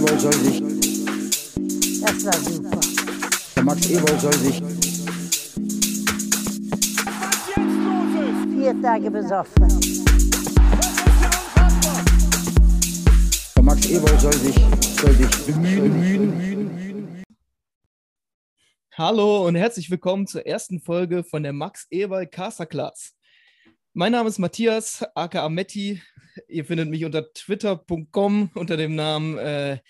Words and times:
Ewald 0.00 0.20
soll 0.20 0.32
sich, 0.32 0.62
Das 2.00 2.24
war 2.24 2.32
super. 2.32 2.80
der 3.54 3.62
Max 3.62 3.90
Ewald 3.90 4.20
soll 4.20 4.32
sich, 4.32 4.62
Vier 8.54 8.80
Tage 8.82 9.10
besoffen. 9.10 9.68
der 13.54 13.62
Max 13.62 13.90
Ewald 13.90 14.20
soll 14.22 14.32
sich, 14.32 14.54
soll 14.98 15.12
sich 15.12 15.46
bemühen, 15.46 17.22
Hallo 18.96 19.46
und 19.46 19.54
herzlich 19.54 19.90
willkommen 19.90 20.26
zur 20.26 20.46
ersten 20.46 20.80
Folge 20.80 21.24
von 21.24 21.42
der 21.42 21.52
Max 21.52 21.86
Ewald 21.90 22.32
Casterclass. 22.32 23.14
Mein 23.92 24.12
Name 24.12 24.28
ist 24.28 24.38
Matthias, 24.38 25.04
aka 25.16 25.48
Metti. 25.48 26.00
Ihr 26.46 26.64
findet 26.64 26.88
mich 26.88 27.04
unter 27.04 27.32
twitter.com 27.32 28.50
unter 28.54 28.76
dem 28.76 28.94
Namen 28.94 29.36
äh, 29.36 29.80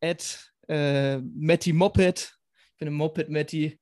äh, 0.00 1.18
Metti 1.18 1.72
Moped. 1.72 2.36
Ich 2.72 2.78
bin 2.78 2.88
ein 2.88 2.94
Moped 2.94 3.28
Metti. 3.28 3.78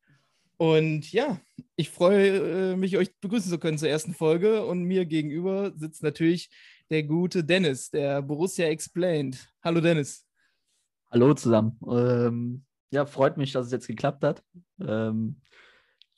Und 0.59 1.11
ja, 1.11 1.41
ich 1.75 1.89
freue 1.89 2.73
äh, 2.73 2.77
mich, 2.77 2.99
euch 2.99 3.19
begrüßen 3.19 3.51
zu 3.51 3.59
können 3.59 3.79
zur 3.79 3.89
ersten 3.89 4.13
Folge. 4.13 4.63
Und 4.67 4.85
mir 4.85 5.07
gegenüber 5.07 5.73
sitzt 5.75 6.03
natürlich 6.03 6.51
der 6.91 7.05
gute 7.05 7.43
Dennis, 7.43 7.89
der 7.89 8.21
Borussia 8.21 8.67
Explained. 8.67 9.39
Hallo 9.65 9.81
Dennis. 9.81 10.27
Hallo 11.11 11.33
zusammen. 11.33 11.81
Ähm, 11.91 12.65
ja, 12.91 13.07
freut 13.07 13.39
mich, 13.39 13.53
dass 13.53 13.67
es 13.67 13.73
jetzt 13.73 13.87
geklappt 13.87 14.23
hat. 14.23 14.45
Ähm, 14.87 15.41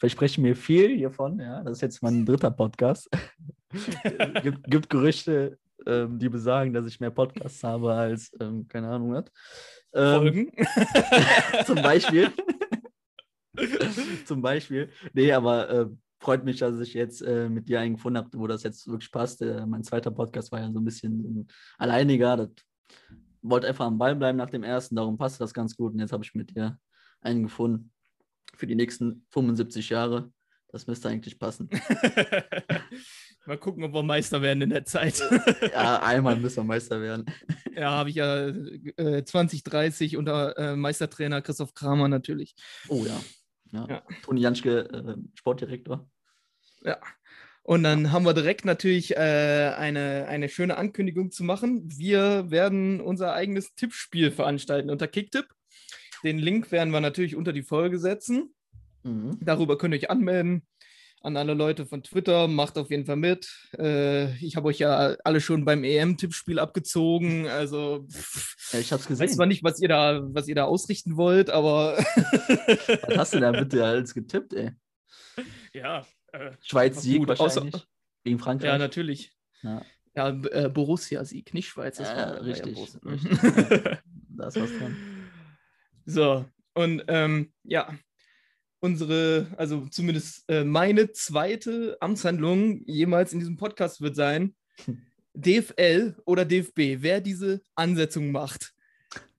verspreche 0.04 0.38
mir 0.38 0.54
viel 0.54 0.94
hiervon. 0.96 1.40
Ja, 1.40 1.62
das 1.62 1.78
ist 1.78 1.80
jetzt 1.80 2.02
mein 2.02 2.26
dritter 2.26 2.50
Podcast. 2.50 3.08
gibt, 4.42 4.64
gibt 4.64 4.90
Gerüchte, 4.90 5.58
ähm, 5.86 6.18
die 6.18 6.28
besagen, 6.28 6.74
dass 6.74 6.86
ich 6.86 7.00
mehr 7.00 7.10
Podcasts 7.10 7.64
habe 7.64 7.94
als, 7.94 8.30
ähm, 8.38 8.68
keine 8.68 8.88
Ahnung, 8.88 9.14
was. 9.14 9.24
Ähm, 9.94 10.20
Folgen. 10.20 10.52
zum 11.64 11.76
Beispiel. 11.76 12.30
zum 14.26 14.42
Beispiel. 14.42 14.90
Nee, 15.14 15.32
aber 15.32 15.70
äh, 15.70 15.86
freut 16.20 16.44
mich, 16.44 16.58
dass 16.58 16.78
ich 16.80 16.92
jetzt 16.92 17.22
äh, 17.22 17.48
mit 17.48 17.70
dir 17.70 17.80
einen 17.80 17.94
gefunden 17.94 18.18
habe, 18.18 18.28
wo 18.34 18.46
das 18.46 18.62
jetzt 18.62 18.86
wirklich 18.86 19.10
passt. 19.10 19.40
Äh, 19.40 19.64
mein 19.64 19.84
zweiter 19.84 20.10
Podcast 20.10 20.52
war 20.52 20.60
ja 20.60 20.70
so 20.70 20.80
ein 20.80 20.84
bisschen 20.84 21.48
alleiniger. 21.78 22.36
Das 22.36 22.50
wollte 23.40 23.68
einfach 23.68 23.86
am 23.86 23.96
Ball 23.96 24.14
bleiben 24.14 24.36
nach 24.36 24.50
dem 24.50 24.64
ersten, 24.64 24.96
darum 24.96 25.16
passte 25.16 25.38
das 25.38 25.54
ganz 25.54 25.74
gut. 25.74 25.94
Und 25.94 26.00
jetzt 26.00 26.12
habe 26.12 26.24
ich 26.24 26.34
mit 26.34 26.54
dir 26.54 26.78
einen 27.22 27.44
gefunden 27.44 27.93
für 28.56 28.66
die 28.66 28.74
nächsten 28.74 29.26
75 29.30 29.90
Jahre. 29.90 30.32
Das 30.74 30.88
müsste 30.88 31.08
eigentlich 31.08 31.38
passen. 31.38 31.70
Mal 33.46 33.58
gucken, 33.58 33.84
ob 33.84 33.92
wir 33.92 34.02
Meister 34.02 34.40
werden 34.42 34.62
in 34.62 34.70
der 34.70 34.84
Zeit. 34.84 35.22
ja, 35.72 36.02
einmal 36.02 36.36
müssen 36.36 36.56
wir 36.56 36.64
Meister 36.64 37.00
werden. 37.00 37.26
ja, 37.76 37.90
habe 37.90 38.08
ich 38.08 38.16
ja 38.16 38.48
äh, 38.48 39.22
2030 39.22 40.16
unter 40.16 40.56
äh, 40.58 40.76
Meistertrainer 40.76 41.42
Christoph 41.42 41.74
Kramer 41.74 42.08
natürlich. 42.08 42.56
Oh 42.88 43.04
ja. 43.06 43.20
ja. 43.70 43.86
Ja. 43.88 44.02
Toni 44.22 44.40
Janschke, 44.40 44.88
äh, 44.90 45.16
Sportdirektor. 45.34 46.08
Ja. 46.82 46.98
Und 47.62 47.82
dann 47.82 48.12
haben 48.12 48.24
wir 48.24 48.34
direkt 48.34 48.64
natürlich 48.64 49.16
äh, 49.16 49.72
eine, 49.76 50.26
eine 50.26 50.48
schöne 50.48 50.76
Ankündigung 50.76 51.30
zu 51.30 51.44
machen. 51.44 51.82
Wir 51.86 52.50
werden 52.50 53.00
unser 53.00 53.34
eigenes 53.34 53.74
Tippspiel 53.74 54.30
veranstalten 54.30 54.90
unter 54.90 55.06
Kicktipp. 55.08 55.46
Den 56.24 56.38
Link 56.38 56.72
werden 56.72 56.90
wir 56.92 57.00
natürlich 57.00 57.36
unter 57.36 57.52
die 57.52 57.62
Folge 57.62 57.98
setzen. 57.98 58.54
Mhm. 59.02 59.38
Darüber 59.42 59.76
könnt 59.78 59.94
ihr 59.94 59.98
euch 60.00 60.10
anmelden. 60.10 60.66
An 61.20 61.36
alle 61.38 61.54
Leute 61.54 61.86
von 61.86 62.02
Twitter, 62.02 62.48
macht 62.48 62.76
auf 62.76 62.90
jeden 62.90 63.06
Fall 63.06 63.16
mit. 63.16 63.48
Äh, 63.78 64.34
ich 64.44 64.56
habe 64.56 64.68
euch 64.68 64.78
ja 64.78 65.16
alle 65.24 65.40
schon 65.40 65.64
beim 65.64 65.82
EM-Tippspiel 65.82 66.58
abgezogen. 66.58 67.46
Also 67.48 68.06
Ja, 68.72 68.78
ich 68.78 68.92
habe 68.92 69.00
es 69.00 69.06
ich 69.06 69.10
weiß 69.10 69.18
gesehen. 69.20 69.28
zwar 69.30 69.46
nicht, 69.46 69.62
was 69.64 69.80
ihr 69.80 69.88
da, 69.88 70.20
was 70.34 70.48
ihr 70.48 70.54
da 70.54 70.64
ausrichten 70.64 71.16
wollt, 71.16 71.48
aber 71.48 71.96
Was 71.96 73.16
hast 73.16 73.34
du 73.34 73.40
da 73.40 73.52
bitte 73.52 73.84
alles 73.84 74.12
getippt, 74.12 74.52
ey? 74.54 74.72
ja. 75.72 76.04
Äh, 76.32 76.50
Schweiz 76.62 77.00
Sieg 77.02 77.20
gut, 77.20 77.28
wahrscheinlich. 77.38 77.74
außer- 77.74 77.84
gegen 78.24 78.38
Frankreich. 78.38 78.68
ja, 78.68 78.78
natürlich. 78.78 79.32
Ja. 79.62 79.82
Ja, 80.16 80.28
äh, 80.28 80.68
Borussia-Sieg, 80.68 81.54
nicht 81.54 81.68
Schweiz. 81.68 81.96
das 81.96 82.08
Ja, 82.08 82.16
war- 82.16 82.44
richtig, 82.44 82.76
richtig, 82.76 83.02
ja. 83.82 83.98
Da 84.36 84.48
ist 84.48 84.60
was 84.60 84.70
dran. 84.78 84.96
So, 86.06 86.44
und 86.74 87.04
ähm, 87.08 87.52
ja, 87.62 87.96
unsere, 88.80 89.46
also 89.56 89.86
zumindest 89.86 90.44
äh, 90.48 90.64
meine 90.64 91.12
zweite 91.12 91.96
Amtshandlung 92.00 92.82
jemals 92.86 93.32
in 93.32 93.38
diesem 93.38 93.56
Podcast 93.56 94.00
wird 94.00 94.16
sein, 94.16 94.54
DFL 95.34 96.16
oder 96.26 96.44
DFB, 96.44 97.02
wer 97.02 97.20
diese 97.20 97.62
Ansetzung 97.74 98.30
macht. 98.30 98.74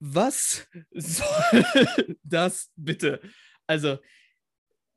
Was 0.00 0.66
soll 0.92 1.64
das 2.22 2.70
bitte? 2.74 3.20
Also, 3.66 3.98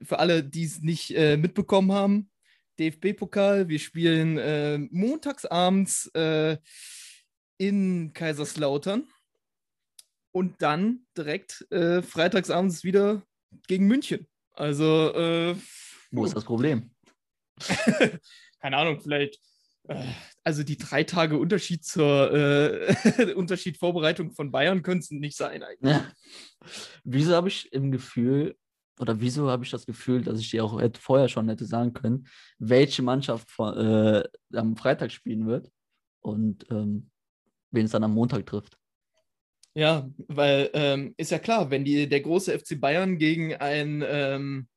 für 0.01 0.19
alle, 0.19 0.43
die 0.43 0.63
es 0.63 0.81
nicht 0.81 1.11
äh, 1.11 1.37
mitbekommen 1.37 1.91
haben, 1.91 2.31
DFB-Pokal, 2.79 3.67
wir 3.67 3.79
spielen 3.79 4.37
äh, 4.37 4.77
montagsabends 4.77 6.07
äh, 6.13 6.57
in 7.57 8.13
Kaiserslautern 8.13 9.07
und 10.31 10.61
dann 10.61 11.05
direkt 11.17 11.65
äh, 11.71 12.01
freitagsabends 12.01 12.83
wieder 12.83 13.23
gegen 13.67 13.87
München. 13.87 14.27
Also, 14.53 15.13
äh, 15.13 15.55
Wo 16.11 16.25
ist 16.25 16.35
das 16.35 16.45
Problem? 16.45 16.91
keine 18.59 18.77
Ahnung, 18.77 18.99
vielleicht, 18.99 19.39
äh, 19.87 20.03
also 20.43 20.63
die 20.63 20.77
drei 20.77 21.03
Tage 21.03 21.37
Unterschied 21.37 21.83
zur 21.83 22.31
äh, 22.33 23.33
Unterschied 23.35 23.77
Vorbereitung 23.77 24.31
von 24.31 24.51
Bayern 24.51 24.83
können 24.83 24.99
es 24.99 25.11
nicht 25.11 25.37
sein 25.37 25.63
eigentlich. 25.63 25.91
Ja. 25.91 26.11
Wieso 27.03 27.35
habe 27.35 27.47
ich 27.47 27.71
im 27.73 27.91
Gefühl, 27.91 28.57
oder 28.99 29.19
wieso 29.21 29.49
habe 29.49 29.63
ich 29.63 29.71
das 29.71 29.85
Gefühl, 29.85 30.23
dass 30.23 30.39
ich 30.39 30.51
dir 30.51 30.63
auch 30.63 30.81
vorher 30.99 31.29
schon 31.29 31.47
hätte 31.47 31.65
sagen 31.65 31.93
können, 31.93 32.27
welche 32.57 33.01
Mannschaft 33.01 33.49
vor, 33.49 33.77
äh, 33.77 34.23
am 34.53 34.75
Freitag 34.75 35.11
spielen 35.11 35.47
wird 35.47 35.71
und 36.21 36.65
ähm, 36.69 37.09
wen 37.71 37.85
es 37.85 37.91
dann 37.91 38.03
am 38.03 38.13
Montag 38.13 38.45
trifft? 38.45 38.78
Ja, 39.75 40.09
weil 40.27 40.69
ähm, 40.73 41.13
ist 41.17 41.31
ja 41.31 41.39
klar, 41.39 41.69
wenn 41.71 41.85
die, 41.85 42.09
der 42.09 42.21
große 42.21 42.57
FC 42.57 42.79
Bayern 42.79 43.17
gegen 43.17 43.55
ein, 43.55 44.03
ähm, 44.05 44.67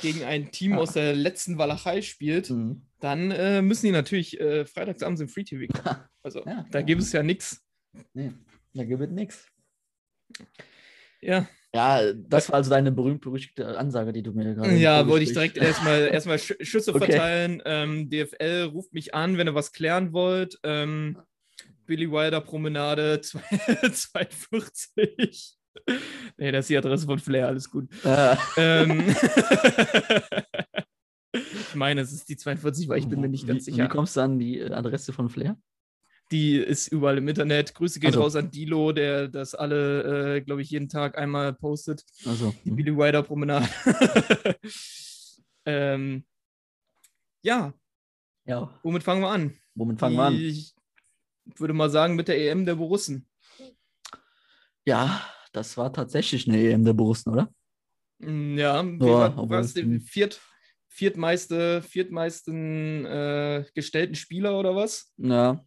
gegen 0.00 0.24
ein 0.24 0.50
Team 0.52 0.72
Ja. 0.72 0.78
aus 0.78 0.92
der 0.92 1.14
letzten 1.14 1.58
Walachei 1.58 2.00
spielt, 2.02 2.50
Mhm. 2.50 2.82
dann 3.00 3.30
äh, 3.30 3.60
müssen 3.62 3.86
die 3.86 3.92
natürlich 3.92 4.40
äh, 4.40 4.64
freitagsabends 4.64 5.20
im 5.20 5.28
Free 5.28 5.44
TV 5.44 5.66
kommen. 5.72 5.96
Also 6.22 6.40
Ja, 6.44 6.66
da 6.70 6.80
ja. 6.80 6.84
gibt 6.84 7.02
es 7.02 7.12
ja 7.12 7.22
nichts. 7.22 7.62
Nee, 8.12 8.32
da 8.74 8.84
gewinnt 8.84 9.12
nichts. 9.12 9.46
Ja, 11.20 11.46
Ja, 11.74 12.12
das 12.12 12.48
war 12.48 12.56
also 12.56 12.70
deine 12.70 12.90
berühmt-berüchtigte 12.92 13.78
Ansage, 13.78 14.12
die 14.12 14.22
du 14.22 14.32
mir 14.32 14.54
gerade. 14.54 14.76
ja 14.76 15.06
wollte 15.06 15.24
ich 15.24 15.32
direkt 15.32 15.56
erstmal, 15.56 16.08
erstmal 16.08 16.38
Sch 16.38 16.54
Schüsse 16.62 16.90
Okay. 16.94 17.06
verteilen. 17.06 17.62
Ähm, 17.64 18.08
DFL 18.10 18.70
ruft 18.72 18.92
mich 18.92 19.14
an, 19.14 19.38
wenn 19.38 19.46
ihr 19.48 19.54
was 19.54 19.72
klären 19.72 20.12
wollt. 20.12 20.58
Ähm, 20.62 21.18
Billy 21.86 22.10
Wilder 22.10 22.40
Promenade 22.40 23.20
240. 23.22 25.54
nee, 26.38 26.50
das 26.52 26.64
ist 26.64 26.70
die 26.70 26.78
Adresse 26.78 27.04
von 27.06 27.18
Flair, 27.18 27.48
alles 27.48 27.70
gut. 27.70 27.88
Ah, 28.04 28.36
Ähm, 28.56 29.08
ich 31.32 31.74
meine, 31.74 32.00
es 32.00 32.12
ist 32.12 32.28
die 32.28 32.36
42, 32.36 32.88
weil 32.88 32.98
ich 32.98 33.08
bin 33.08 33.20
mir 33.20 33.28
nicht 33.28 33.46
ganz 33.46 33.66
wie, 33.66 33.72
sicher. 33.72 33.84
Wie 33.84 33.88
kommst 33.88 34.16
du 34.16 34.20
an 34.20 34.38
die 34.38 34.62
Adresse 34.62 35.12
von 35.12 35.28
Flair? 35.28 35.58
Die 36.32 36.56
ist 36.56 36.88
überall 36.88 37.18
im 37.18 37.28
Internet. 37.28 37.72
Grüße 37.74 38.00
gehen 38.00 38.08
Also. 38.08 38.22
raus 38.22 38.34
an 38.34 38.50
Dilo, 38.50 38.90
der 38.92 39.28
das 39.28 39.54
alle, 39.54 40.36
äh, 40.36 40.40
glaube 40.40 40.62
ich, 40.62 40.70
jeden 40.70 40.88
Tag 40.88 41.16
einmal 41.16 41.52
postet. 41.52 42.02
Also, 42.24 42.52
Die 42.64 42.70
Billy 42.72 42.96
Wilder 42.96 43.22
Promenade. 43.22 43.68
ähm, 45.66 46.24
ja, 47.42 47.72
ja, 48.44 48.70
womit 48.82 49.04
fangen 49.04 49.20
wir 49.22 49.30
an? 49.30 49.54
womit 49.74 50.00
fangen 50.00 50.16
wir 50.16 50.24
an? 50.24 50.34
Würde 51.54 51.74
mal 51.74 51.90
sagen, 51.90 52.16
mit 52.16 52.28
der 52.28 52.38
EM 52.38 52.66
der 52.66 52.74
Borussen. 52.74 53.28
Ja, 54.84 55.22
das 55.52 55.76
war 55.76 55.92
tatsächlich 55.92 56.48
eine 56.48 56.58
EM 56.58 56.84
der 56.84 56.92
Borussen, 56.92 57.32
oder? 57.32 57.50
Mm, 58.18 58.56
Ja, 58.58 58.82
Ja, 58.82 59.48
war, 59.48 59.62
die 59.62 60.00
viert, 60.00 60.40
viertmeiste, 60.88 61.82
viertmeisten 61.82 63.04
äh, 63.04 63.64
gestellten 63.74 64.14
Spieler 64.14 64.58
oder 64.58 64.74
was? 64.74 65.12
Ja. 65.16 65.64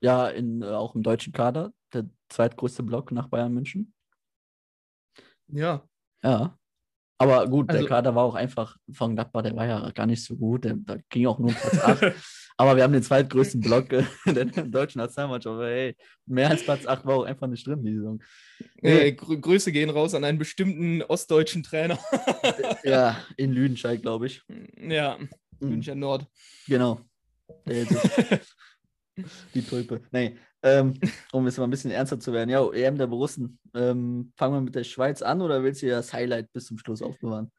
Ja, 0.00 0.28
in, 0.28 0.62
äh, 0.62 0.66
auch 0.66 0.94
im 0.94 1.02
deutschen 1.02 1.32
Kader, 1.32 1.72
der 1.92 2.08
zweitgrößte 2.28 2.82
Block 2.82 3.12
nach 3.12 3.28
Bayern 3.28 3.52
München. 3.54 3.92
Ja, 5.48 5.86
Ja. 6.22 6.58
Aber 7.18 7.46
gut, 7.48 7.70
Also- 7.70 7.82
der 7.82 7.88
Kader 7.88 8.14
war 8.16 8.24
auch 8.24 8.34
einfach 8.34 8.76
von 8.90 9.14
Gladbach, 9.14 9.42
der 9.42 9.54
war 9.54 9.66
ja 9.66 9.90
gar 9.92 10.06
nicht 10.06 10.24
so 10.24 10.36
gut. 10.36 10.64
Der, 10.64 10.74
da 10.76 10.96
ging 11.08 11.26
auch 11.28 11.38
nur 11.38 11.50
um 11.50 11.54
Platz 11.54 11.78
8. 11.78 12.02
Aber 12.62 12.76
wir 12.76 12.84
haben 12.84 12.92
den 12.92 13.02
zweitgrößten 13.02 13.60
Block 13.62 13.92
äh, 13.92 14.04
der 14.26 14.44
deutschen 14.44 14.98
Nationalmannschaft. 14.98 15.54
Aber 15.54 15.66
hey, 15.66 15.96
mehr 16.26 16.50
als 16.50 16.62
Platz 16.62 16.86
8 16.86 17.04
war 17.04 17.16
auch 17.16 17.24
einfach 17.24 17.48
nicht 17.48 17.66
drin, 17.66 17.82
die 17.84 17.94
Saison. 17.96 18.22
Äh, 18.82 19.12
Grü 19.12 19.40
Grüße 19.40 19.72
gehen 19.72 19.90
raus 19.90 20.14
an 20.14 20.22
einen 20.22 20.38
bestimmten 20.38 21.02
ostdeutschen 21.02 21.64
Trainer. 21.64 21.98
Ja, 22.84 23.16
in 23.36 23.52
Lüdenscheid, 23.52 24.00
glaube 24.02 24.26
ich. 24.26 24.42
ja, 24.80 25.18
Mhm. 25.62 25.68
München 25.68 25.98
Nord. 25.98 26.26
Genau. 26.66 27.00
Die 29.54 29.62
Tulpe. 29.62 30.00
Nee, 30.10 30.36
ähm, 30.62 30.94
um 31.32 31.44
jetzt 31.46 31.58
mal 31.58 31.64
ein 31.64 31.70
bisschen 31.70 31.90
ernster 31.90 32.18
zu 32.18 32.32
werden. 32.32 32.48
Ja, 32.50 32.66
EM 32.72 32.96
der 32.96 33.06
Borussen. 33.06 33.58
Ähm, 33.74 34.32
fangen 34.36 34.54
wir 34.54 34.60
mit 34.60 34.74
der 34.74 34.84
Schweiz 34.84 35.22
an 35.22 35.42
oder 35.42 35.62
willst 35.62 35.82
du 35.82 35.88
das 35.88 36.12
Highlight 36.12 36.52
bis 36.52 36.66
zum 36.66 36.78
Schluss 36.78 37.02
aufbewahren? 37.02 37.50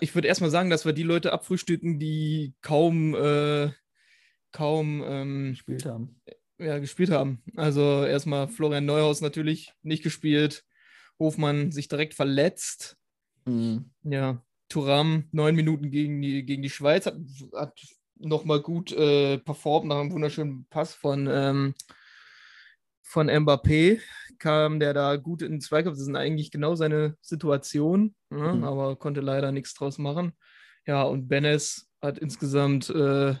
Ich 0.00 0.14
würde 0.16 0.26
erstmal 0.26 0.50
sagen, 0.50 0.68
dass 0.68 0.84
wir 0.84 0.92
die 0.92 1.04
Leute 1.04 1.32
abfrühstücken, 1.32 2.00
die 2.00 2.54
kaum, 2.60 3.14
äh, 3.14 3.70
kaum 4.52 5.02
ähm, 5.04 5.50
Gespielt 5.50 5.84
haben. 5.86 6.20
ja, 6.58 6.78
gespielt 6.78 7.10
haben. 7.10 7.42
Also 7.56 8.04
erstmal 8.04 8.48
Florian 8.48 8.84
Neuhaus 8.84 9.20
natürlich 9.20 9.72
nicht 9.82 10.02
gespielt. 10.02 10.64
Hofmann 11.18 11.70
sich 11.70 11.88
direkt 11.88 12.14
verletzt. 12.14 12.96
Mhm. 13.44 13.90
Ja, 14.02 14.42
Thuram 14.68 15.24
neun 15.32 15.54
Minuten 15.54 15.90
gegen 15.90 16.22
die, 16.22 16.44
gegen 16.44 16.62
die 16.62 16.70
Schweiz 16.70 17.06
hat, 17.06 17.16
hat 17.54 17.78
nochmal 18.16 18.60
gut 18.60 18.92
äh, 18.92 19.38
performt 19.38 19.86
nach 19.88 19.98
einem 19.98 20.12
wunderschönen 20.12 20.66
Pass 20.70 20.94
von, 20.94 21.28
ähm, 21.30 21.74
von 23.02 23.28
Mbappé. 23.28 24.00
Kam 24.38 24.80
der 24.80 24.94
da 24.94 25.16
gut 25.16 25.42
in 25.42 25.52
den 25.52 25.60
Zweikampf. 25.60 25.98
Das 25.98 26.06
ist 26.08 26.14
eigentlich 26.14 26.50
genau 26.50 26.74
seine 26.74 27.16
Situation, 27.20 28.14
ja, 28.30 28.54
Mhm. 28.54 28.64
aber 28.64 28.96
konnte 28.96 29.20
leider 29.20 29.52
nichts 29.52 29.74
draus 29.74 29.98
machen. 29.98 30.32
Ja, 30.86 31.02
und 31.02 31.28
Benes 31.28 31.90
hat 32.00 32.18
insgesamt, 32.18 32.88
äh, 32.88 33.34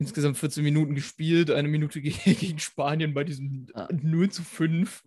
insgesamt 0.00 0.36
14 0.38 0.64
Minuten 0.64 0.94
gespielt, 0.96 1.50
eine 1.52 1.68
Minute 1.68 2.00
ge- 2.00 2.12
gegen 2.34 2.58
Spanien 2.58 3.14
bei 3.14 3.22
diesem 3.22 3.66
Ah. 3.74 3.88
0 3.92 4.30
zu 4.30 4.42
5, 4.42 5.02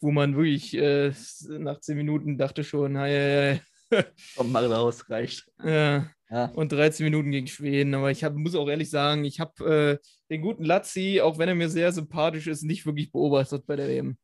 wo 0.00 0.12
man 0.12 0.36
wirklich 0.36 0.74
äh, 0.76 1.12
nach 1.58 1.80
10 1.80 1.96
Minuten 1.96 2.38
dachte 2.38 2.62
schon, 2.62 2.96
hei, 2.98 3.60
hei, 3.90 4.04
Komm 4.36 4.52
mal 4.52 4.66
raus, 4.70 5.08
reicht. 5.08 5.46
ja, 5.64 6.10
Ja. 6.30 6.44
und 6.54 6.70
13 6.70 7.04
Minuten 7.04 7.30
gegen 7.30 7.46
Schweden. 7.46 7.94
Aber 7.94 8.10
ich 8.10 8.22
hab, 8.22 8.34
muss 8.34 8.54
auch 8.54 8.68
ehrlich 8.68 8.90
sagen, 8.90 9.24
ich 9.24 9.40
habe 9.40 9.98
äh, 10.00 10.06
den 10.30 10.42
guten 10.42 10.62
Lazzi, 10.64 11.20
auch 11.22 11.38
wenn 11.38 11.48
er 11.48 11.54
mir 11.54 11.70
sehr 11.70 11.90
sympathisch 11.90 12.46
ist, 12.48 12.62
nicht 12.64 12.84
wirklich 12.84 13.10
beobachtet 13.10 13.66
bei 13.66 13.76
der 13.76 13.88
WM. 13.88 14.18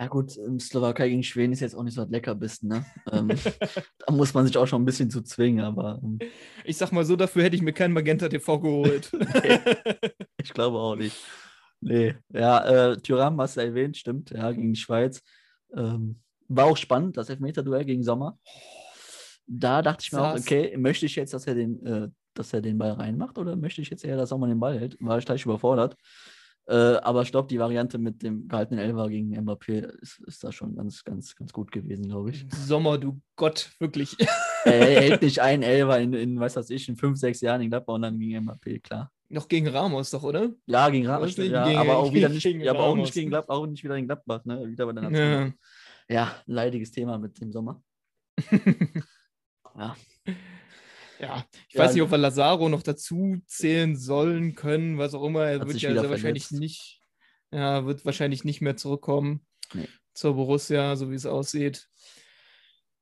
Ja, 0.00 0.06
gut, 0.06 0.38
ähm, 0.38 0.58
Slowakei 0.58 1.10
gegen 1.10 1.22
Schweden 1.22 1.52
ist 1.52 1.60
jetzt 1.60 1.74
auch 1.74 1.82
nicht 1.82 1.92
so 1.92 2.00
das 2.00 2.10
Leckerbissen, 2.10 2.70
ne? 2.70 2.86
ähm, 3.12 3.28
da 3.98 4.12
muss 4.14 4.32
man 4.32 4.46
sich 4.46 4.56
auch 4.56 4.66
schon 4.66 4.80
ein 4.80 4.86
bisschen 4.86 5.10
zu 5.10 5.20
zwingen, 5.20 5.62
aber 5.62 6.00
ähm, 6.02 6.18
Ich 6.64 6.78
sag 6.78 6.90
mal 6.90 7.04
so, 7.04 7.16
dafür 7.16 7.42
hätte 7.42 7.56
ich 7.56 7.60
mir 7.60 7.74
kein 7.74 7.92
Magenta 7.92 8.26
TV 8.30 8.60
geholt. 8.60 9.12
ich 10.42 10.54
glaube 10.54 10.78
auch 10.78 10.96
nicht. 10.96 11.22
Nee, 11.82 12.14
ja, 12.30 12.92
äh, 12.92 12.96
Thuram 12.96 13.38
hast 13.42 13.58
du 13.58 13.60
erwähnt, 13.60 13.94
stimmt, 13.98 14.30
ja, 14.30 14.50
gegen 14.52 14.72
die 14.72 14.80
Schweiz. 14.80 15.20
Ähm, 15.76 16.22
war 16.48 16.64
auch 16.64 16.78
spannend, 16.78 17.18
das 17.18 17.28
Elfmeter-Duell 17.28 17.84
gegen 17.84 18.02
Sommer. 18.02 18.38
Da 19.46 19.82
dachte 19.82 20.04
ich 20.06 20.12
mir 20.12 20.22
auch, 20.22 20.32
Saß. 20.32 20.46
okay, 20.46 20.78
möchte 20.78 21.04
ich 21.04 21.14
jetzt, 21.14 21.34
dass 21.34 21.46
er 21.46 21.56
den, 21.56 21.84
äh, 21.84 22.08
dass 22.32 22.54
er 22.54 22.62
den 22.62 22.78
Ball 22.78 22.92
reinmacht 22.92 23.36
oder 23.36 23.54
möchte 23.54 23.82
ich 23.82 23.90
jetzt 23.90 24.06
eher, 24.06 24.16
dass 24.16 24.30
Sommer 24.30 24.46
den 24.46 24.60
Ball 24.60 24.80
hält? 24.80 24.96
War 25.00 25.18
ich 25.18 25.26
gleich 25.26 25.44
überfordert. 25.44 25.94
Äh, 26.70 26.98
aber 27.02 27.22
ich 27.22 27.32
glaube, 27.32 27.48
die 27.48 27.58
Variante 27.58 27.98
mit 27.98 28.22
dem 28.22 28.46
gehaltenen 28.46 28.78
Elfer 28.84 29.08
gegen 29.08 29.36
Mbappé 29.36 29.86
ist, 30.00 30.20
ist 30.20 30.44
da 30.44 30.52
schon 30.52 30.76
ganz, 30.76 31.02
ganz, 31.02 31.34
ganz 31.34 31.52
gut 31.52 31.72
gewesen, 31.72 32.04
glaube 32.08 32.30
ich. 32.30 32.46
Sommer, 32.54 32.96
du 32.96 33.20
Gott, 33.34 33.72
wirklich. 33.80 34.16
er, 34.64 35.00
hält 35.00 35.22
nicht 35.22 35.40
einen 35.40 35.64
Elfer 35.64 35.98
in, 35.98 36.12
in, 36.12 36.38
weiß 36.38 36.54
was 36.54 36.70
ich, 36.70 36.88
in 36.88 36.94
fünf, 36.96 37.18
sechs 37.18 37.40
Jahren 37.40 37.60
in 37.60 37.70
Gladbach 37.70 37.94
und 37.94 38.02
dann 38.02 38.20
gegen 38.20 38.48
Mbappé, 38.48 38.80
klar. 38.80 39.10
Noch 39.30 39.48
gegen 39.48 39.66
Ramos 39.66 40.10
doch, 40.10 40.22
oder? 40.22 40.50
Ja, 40.66 40.88
gegen 40.90 41.06
nicht 41.08 41.38
ja, 41.38 41.64
gegen- 41.64 41.76
aber 41.78 41.96
auch 41.96 42.12
wieder 42.12 42.28
nicht, 42.28 42.42
gegen 42.44 42.60
ja, 42.60 42.70
aber 42.70 42.80
auch 42.84 42.90
Ramos, 42.92 43.06
nicht 43.08 43.14
gegen? 43.14 43.30
Gladbach, 43.30 43.56
auch 43.56 43.66
nicht 43.66 43.82
wieder 43.82 43.96
in 43.96 44.06
Gladbach, 44.06 44.44
ne? 44.44 44.68
Wieder 44.68 44.86
bei 44.86 44.92
der 44.92 45.02
Ja. 45.02 45.10
National. 45.10 45.52
Ja, 46.08 46.36
leidiges 46.46 46.92
Thema 46.92 47.18
mit 47.18 47.40
dem 47.40 47.50
Sommer. 47.50 47.82
Ja. 49.78 49.96
Ja, 51.20 51.44
ich 51.68 51.74
Ja, 51.74 51.84
weiß 51.84 51.92
nicht, 51.94 52.02
ob 52.02 52.10
wir 52.10 52.18
Lazaro 52.18 52.68
noch 52.68 52.82
dazu 52.82 53.36
zählen 53.46 53.94
sollen 53.96 54.54
können, 54.54 54.96
was 54.98 55.14
auch 55.14 55.24
immer. 55.24 55.44
Er 55.44 55.66
wird 55.66 55.78
ja 55.80 55.92
sehr 56.00 56.08
wahrscheinlich 56.10 56.50
nicht, 56.50 57.00
ja, 57.52 57.84
wird 57.86 58.04
wahrscheinlich 58.04 58.44
nicht 58.44 58.60
mehr 58.62 58.76
zurückkommen 58.76 59.46
Nee. 59.74 59.86
zur 60.14 60.34
Borussia, 60.34 60.96
so 60.96 61.10
wie 61.10 61.14
es 61.14 61.26
aussieht. 61.26 61.88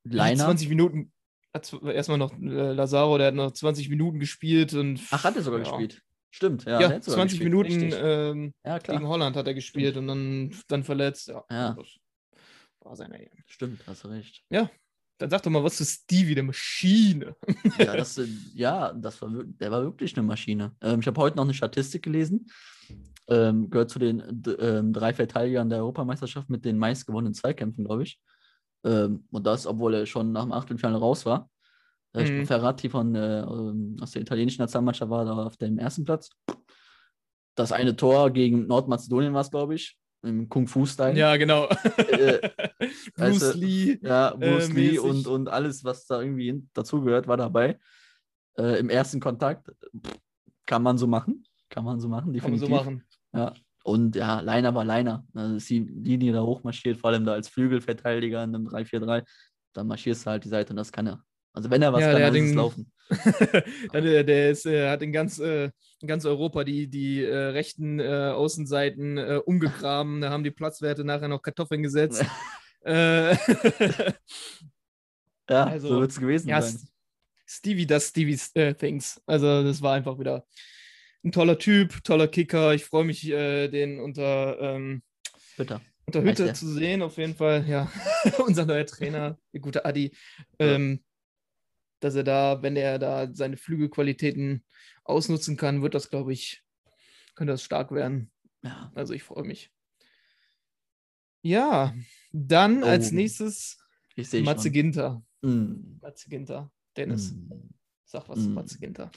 Leiner. 0.03 0.45
20 0.45 0.69
Minuten, 0.69 1.11
erstmal 1.53 2.17
noch 2.17 2.33
äh, 2.33 2.73
Lazaro, 2.73 3.17
der 3.17 3.27
hat 3.27 3.35
noch 3.35 3.51
20 3.51 3.89
Minuten 3.89 4.19
gespielt 4.19 4.73
und 4.73 4.99
Ach, 5.11 5.23
hat 5.23 5.35
er 5.35 5.41
sogar 5.41 5.59
ja. 5.61 5.65
gespielt. 5.65 6.01
Stimmt, 6.31 6.65
ja. 6.65 6.73
Ja, 6.73 6.87
der 6.87 6.95
hat 6.97 7.03
sogar 7.03 7.19
20 7.27 7.39
gespielt, 7.39 7.69
Minuten 7.69 7.93
ähm, 8.03 8.53
ja, 8.65 8.77
gegen 8.79 9.07
Holland 9.07 9.35
hat 9.35 9.47
er 9.47 9.53
gespielt 9.55 9.97
und 9.97 10.07
dann, 10.07 10.55
dann 10.67 10.83
verletzt. 10.83 11.27
Ja, 11.29 11.43
Ja. 11.49 11.77
war 12.81 12.95
seine 12.95 13.19
EM. 13.19 13.43
Stimmt, 13.47 13.81
hast 13.87 14.03
du 14.03 14.09
recht. 14.09 14.43
Dann 15.19 15.29
sag 15.29 15.43
doch 15.43 15.51
mal 15.51 15.63
was 15.63 15.75
zu 15.75 15.85
Stevie, 15.85 16.33
der 16.33 16.43
Maschine. 16.43 17.35
Ja, 17.77 17.95
das, 17.97 18.17
äh, 18.17 18.27
ja, 18.53 18.93
das 18.93 19.21
war, 19.21 19.29
der 19.29 19.69
war 19.69 19.83
wirklich 19.83 20.17
eine 20.17 20.25
Maschine. 20.25 20.71
Ähm, 20.81 21.01
ich 21.01 21.07
habe 21.07 21.19
heute 21.21 21.35
noch 21.37 21.43
eine 21.43 21.53
Statistik 21.53 22.03
gelesen. 22.03 22.49
Ähm, 23.27 23.69
gehört 23.69 23.91
zu 23.91 23.99
den 23.99 24.41
ähm, 24.59 24.91
drei 24.91 25.13
Verteidigern 25.13 25.69
der 25.69 25.79
Europameisterschaft 25.79 26.49
mit 26.49 26.65
den 26.65 26.77
meistgewonnenen 26.79 27.35
Zweikämpfen, 27.35 27.85
glaube 27.85 28.03
ich. 28.03 28.19
Ähm, 28.83 29.25
und 29.29 29.45
das, 29.45 29.67
obwohl 29.67 29.93
er 29.93 30.05
schon 30.05 30.31
nach 30.31 30.43
dem 30.43 30.53
Achtelfinale 30.53 30.97
raus 30.97 31.25
war. 31.25 31.49
Äh, 32.13 32.23
Mhm. 32.23 32.45
Ferrati 32.47 32.89
von, 32.89 33.13
äh, 33.13 33.41
ähm, 33.41 33.97
aus 34.01 34.11
der 34.11 34.21
italienischen 34.21 34.61
Nationalmannschaft 34.61 35.11
war 35.11 35.25
da 35.25 35.33
auf 35.33 35.57
dem 35.57 35.77
ersten 35.77 36.05
Platz. 36.05 36.29
Das 37.55 37.71
eine 37.71 37.95
Tor 37.95 38.31
gegen 38.31 38.67
Nordmazedonien 38.67 39.33
war 39.33 39.41
es, 39.41 39.51
glaube 39.51 39.75
ich, 39.75 39.97
im 40.23 40.49
Kung-Fu-Style. 40.49 41.17
ja, 41.17 41.35
genau. 41.37 41.67
Äh, 41.97 42.49
Bruce 43.15 43.43
also- 43.43 43.57
Lee. 43.57 43.97
Ja, 44.01 44.35
Bruce 44.35 44.69
äh, 44.69 44.73
Lee 44.73 44.91
mäßig. 44.91 44.99
und, 44.99 45.27
und 45.27 45.47
alles, 45.49 45.83
was 45.83 46.05
da 46.05 46.21
irgendwie 46.21 46.63
dazugehört, 46.73 47.27
war 47.27 47.37
dabei. 47.37 47.79
Äh, 48.57 48.79
Im 48.79 48.89
ersten 48.89 49.19
Kontakt 49.19 49.67
pff, 49.95 50.17
kann 50.65 50.83
man 50.83 50.97
so 50.97 51.07
machen. 51.07 51.43
Kann 51.69 51.85
man 51.85 51.99
so 51.99 52.07
machen, 52.09 52.33
Kann 52.33 52.51
man 52.51 52.59
definitiv. 52.59 52.67
so 52.67 52.75
machen. 52.75 53.03
Ja. 53.33 53.53
Und 53.83 54.15
ja, 54.15 54.39
Leiner 54.41 54.75
war 54.75 54.83
Leiner. 54.83 55.25
Also 55.33 55.55
ist 55.55 55.69
die 55.69 55.79
Linie 55.79 56.33
da 56.33 56.41
hochmarschiert, 56.41 56.97
vor 56.97 57.11
allem 57.11 57.25
da 57.25 57.33
als 57.33 57.47
Flügelverteidiger 57.47 58.43
in 58.43 58.53
einem 58.55 58.67
3-4-3. 58.67 59.23
Dann 59.73 59.87
marschierst 59.87 60.25
du 60.25 60.31
halt 60.31 60.43
die 60.43 60.49
Seite 60.49 60.71
und 60.73 60.77
das 60.77 60.91
kann 60.91 61.07
er. 61.07 61.23
Also 61.53 61.69
wenn 61.71 61.81
er 61.81 61.91
was 61.93 62.01
Ja, 62.01 62.11
kann, 62.11 62.21
der 62.21 62.31
dann 62.31 62.35
hat 62.35 62.39
ist 62.41 62.45
es 62.45 62.51
den- 62.51 62.57
laufen. 62.57 62.91
Dann, 63.91 64.05
äh, 64.05 64.23
der 64.23 64.51
ist, 64.51 64.67
äh, 64.67 64.87
hat 64.89 65.01
in 65.01 65.11
ganz, 65.11 65.39
äh, 65.39 65.71
in 65.99 66.07
ganz 66.07 66.25
Europa 66.25 66.63
die, 66.63 66.87
die 66.87 67.23
äh, 67.23 67.35
rechten 67.35 67.99
äh, 67.99 68.03
Außenseiten 68.35 69.17
äh, 69.17 69.39
umgegraben. 69.43 70.21
Da 70.21 70.29
haben 70.29 70.43
die 70.43 70.51
Platzwerte 70.51 71.03
nachher 71.03 71.27
noch 71.27 71.41
Kartoffeln 71.41 71.81
gesetzt. 71.81 72.23
äh, 72.85 73.35
Ja, 75.49 75.63
Also, 75.65 75.87
so 75.87 76.01
wird 76.01 76.11
es 76.11 76.19
gewesen 76.19 76.49
ja, 76.49 76.61
sein. 76.61 76.87
Stevie 77.47 77.87
does 77.87 78.09
Stevie's 78.09 78.53
Things. 78.77 79.19
Also, 79.25 79.63
das 79.63 79.81
war 79.81 79.95
einfach 79.95 80.19
wieder 80.19 80.45
ein 81.23 81.31
toller 81.31 81.57
Typ, 81.57 82.03
toller 82.03 82.27
Kicker. 82.27 82.75
Ich 82.75 82.85
freue 82.85 83.05
mich, 83.05 83.21
den 83.23 83.99
unter, 83.99 84.59
ähm, 84.61 85.01
Bitte. 85.57 85.81
unter 86.05 86.21
Hütte 86.21 86.45
der? 86.45 86.53
zu 86.53 86.67
sehen, 86.67 87.01
auf 87.01 87.17
jeden 87.17 87.35
Fall. 87.35 87.65
Ja, 87.67 87.91
unser 88.45 88.65
neuer 88.65 88.85
Trainer, 88.85 89.39
der 89.51 89.59
gute 89.61 89.83
Adi. 89.85 90.11
Ähm, 90.59 90.99
dass 91.99 92.15
er 92.15 92.23
da, 92.23 92.61
wenn 92.61 92.75
er 92.75 92.99
da 92.99 93.33
seine 93.33 93.57
Flügelqualitäten 93.57 94.63
ausnutzen 95.03 95.57
kann, 95.57 95.81
wird 95.81 95.95
das, 95.95 96.09
glaube 96.09 96.33
ich, 96.33 96.63
könnte 97.35 97.53
das 97.53 97.63
stark 97.63 97.91
werden. 97.91 98.31
Ja. 98.63 98.91
Also 98.95 99.13
ich 99.13 99.23
freue 99.23 99.43
mich. 99.43 99.71
Ja, 101.41 101.93
dann 102.31 102.83
als 102.83 103.11
Oh, 103.11 103.15
nächstes 103.15 103.77
Ich 104.15 104.29
sehe 104.29 104.43
Matze. 104.43 104.71
Ginter. 104.71 105.23
Mm, 105.41 105.99
Matze 106.01 106.29
Ginter. 106.29 106.71
Dennis, 106.97 107.31
mm. 107.31 107.69
sag 108.03 108.27
was 108.27 108.39
zu 108.39 108.49
Mm. 108.49 108.53
Matze 108.53 108.77
Ginter. 108.79 109.11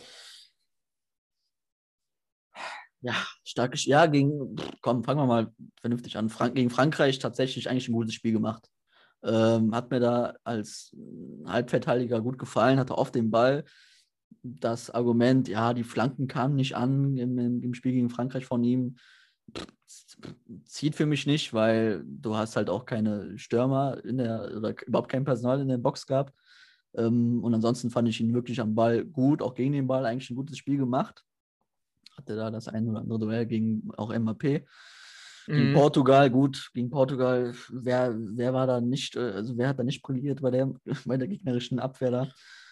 Ja, 3.00 3.14
starkes, 3.42 3.84
ja, 3.86 4.06
gegen, 4.06 4.54
komm, 4.80 5.02
fangen 5.02 5.18
wir 5.20 5.26
mal 5.26 5.52
vernünftig 5.80 6.16
an. 6.16 6.30
Frank, 6.30 6.54
gegen 6.54 6.70
Frankreich 6.70 7.18
tatsächlich 7.18 7.68
eigentlich 7.68 7.88
ein 7.88 7.94
gutes 7.94 8.14
Spiel 8.14 8.32
gemacht. 8.32 8.70
Ähm, 9.24 9.74
hat 9.74 9.90
mir 9.90 10.00
da 10.00 10.34
als 10.44 10.94
äh, 10.94 11.46
Halbverteidiger 11.46 12.20
gut 12.20 12.38
gefallen, 12.38 12.78
hatte 12.78 12.98
oft 12.98 13.14
den 13.14 13.30
Ball. 13.30 13.64
Das 14.42 14.90
Argument, 14.90 15.48
ja, 15.48 15.74
die 15.74 15.84
Flanken 15.84 16.26
kamen 16.26 16.56
nicht 16.56 16.76
an 16.76 17.16
im, 17.16 17.38
im, 17.62 17.74
Spiel 17.74 17.92
gegen 17.92 18.10
Frankreich 18.10 18.44
von 18.44 18.64
ihm, 18.64 18.96
zieht 20.64 20.96
für 20.96 21.06
mich 21.06 21.26
nicht, 21.26 21.54
weil 21.54 22.02
du 22.04 22.34
hast 22.34 22.56
halt 22.56 22.68
auch 22.68 22.84
keine 22.84 23.38
Stürmer 23.38 24.02
in 24.04 24.18
der, 24.18 24.56
oder 24.56 24.74
überhaupt 24.86 25.10
kein 25.10 25.24
Personal 25.24 25.60
in 25.60 25.68
der 25.68 25.78
Box 25.78 26.06
gehabt. 26.06 26.34
Ähm, 26.94 27.44
und 27.44 27.54
ansonsten 27.54 27.90
fand 27.90 28.08
ich 28.08 28.20
ihn 28.20 28.34
wirklich 28.34 28.60
am 28.60 28.74
Ball 28.74 29.04
gut, 29.04 29.42
auch 29.42 29.54
gegen 29.54 29.72
den 29.72 29.86
Ball 29.86 30.04
eigentlich 30.04 30.30
ein 30.30 30.36
gutes 30.36 30.58
Spiel 30.58 30.78
gemacht 30.78 31.24
hatte 32.16 32.36
da 32.36 32.50
das 32.50 32.68
ein 32.68 32.88
oder 32.88 33.00
andere 33.00 33.18
Duell 33.18 33.46
gegen 33.46 33.90
auch 33.96 34.16
MAP. 34.16 34.64
Gegen 35.46 35.70
Mhm. 35.70 35.74
Portugal, 35.74 36.30
gut, 36.30 36.70
gegen 36.74 36.90
Portugal, 36.90 37.52
wer, 37.70 38.14
wer 38.16 38.52
war 38.54 38.66
da 38.66 38.80
nicht, 38.80 39.16
äh, 39.16 39.20
also 39.20 39.56
wer 39.56 39.68
hat 39.68 39.78
da 39.78 39.84
nicht 39.84 40.02
brilliert 40.02 40.40
bei 40.42 40.50
der, 40.50 40.72
bei 41.06 41.16
der 41.16 41.28
gegnerischen 41.28 41.78
Abwehr 41.78 42.10
da? 42.10 42.28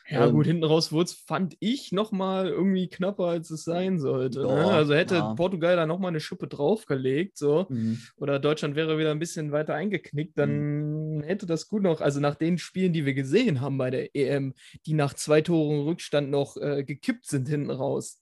Ja, 0.08 0.26
Ähm, 0.26 0.32
gut, 0.32 0.46
hinten 0.46 0.64
raus 0.64 0.90
wurde 0.90 1.04
es, 1.04 1.12
fand 1.12 1.56
ich, 1.60 1.92
nochmal 1.92 2.48
irgendwie 2.48 2.88
knapper, 2.88 3.26
als 3.26 3.50
es 3.50 3.62
sein 3.62 4.00
sollte. 4.00 4.40
Ne? 4.40 4.48
Ja, 4.48 4.66
Also 4.70 4.92
hätte 4.94 5.14
ja. 5.14 5.34
Portugal 5.34 5.76
da 5.76 5.86
nochmal 5.86 6.08
eine 6.08 6.18
Schippe 6.18 6.48
draufgelegt, 6.48 7.38
so. 7.38 7.66
Mhm. 7.68 7.96
oder 8.16 8.40
Deutschland 8.40 8.74
wäre 8.74 8.98
wieder 8.98 9.12
ein 9.12 9.20
bisschen 9.20 9.52
weiter 9.52 9.74
eingeknickt, 9.74 10.36
dann 10.36 11.22
hätte 11.24 11.46
das 11.46 11.68
gut 11.68 11.82
noch, 11.82 12.00
also 12.00 12.18
nach 12.18 12.34
den 12.34 12.58
Spielen, 12.58 12.92
die 12.92 13.06
wir 13.06 13.14
gesehen 13.14 13.60
haben 13.60 13.78
bei 13.78 13.90
der 13.90 14.14
EM, 14.16 14.54
die 14.86 14.94
nach 14.94 15.14
zwei 15.14 15.42
Toren 15.42 15.82
Rückstand 15.84 16.28
noch 16.30 16.56
äh, 16.56 16.82
gekippt 16.82 17.26
sind 17.26 17.48
hinten 17.48 17.70
raus, 17.70 18.20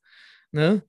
ne? 0.53 0.83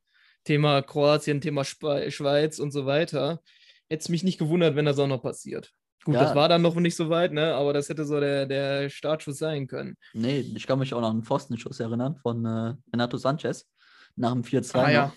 Thema 0.49 0.81
Kroatien, 0.81 1.41
Thema 1.41 1.63
Spe 1.63 2.09
Schweiz 2.09 2.57
und 2.57 2.71
so 2.71 2.87
weiter. 2.87 3.39
Hätte 3.87 4.01
es 4.01 4.09
mich 4.09 4.23
nicht 4.23 4.39
gewundert, 4.39 4.75
wenn 4.75 4.85
das 4.85 4.97
auch 4.97 5.05
noch 5.07 5.21
passiert. 5.21 5.71
Gut, 6.03 6.15
Ja. 6.15 6.23
das 6.23 6.33
war 6.33 6.49
dann 6.49 6.63
noch 6.63 6.73
nicht 6.75 6.95
so 6.95 7.09
weit, 7.11 7.33
ne? 7.33 7.53
aber 7.53 7.71
das 7.71 7.87
hätte 7.89 8.03
so 8.05 8.19
der, 8.19 8.47
der 8.47 8.89
Startschuss 8.89 9.37
sein 9.37 9.67
können. 9.67 9.95
Nee, 10.13 10.39
ich 10.55 10.65
kann 10.65 10.79
mich 10.79 10.93
auch 10.95 11.01
noch 11.01 11.09
an 11.09 11.17
einen 11.17 11.23
Pfostenschuss 11.23 11.79
erinnern 11.79 12.15
von 12.15 12.43
äh, 12.45 12.73
Renato 12.91 13.17
Sanchez 13.17 13.67
nach 14.15 14.31
dem 14.33 14.41
4-2 14.43 14.75
Ah, 14.77 14.89
ja. 14.91 15.13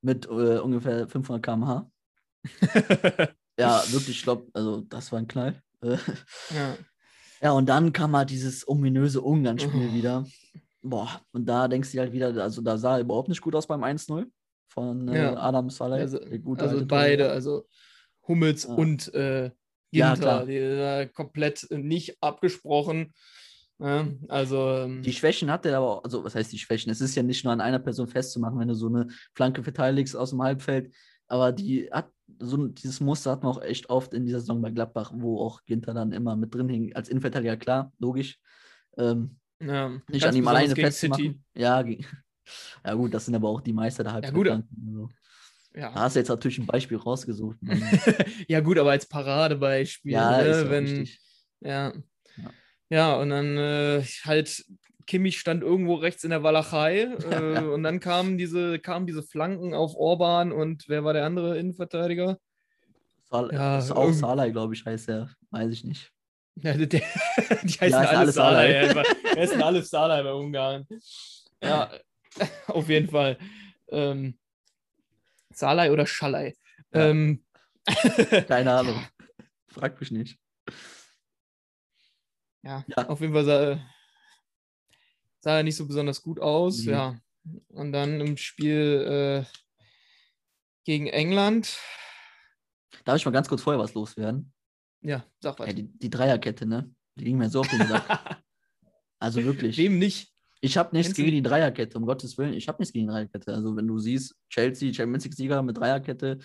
mit 0.00 0.24
äh, 0.26 0.58
ungefähr 0.58 1.06
500 1.06 1.42
km/h. 1.44 1.90
Ja, 3.58 3.82
wirklich, 3.90 4.16
ich 4.16 4.22
glaube, 4.22 4.46
also 4.54 4.80
das 4.80 5.12
war 5.12 5.18
ein 5.18 5.28
Knall. 5.28 5.62
Ja. 5.82 6.76
ja, 7.42 7.52
und 7.52 7.66
dann 7.68 7.92
kam 7.92 8.16
halt 8.16 8.30
dieses 8.30 8.66
ominöse 8.66 9.20
Ungarn-Spiel 9.20 9.88
Oh. 9.90 9.94
wieder. 9.94 10.24
Boah, 10.80 11.20
und 11.32 11.44
da 11.46 11.68
denkst 11.68 11.92
du 11.92 11.98
halt 11.98 12.12
wieder, 12.12 12.28
also 12.42 12.62
da 12.62 12.78
sah 12.78 12.94
er 12.96 13.00
überhaupt 13.02 13.28
nicht 13.28 13.42
gut 13.42 13.54
aus 13.54 13.66
beim 13.66 13.84
1-0 13.84 14.26
von 14.72 15.08
äh, 15.08 15.22
Ja. 15.22 15.36
Adam 15.36 15.70
Saleh. 15.70 16.00
Also, 16.00 16.18
also 16.18 16.86
beide, 16.86 17.16
Torhüter. 17.24 17.32
also 17.32 17.66
Hummels 18.26 18.64
Ja. 18.64 18.70
und 18.74 19.12
äh, 19.14 19.50
Ja, 19.90 20.14
Ginter, 20.14 20.44
klar. 20.44 20.46
die 20.46 21.12
komplett 21.12 21.66
nicht 21.70 22.16
abgesprochen. 22.22 23.12
Ja, 23.78 24.06
also 24.28 24.68
ähm, 24.76 25.02
Die 25.02 25.12
Schwächen 25.12 25.50
hat 25.50 25.66
er 25.66 25.78
aber, 25.78 25.88
auch- 25.98 26.04
also 26.04 26.22
was 26.24 26.34
heißt 26.34 26.52
die 26.52 26.58
Schwächen? 26.58 26.90
Es 26.92 27.00
ist 27.00 27.14
ja 27.16 27.22
nicht 27.22 27.42
nur 27.44 27.52
an 27.52 27.60
einer 27.60 27.80
Person 27.80 28.06
festzumachen, 28.06 28.58
wenn 28.58 28.68
du 28.68 28.74
so 28.74 28.86
eine 28.86 29.08
Flanke 29.34 29.62
verteidigst 29.62 30.14
aus 30.16 30.30
dem 30.30 30.40
Halbfeld, 30.42 30.94
aber 31.26 31.52
die 31.52 31.88
hat 31.90 32.08
so 32.38 32.66
dieses 32.68 33.00
Muster 33.00 33.32
hat 33.32 33.42
man 33.42 33.52
auch 33.52 33.60
echt 33.62 33.90
oft 33.90 34.14
in 34.14 34.24
dieser 34.24 34.40
Saison 34.40 34.62
bei 34.62 34.70
Gladbach, 34.70 35.12
wo 35.14 35.40
auch 35.40 35.64
Ginter 35.64 35.92
dann 35.94 36.12
immer 36.12 36.36
mit 36.36 36.54
drin 36.54 36.68
hing. 36.68 36.94
Als 36.94 37.08
Innenverteidiger, 37.08 37.56
klar, 37.56 37.92
logisch. 37.98 38.38
Ähm, 38.96 39.36
ja, 39.60 39.90
nicht 40.08 40.24
an 40.24 40.34
ihm 40.36 40.46
alleine 40.48 40.74
festzumachen. 40.74 41.44
Ja, 41.54 41.82
ge- 41.82 42.04
ja, 42.84 42.94
gut, 42.94 43.12
das 43.14 43.24
sind 43.26 43.34
aber 43.34 43.48
auch 43.48 43.60
die 43.60 43.72
Meister 43.72 44.02
der 44.04 44.12
gut, 44.12 44.24
Halbfeldflanken. 44.24 44.86
also. 44.88 45.08
Ja. 45.74 45.90
Da 45.92 46.00
hast 46.00 46.16
du 46.16 46.20
jetzt 46.20 46.28
natürlich 46.28 46.58
ein 46.58 46.66
Beispiel 46.66 46.98
rausgesucht. 46.98 47.56
ja, 48.48 48.60
gut, 48.60 48.78
aber 48.78 48.90
als 48.90 49.06
Paradebeispiel, 49.06 50.12
ja, 50.12 50.38
ne, 50.38 50.44
ist 50.44 50.64
ja 50.64 50.70
wenn, 50.70 50.84
richtig. 50.84 51.20
Ja. 51.60 51.92
Ja. 52.36 52.50
Ja, 52.90 53.14
und 53.16 53.30
dann 53.30 53.56
äh, 53.56 54.02
halt, 54.24 54.64
Kimmich 55.06 55.38
stand 55.40 55.62
irgendwo 55.62 55.94
rechts 55.94 56.24
in 56.24 56.30
der 56.30 56.42
Walachei 56.42 57.02
äh, 57.30 57.54
Ja. 57.54 57.60
und 57.62 57.82
dann 57.82 58.00
kamen 58.00 58.36
diese, 58.36 58.78
kamen 58.78 59.06
diese 59.06 59.22
Flanken 59.22 59.72
auf 59.72 59.94
Orban 59.96 60.52
und 60.52 60.84
wer 60.88 61.04
war 61.04 61.14
der 61.14 61.24
andere 61.24 61.58
Innenverteidiger? 61.58 62.38
Sal 63.30 63.50
Ja, 63.52 63.78
ist 63.78 63.92
auch 63.92 64.12
Salai, 64.12 64.50
glaube 64.50 64.74
ich, 64.74 64.84
heißt 64.84 65.08
er. 65.08 65.30
Weiß 65.50 65.72
ich 65.72 65.84
nicht. 65.84 66.10
Ja, 66.62 66.74
der, 66.74 66.86
die 66.86 67.00
heißen 67.00 67.80
heißen 67.80 67.96
alle. 67.96 68.30
Salai. 68.30 68.72
Ja, 68.84 69.02
die 69.02 69.40
heißen 69.40 69.62
alle 69.62 69.82
Salai 69.82 70.22
bei 70.22 70.34
Ungarn. 70.34 70.86
Ja, 71.62 71.90
auf 72.66 72.88
jeden 72.88 73.08
Fall. 73.08 73.38
Ähm, 73.88 74.38
Salai 75.50 75.90
oder 75.92 76.06
Schalai? 76.06 76.54
Ja. 76.92 77.08
Ähm, 77.08 77.44
Keine 78.48 78.72
Ahnung. 78.72 79.04
Frag 79.68 79.98
mich 80.00 80.10
nicht. 80.10 80.38
Ja, 82.62 82.84
Ja. 82.86 83.08
auf 83.08 83.20
jeden 83.20 83.32
Fall 83.32 83.44
sah, 83.44 83.80
sah 85.40 85.56
er 85.58 85.62
nicht 85.62 85.76
so 85.76 85.86
besonders 85.86 86.22
gut 86.22 86.38
aus. 86.40 86.84
Mhm. 86.84 86.90
Ja. 86.90 87.18
Und 87.68 87.92
dann 87.92 88.20
im 88.20 88.36
Spiel 88.36 89.44
äh, 89.44 89.52
gegen 90.84 91.08
England. 91.08 91.76
Darf 93.04 93.16
ich 93.16 93.24
mal 93.24 93.32
ganz 93.32 93.48
kurz 93.48 93.62
vorher 93.62 93.82
was 93.82 93.94
loswerden? 93.94 94.52
Ja, 95.00 95.26
sag 95.40 95.58
was. 95.58 95.66
Ey, 95.66 95.74
die, 95.74 95.98
die 95.98 96.10
Dreierkette, 96.10 96.66
ne? 96.66 96.94
Die 97.16 97.24
ging 97.24 97.36
mir 97.38 97.50
so 97.50 97.60
auf 97.60 97.68
den 97.68 97.86
Sack. 97.86 98.38
Also 99.18 99.44
wirklich. 99.44 99.76
Wem 99.76 100.00
nicht? 100.00 100.31
Ich 100.64 100.76
habe 100.78 100.94
nichts 100.96 101.14
gegen 101.14 101.30
die- 101.32 101.42
Dreierkette, 101.42 101.98
um 101.98 102.06
Gottes 102.06 102.38
Willen. 102.38 102.54
Ich 102.54 102.68
habe 102.68 102.80
nichts 102.80 102.92
gegen 102.92 103.06
die 103.08 103.12
Dreierkette. 103.12 103.52
Also, 103.52 103.76
wenn 103.76 103.86
du 103.86 103.98
siehst, 103.98 104.34
Chelsea, 104.48 104.92
Champions 104.94 105.24
League-Sieger 105.24 105.60
mit 105.62 105.76
Dreierkette, 105.76 106.38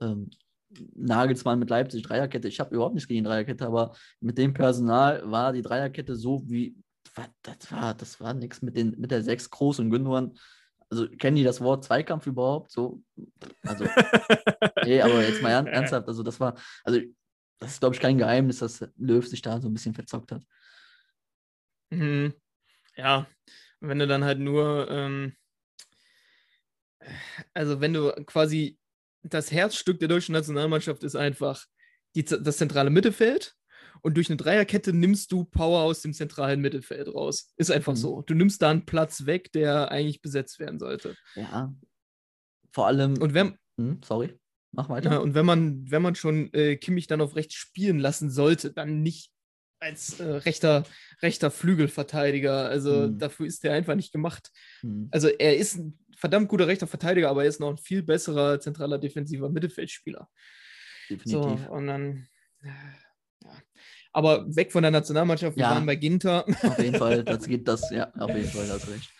ähm, 0.00 0.30
Nagelsmann 0.94 1.58
mit 1.58 1.68
Leipzig, 1.70 2.02
Dreierkette. 2.04 2.48
Ich 2.48 2.60
habe 2.60 2.74
überhaupt 2.74 2.94
nichts 2.94 3.08
gegen 3.08 3.24
die 3.24 3.28
Dreierkette, 3.28 3.66
aber 3.66 3.94
mit 4.20 4.38
dem 4.38 4.52
Personal 4.54 5.28
war 5.30 5.52
die 5.52 5.62
Dreierkette 5.62 6.14
so 6.16 6.42
wie. 6.48 6.76
Das 7.42 7.72
war, 7.72 7.94
das 7.94 8.20
war 8.20 8.34
nichts 8.34 8.62
mit, 8.62 8.76
den, 8.76 8.94
mit 9.00 9.10
der 9.10 9.22
Sechs 9.22 9.48
Groß 9.50 9.78
und 9.80 9.90
Gündogan. 9.90 10.36
Also, 10.88 11.08
kennen 11.08 11.36
die 11.36 11.42
das 11.44 11.60
Wort 11.60 11.82
Zweikampf 11.84 12.26
überhaupt? 12.26 12.70
So, 12.70 13.02
also, 13.62 13.84
nee, 14.84 15.00
aber 15.02 15.22
jetzt 15.26 15.42
mal 15.42 15.50
ern- 15.50 15.66
ernsthaft. 15.66 16.06
Also, 16.06 16.22
das 16.22 16.38
war, 16.38 16.54
also, 16.84 17.00
das 17.58 17.72
ist, 17.72 17.80
glaube 17.80 17.94
ich, 17.96 18.00
kein 18.00 18.18
Geheimnis, 18.18 18.58
dass 18.58 18.86
Löw 18.96 19.26
sich 19.26 19.42
da 19.42 19.60
so 19.60 19.68
ein 19.68 19.74
bisschen 19.74 19.94
verzockt 19.94 20.30
hat. 20.30 20.42
Mhm. 21.90 22.32
Ja, 22.96 23.26
wenn 23.80 23.98
du 23.98 24.06
dann 24.06 24.24
halt 24.24 24.38
nur, 24.38 24.88
ähm, 24.90 25.36
also 27.54 27.80
wenn 27.80 27.92
du 27.92 28.12
quasi 28.26 28.78
das 29.22 29.50
Herzstück 29.52 29.98
der 29.98 30.08
deutschen 30.08 30.32
Nationalmannschaft 30.32 31.02
ist 31.04 31.16
einfach 31.16 31.64
die, 32.14 32.24
das 32.24 32.56
zentrale 32.56 32.90
Mittelfeld 32.90 33.54
und 34.02 34.16
durch 34.16 34.28
eine 34.30 34.36
Dreierkette 34.36 34.92
nimmst 34.92 35.32
du 35.32 35.44
Power 35.44 35.80
aus 35.82 36.00
dem 36.00 36.12
zentralen 36.12 36.60
Mittelfeld 36.60 37.08
raus. 37.12 37.52
Ist 37.56 37.70
einfach 37.70 37.92
Mhm. 37.92 37.96
so. 37.96 38.22
Du 38.22 38.34
nimmst 38.34 38.62
da 38.62 38.70
einen 38.70 38.86
Platz 38.86 39.26
weg, 39.26 39.52
der 39.52 39.90
eigentlich 39.90 40.22
besetzt 40.22 40.58
werden 40.58 40.78
sollte. 40.78 41.16
Ja. 41.34 41.74
Vor 42.72 42.86
allem. 42.86 43.20
Und 43.20 43.34
wenn, 43.34 43.58
Hm, 43.78 44.00
sorry, 44.04 44.38
mach 44.72 44.88
weiter. 44.88 45.12
ja, 45.12 45.18
und 45.18 45.34
wenn 45.34 45.46
man, 45.46 45.90
wenn 45.90 46.02
man 46.02 46.14
schon 46.14 46.52
äh, 46.54 46.76
Kimmich 46.76 47.06
dann 47.06 47.20
auf 47.20 47.36
rechts 47.36 47.54
spielen 47.54 47.98
lassen 47.98 48.30
sollte, 48.30 48.72
dann 48.72 49.02
nicht 49.02 49.32
als 49.78 50.18
äh, 50.20 50.24
rechter, 50.24 50.84
rechter 51.22 51.50
Flügelverteidiger. 51.50 52.68
Also 52.68 53.08
Mhm. 53.08 53.18
dafür 53.18 53.46
ist 53.46 53.64
der 53.64 53.72
einfach 53.72 53.94
nicht 53.94 54.12
gemacht. 54.12 54.50
Hm. 54.80 55.08
Also 55.10 55.28
er 55.28 55.56
ist 55.56 55.76
ein 55.76 55.98
verdammt 56.16 56.48
guter 56.48 56.66
rechter 56.66 56.86
Verteidiger, 56.86 57.28
aber 57.28 57.42
er 57.42 57.48
ist 57.48 57.60
noch 57.60 57.70
ein 57.70 57.78
viel 57.78 58.02
besserer 58.02 58.58
zentraler 58.60 58.98
defensiver 58.98 59.48
Mittelfeldspieler. 59.50 60.28
Definitiv. 61.10 61.32
So, 61.32 61.72
und 61.72 61.86
dann, 61.86 62.26
äh, 62.62 62.68
ja. 63.44 63.50
Aber 64.12 64.46
weg 64.56 64.72
von 64.72 64.82
der 64.82 64.90
Nationalmannschaft, 64.90 65.56
wir 65.56 65.62
Ja. 65.64 65.70
waren 65.70 65.84
bei 65.86 65.96
Ginter. 65.96 66.46
Auf 66.62 66.78
jeden 66.78 66.96
Fall, 66.96 67.22
das 67.24 67.46
geht 67.46 67.68
das, 67.68 67.90
ja, 67.90 68.10
auf 68.14 68.34
jeden 68.34 68.48
Fall, 68.48 68.68
hast 68.70 68.88
recht. 68.88 69.10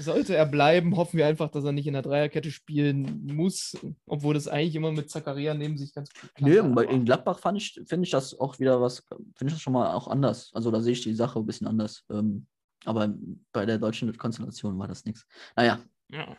Sollte 0.00 0.34
er 0.34 0.46
bleiben, 0.46 0.96
hoffen 0.96 1.16
wir 1.18 1.26
einfach, 1.26 1.50
dass 1.50 1.64
er 1.64 1.72
nicht 1.72 1.86
in 1.86 1.92
der 1.92 2.02
Dreierkette 2.02 2.50
spielen 2.50 3.26
muss, 3.26 3.76
obwohl 4.06 4.34
das 4.34 4.48
eigentlich 4.48 4.74
immer 4.74 4.92
mit 4.92 5.10
Zakaria 5.10 5.54
neben 5.54 5.76
sich 5.78 5.92
ganz 5.94 6.10
gut 6.12 6.34
klappt. 6.34 6.52
Nö, 6.52 6.62
bei- 6.74 6.84
in 6.86 7.04
Gladbach 7.04 7.38
fand 7.38 7.58
ich, 7.58 7.80
finde 7.86 8.04
ich 8.04 8.10
das 8.10 8.38
auch 8.38 8.58
wieder 8.58 8.80
was, 8.80 9.06
finde 9.08 9.46
ich 9.48 9.52
das 9.52 9.60
schon 9.60 9.72
mal 9.72 9.92
auch 9.94 10.08
anders. 10.08 10.50
Also 10.54 10.70
da 10.70 10.80
sehe 10.80 10.92
ich 10.92 11.02
die 11.02 11.14
Sache 11.14 11.38
ein 11.38 11.46
bisschen 11.46 11.66
anders. 11.66 12.04
Ähm, 12.10 12.46
aber 12.84 13.14
bei 13.52 13.64
der 13.66 13.78
deutschen 13.78 14.16
Konstellation 14.16 14.78
war 14.78 14.88
das 14.88 15.04
nichts. 15.04 15.26
Naja. 15.56 15.80
Ja. 16.10 16.36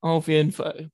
Auf 0.00 0.28
jeden 0.28 0.52
Fall. 0.52 0.90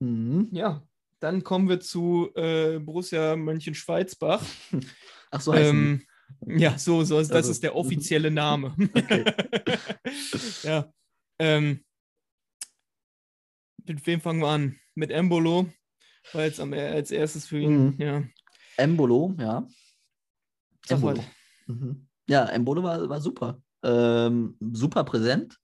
Mhm. 0.00 0.48
Ja, 0.52 0.82
dann 1.20 1.42
kommen 1.42 1.68
wir 1.68 1.80
zu 1.80 2.30
äh, 2.34 2.78
Borussia 2.78 3.36
Mönchengladbach. 3.36 4.42
Ach 5.30 5.40
so 5.40 5.52
heißen 5.54 6.02
Ähm, 6.46 6.58
ja, 6.58 6.76
so, 6.78 7.04
so 7.04 7.18
ist, 7.18 7.28
das 7.30 7.36
Also- 7.36 7.50
ist 7.52 7.62
der 7.62 7.76
offizielle 7.76 8.30
Name. 8.30 8.74
Okay. 8.94 9.24
ja. 10.64 10.92
Ähm, 11.38 11.84
mit 13.86 14.06
wem 14.06 14.20
fangen 14.20 14.40
wir 14.40 14.48
an? 14.48 14.76
Mit 14.94 15.10
Embolo, 15.10 15.68
weil 16.32 16.46
jetzt 16.46 16.60
am, 16.60 16.72
als 16.72 17.10
erstes 17.10 17.46
für 17.46 17.58
ihn, 17.58 17.86
Mhm. 17.86 17.94
ja. 17.98 18.22
Embolo, 18.76 19.34
ja. 19.38 19.66
Sag 20.86 20.96
Embolo. 20.98 21.16
mal. 21.18 21.74
Mhm. 21.74 22.08
Ja, 22.28 22.44
Embolo 22.46 22.82
war, 22.82 23.08
war 23.08 23.20
super. 23.20 23.60
Ähm, 23.82 24.56
super 24.72 25.04
präsent. 25.04 25.58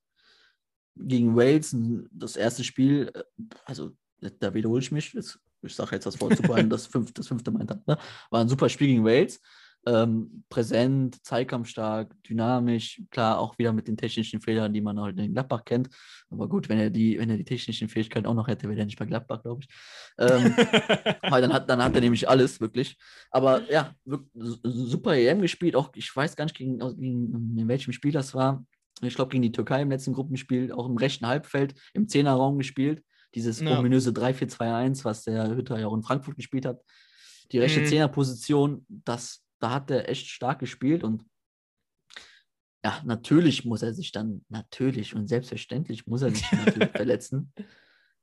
Gegen 0.96 1.34
Wales, 1.36 1.74
das 2.12 2.36
erste 2.36 2.64
Spiel, 2.64 3.10
äh, 3.14 3.22
also 3.64 3.96
da 4.38 4.52
wiederhole 4.52 4.82
ich 4.82 4.92
mich, 4.92 5.14
ich 5.16 5.74
sage 5.74 5.96
jetzt 5.96 6.04
das 6.04 6.20
Wort 6.20 6.36
super, 6.36 6.62
das, 6.64 6.86
fünf, 6.86 7.12
das 7.14 7.28
fünfte 7.28 7.50
Mal 7.50 7.60
hintereinander, 7.60 7.98
war 8.30 8.40
ein 8.40 8.48
super 8.48 8.68
Spiel 8.68 8.88
gegen 8.88 9.04
Wales. 9.04 9.40
Ähm, 9.86 10.44
präsent, 10.50 11.24
zeitkampfstark, 11.24 12.14
dynamisch, 12.24 13.00
klar 13.10 13.38
auch 13.38 13.56
wieder 13.58 13.72
mit 13.72 13.88
den 13.88 13.96
technischen 13.96 14.40
Fehlern, 14.42 14.74
die 14.74 14.82
man 14.82 15.00
halt 15.00 15.18
in 15.18 15.32
Gladbach 15.32 15.64
kennt. 15.64 15.88
Aber 16.30 16.48
gut, 16.50 16.68
wenn 16.68 16.78
er 16.78 16.90
die, 16.90 17.18
wenn 17.18 17.30
er 17.30 17.38
die 17.38 17.44
technischen 17.44 17.88
Fähigkeiten 17.88 18.26
auch 18.26 18.34
noch 18.34 18.46
hätte, 18.46 18.68
wäre 18.68 18.78
er 18.78 18.84
nicht 18.84 18.98
bei 18.98 19.06
Gladbach, 19.06 19.42
glaube 19.42 19.62
ich. 19.62 19.68
Ähm, 20.18 20.54
weil 21.30 21.40
dann 21.40 21.52
hat, 21.54 21.70
dann 21.70 21.82
hat 21.82 21.94
er 21.94 22.02
nämlich 22.02 22.28
alles, 22.28 22.60
wirklich. 22.60 22.98
Aber 23.30 23.62
ja, 23.72 23.94
super 24.34 25.16
EM 25.16 25.40
gespielt. 25.40 25.74
Auch 25.74 25.90
ich 25.94 26.14
weiß 26.14 26.36
gar 26.36 26.44
nicht, 26.44 26.56
gegen, 26.56 26.78
gegen 26.78 27.58
in 27.58 27.68
welchem 27.68 27.92
Spiel 27.92 28.12
das 28.12 28.34
war. 28.34 28.64
Ich 29.02 29.14
glaube, 29.14 29.30
gegen 29.30 29.42
die 29.42 29.52
Türkei 29.52 29.80
im 29.80 29.90
letzten 29.90 30.12
Gruppenspiel, 30.12 30.72
auch 30.72 30.86
im 30.86 30.98
rechten 30.98 31.26
Halbfeld, 31.26 31.74
im 31.94 32.06
Zehnerraum 32.06 32.58
gespielt. 32.58 33.02
Dieses 33.34 33.60
Ja. 33.60 33.78
ominöse 33.78 34.10
3-4-2-1, 34.10 35.04
was 35.06 35.22
der 35.24 35.48
Hütter 35.56 35.78
ja 35.78 35.86
auch 35.86 35.94
in 35.94 36.02
Frankfurt 36.02 36.36
gespielt 36.36 36.66
hat. 36.66 36.82
Die 37.52 37.58
rechte 37.58 37.80
Mhm. 37.80 37.86
Zehnerposition, 37.86 38.84
das, 38.88 39.42
da 39.60 39.70
hat 39.70 39.90
er 39.90 40.08
echt 40.08 40.28
stark 40.28 40.58
gespielt 40.58 41.04
und 41.04 41.24
ja, 42.82 43.02
natürlich 43.04 43.64
muss 43.64 43.82
er 43.82 43.92
sich 43.92 44.10
dann, 44.10 44.44
natürlich 44.48 45.14
und 45.14 45.28
selbstverständlich 45.28 46.06
muss 46.06 46.22
er 46.22 46.30
sich 46.30 46.50
natürlich 46.50 46.90
verletzen. 46.92 47.52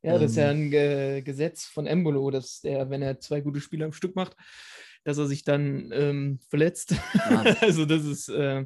Ja, 0.02 0.18
das 0.18 0.32
ist 0.32 0.38
ja 0.38 0.52
Ähm. 0.52 0.58
ein 0.58 0.72
Ge 0.72 1.22
Gesetz 1.22 1.66
von 1.66 1.86
Embolo, 1.86 2.32
dass 2.32 2.62
der, 2.62 2.90
wenn 2.90 3.02
er 3.02 3.20
zwei 3.20 3.42
gute 3.42 3.62
Spiele 3.62 3.86
am 3.86 3.94
Stück 3.94 4.16
macht, 4.16 4.36
dass 5.04 5.18
er 5.18 5.28
sich 5.28 5.44
dann 5.44 5.92
ähm, 5.94 6.40
verletzt. 6.50 6.96
Ja. 7.14 7.42
also 7.62 7.86
das 7.86 8.04
ist 8.04 8.30
äh, 8.30 8.66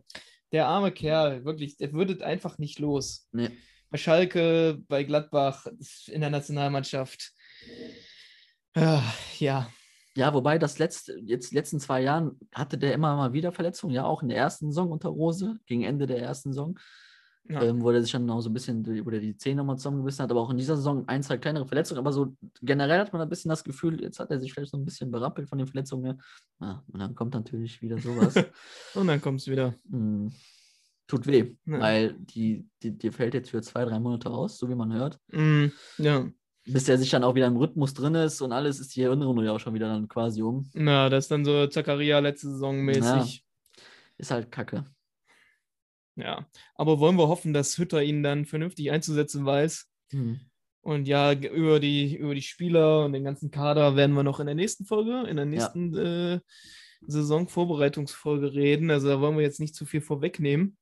der 0.52 0.68
arme 0.68 0.92
Kerl, 0.92 1.44
wirklich, 1.46 1.78
der 1.78 1.94
würde 1.94 2.26
einfach 2.26 2.58
nicht 2.58 2.80
los. 2.80 3.28
Nee. 3.32 3.50
bei 3.90 3.98
Schalke, 3.98 4.82
bei 4.88 5.04
Gladbach, 5.04 5.68
in 6.08 6.22
der 6.22 6.30
Nationalmannschaft. 6.30 7.34
Ja, 9.40 9.70
ja. 10.16 10.34
Wobei 10.34 10.58
das 10.58 10.80
letzte, 10.80 11.18
jetzt 11.20 11.54
letzten 11.54 11.80
zwei 11.80 12.02
Jahren 12.02 12.40
hatte 12.54 12.78
der 12.78 12.94
immer 12.94 13.16
mal 13.16 13.34
wieder 13.34 13.52
Verletzungen, 13.52 13.94
ja, 13.94 14.06
auch 14.06 14.22
in 14.24 14.30
der 14.30 14.38
ersten 14.38 14.68
Saison 14.68 14.92
unter 14.92 15.10
Rose, 15.10 15.58
gegen 15.66 15.84
Ende 15.84 16.08
der 16.08 16.20
ersten 16.22 16.52
Saison, 16.54 16.78
Ja. 17.50 17.62
ähm, 17.64 17.82
wo 17.82 17.90
er 17.90 18.02
sich 18.02 18.12
dann 18.12 18.30
auch 18.30 18.42
so 18.42 18.50
ein 18.50 18.54
bisschen, 18.54 18.84
die- 18.84 19.04
wo 19.06 19.10
die 19.10 19.36
Zähne 19.36 19.58
nochmal 19.58 19.78
zusammengebissen 19.78 20.22
hat, 20.24 20.30
aber 20.32 20.42
auch 20.42 20.52
in 20.52 20.58
dieser 20.58 20.76
Saison 20.76 21.08
ein, 21.08 21.24
zwei 21.24 21.38
kleinere 21.38 21.66
Verletzungen, 21.66 22.00
aber 22.00 22.14
so 22.14 22.36
generell 22.62 23.00
hat 23.00 23.12
man 23.14 23.22
ein 23.22 23.30
bisschen 23.30 23.50
das 23.50 23.64
Gefühl, 23.64 24.00
jetzt 24.02 24.20
hat 24.20 24.30
er 24.32 24.40
sich 24.40 24.54
vielleicht 24.54 24.72
so 24.72 24.78
ein 24.78 24.86
bisschen 24.86 25.10
berappelt 25.12 25.50
von 25.50 25.58
den 25.58 25.68
Verletzungen 25.68 26.06
her. 26.06 26.18
Ja, 26.62 26.84
und 26.92 27.00
dann 27.00 27.16
kommt 27.16 27.34
natürlich 27.34 27.82
wieder 27.82 27.98
sowas. 27.98 28.36
Und 28.96 29.08
dann 29.08 29.20
kommt 29.22 29.40
es 29.42 29.48
wieder. 29.48 29.74
Hm, 29.90 30.32
tut 31.08 31.26
weh, 31.28 31.56
Ja. 31.66 31.80
weil 31.80 32.14
die, 32.14 32.70
die, 32.84 32.98
die 32.98 33.12
fällt 33.12 33.34
jetzt 33.34 33.50
für 33.50 33.62
zwei, 33.62 33.84
drei 33.86 34.00
Monate 34.00 34.30
aus, 34.30 34.58
so 34.58 34.70
wie 34.70 34.76
man 34.76 34.94
hört. 34.94 35.20
Mm, 35.32 35.66
ja. 35.98 36.30
Bis 36.72 36.86
der 36.86 36.98
sich 36.98 37.10
dann 37.10 37.24
auch 37.24 37.36
wieder 37.36 37.48
im 37.48 37.58
Rhythmus 37.58 37.94
drin 37.94 38.16
ist 38.16 38.42
und 38.42 38.52
alles 38.52 38.80
ist 38.80 38.96
die 38.96 39.02
Erinnerung 39.02 39.44
ja 39.44 39.52
auch 39.52 39.60
schon 39.60 39.74
wieder 39.74 39.88
dann 39.88 40.08
quasi 40.08 40.42
um. 40.42 40.70
Na, 40.74 41.10
das 41.10 41.26
ist 41.26 41.32
dann 41.32 41.46
so 41.46 41.68
Zakaria 41.68 42.20
letzte 42.20 42.50
Saison 42.50 42.80
mäßig. 42.82 43.44
Ist 44.18 44.32
halt 44.32 44.52
kacke. 44.52 44.86
Ja. 46.16 46.48
Aber 46.76 47.00
wollen 47.00 47.18
wir 47.18 47.28
hoffen, 47.28 47.54
dass 47.54 47.78
Hütter 47.78 48.04
ihn 48.04 48.24
dann 48.24 48.46
vernünftig 48.46 48.92
einzusetzen 48.92 49.46
weiß. 49.46 49.88
Hm. 50.12 50.40
Und 50.82 51.08
ja, 51.08 51.34
über 51.34 51.80
die, 51.80 52.16
über 52.16 52.34
die 52.34 52.42
Spieler 52.42 53.06
und 53.06 53.14
den 53.14 53.24
ganzen 53.24 53.52
Kader 53.52 53.96
werden 53.96 54.16
wir 54.16 54.24
noch 54.24 54.40
in 54.40 54.48
der 54.48 54.56
nächsten 54.56 54.86
Folge, 54.86 55.28
in 55.30 55.38
der 55.38 55.46
nächsten 55.46 55.96
äh, 55.96 56.40
Saisonvorbereitungsfolge 57.06 58.54
reden. 58.54 58.90
Also 58.90 59.08
da 59.08 59.22
wollen 59.22 59.38
wir 59.38 59.44
jetzt 59.44 59.60
nicht 59.60 59.76
zu 59.76 59.86
viel 59.86 60.02
vorwegnehmen. 60.02 60.78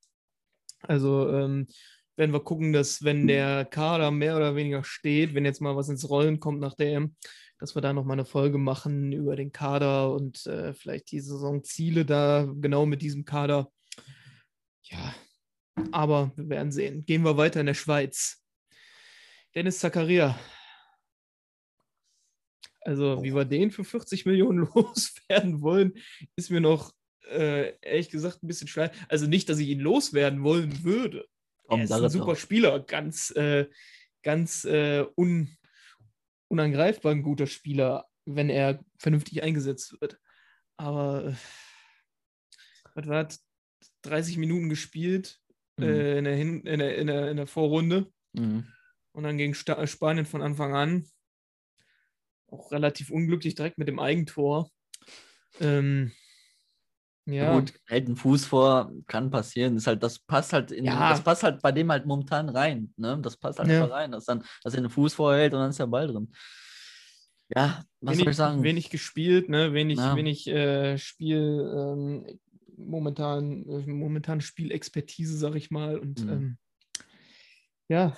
Also 0.81 1.29
ähm, 1.29 1.67
werden 2.19 2.33
wir 2.33 2.41
gucken, 2.41 2.73
dass 2.73 3.03
wenn 3.03 3.27
der 3.27 3.63
Kader 3.63 4.11
mehr 4.11 4.35
oder 4.35 4.55
weniger 4.55 4.83
steht, 4.83 5.33
wenn 5.33 5.45
jetzt 5.45 5.61
mal 5.61 5.77
was 5.77 5.88
ins 5.88 6.09
Rollen 6.09 6.41
kommt 6.41 6.59
nach 6.59 6.75
der 6.75 6.91
EM, 6.91 7.15
dass 7.57 7.75
wir 7.75 7.81
da 7.81 7.93
nochmal 7.93 8.15
eine 8.15 8.25
Folge 8.25 8.57
machen 8.57 9.13
über 9.13 9.38
den 9.38 9.53
Kader 9.53 10.11
und 10.11 10.45
äh, 10.45 10.73
vielleicht 10.73 11.11
die 11.11 11.21
Saisonziele 11.21 12.05
da 12.05 12.45
genau 12.59 12.85
mit 12.85 13.01
diesem 13.01 13.23
Kader. 13.23 13.71
Ja, 14.83 15.15
aber 15.91 16.33
wir 16.35 16.49
werden 16.49 16.73
sehen. 16.73 17.05
Gehen 17.05 17.23
wir 17.23 17.38
weiter 17.38 17.61
in 17.61 17.67
der 17.67 17.73
Schweiz. 17.73 18.43
Dennis 19.55 19.79
Zakaria. 19.79 20.38
Also, 22.81 23.23
wie 23.23 23.33
wir 23.33 23.45
den 23.45 23.71
für 23.71 23.85
40 23.85 24.25
Millionen 24.25 24.67
loswerden 24.75 25.61
wollen, 25.61 25.93
ist 26.35 26.51
mir 26.51 26.59
noch 26.61 26.91
äh, 27.29 27.75
ehrlich 27.81 28.09
gesagt 28.09 28.43
ein 28.43 28.47
bisschen 28.47 28.67
schwer. 28.67 28.91
Also 29.07 29.25
nicht, 29.25 29.47
dass 29.47 29.59
ich 29.59 29.69
ihn 29.69 29.79
loswerden 29.79 30.43
wollen 30.43 30.83
würde. 30.83 31.25
Komm, 31.69 31.79
er 31.81 31.85
ist 31.85 31.91
ein 31.91 32.09
super 32.09 32.33
doch. 32.33 32.38
Spieler, 32.38 32.79
ganz, 32.81 33.31
äh, 33.31 33.67
ganz 34.23 34.65
äh, 34.65 35.05
un, 35.15 35.55
unangreifbar 36.49 37.11
ein 37.11 37.21
guter 37.23 37.47
Spieler, 37.47 38.05
wenn 38.25 38.49
er 38.49 38.83
vernünftig 38.97 39.43
eingesetzt 39.43 39.99
wird. 40.01 40.19
Aber 40.77 41.25
äh, 41.25 41.33
was 42.95 43.07
war 43.07 43.23
das? 43.23 43.45
30 44.03 44.38
Minuten 44.38 44.69
gespielt 44.69 45.39
Mhm. 45.77 45.83
äh, 45.85 46.17
in, 46.17 46.23
der 46.25 46.35
Hin 46.35 46.61
in, 46.65 46.79
der, 46.79 46.97
in, 46.97 47.07
der, 47.07 47.31
in 47.31 47.38
der 47.38 47.47
Vorrunde 47.47 48.11
Mhm. 48.33 48.67
und 49.13 49.23
dann 49.23 49.38
gegen 49.38 49.53
Sta 49.55 49.85
Spanien 49.88 50.25
von 50.25 50.41
Anfang 50.41 50.75
an. 50.75 51.07
Auch 52.47 52.71
relativ 52.71 53.11
unglücklich, 53.11 53.55
direkt 53.55 53.77
mit 53.77 53.88
dem 53.88 53.99
Eigentor. 53.99 54.71
Ähm, 55.59 56.11
ja, 57.31 57.59
Gut, 57.59 57.74
hält 57.88 58.07
einen 58.07 58.15
Fuß 58.15 58.45
vor, 58.45 58.91
kann 59.07 59.29
passieren. 59.29 59.75
Ist 59.77 59.88
halt, 59.88 60.01
das 60.03 60.19
passt 60.19 60.53
halt 60.53 60.71
in, 60.71 60.86
Ja. 60.86 61.09
das 61.09 61.24
passt 61.24 61.43
halt 61.43 61.62
bei 61.62 61.71
dem 61.71 61.91
halt 61.91 62.05
momentan 62.05 62.50
rein. 62.50 62.93
Ne? 62.98 63.19
Das 63.21 63.38
passt 63.38 63.59
halt 63.59 63.69
Ja. 63.69 63.86
rein, 63.86 64.12
dass, 64.12 64.25
dann, 64.25 64.43
dass 64.63 64.74
er 64.74 64.79
einen 64.79 64.89
Fuß 64.89 65.13
vorhält 65.13 65.53
und 65.53 65.59
dann 65.59 65.69
ist 65.69 65.79
der 65.79 65.88
Ball 65.88 66.07
drin. 66.07 66.31
Ja, 67.55 67.83
was 68.01 68.15
soll 68.15 68.21
wenig, 68.25 68.29
ich 68.31 68.38
sagen? 68.38 68.63
wenig 68.63 68.89
gespielt, 68.89 69.50
ne? 69.50 69.74
wenig, 69.74 69.98
Ja. 69.98 70.15
wenig 70.15 70.48
äh, 70.48 70.98
Spiel, 70.98 71.74
ähm, 71.75 72.39
momentan, 72.77 73.67
äh, 73.67 73.86
momentan 73.88 74.41
Spielexpertise, 74.41 75.38
sag 75.38 75.56
ich 75.56 75.71
mal. 75.71 75.97
Und 75.97 76.23
Mhm. 76.25 76.30
ähm, 76.30 76.58
ja, 77.89 78.15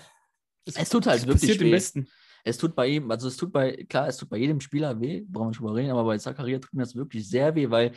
Es 0.66 0.90
tut 0.90 1.08
halt 1.08 1.22
es 1.22 1.28
wirklich 1.28 1.60
weh. 1.60 1.72
Besten. 1.72 2.08
Es 2.44 2.58
tut 2.58 2.76
bei 2.76 2.88
ihm, 2.88 3.10
also 3.12 3.28
es 3.28 3.38
tut 3.38 3.52
bei, 3.54 3.86
klar, 3.88 4.08
es 4.08 4.18
tut 4.18 4.30
bei 4.30 4.38
jedem 4.38 4.60
Spieler 4.62 5.00
weh, 5.00 5.22
brauchen 5.28 5.46
wir 5.46 5.50
nicht 5.50 5.60
drüber 5.60 5.76
reden, 5.76 5.92
aber 5.92 6.04
bei 6.06 6.18
Zakaria 6.18 6.58
tut 6.60 6.74
mir 6.74 6.82
das 6.82 6.96
wirklich 6.96 7.28
sehr 7.30 7.54
weh, 7.56 7.70
weil 7.70 7.92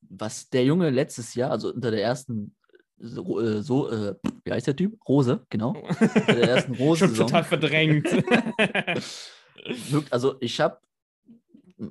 was 0.00 0.48
der 0.50 0.64
Junge 0.64 0.90
letztes 0.90 1.34
Jahr, 1.34 1.50
also 1.50 1.72
unter 1.72 1.90
der 1.90 2.02
ersten, 2.02 2.54
so, 2.98 3.40
äh, 3.40 3.62
so 3.62 3.90
äh, 3.90 4.14
wie 4.44 4.52
heißt 4.52 4.66
der 4.66 4.76
Typ? 4.76 4.98
Rose, 5.08 5.44
genau. 5.50 5.70
Unter 5.76 6.34
der 6.34 6.48
ersten 6.50 6.74
Schon 6.76 6.86
Rose-Saison. 6.86 7.26
total 7.26 7.44
verdrängt. 7.44 8.06
Also 10.10 10.36
ich 10.40 10.60
habe, 10.60 10.78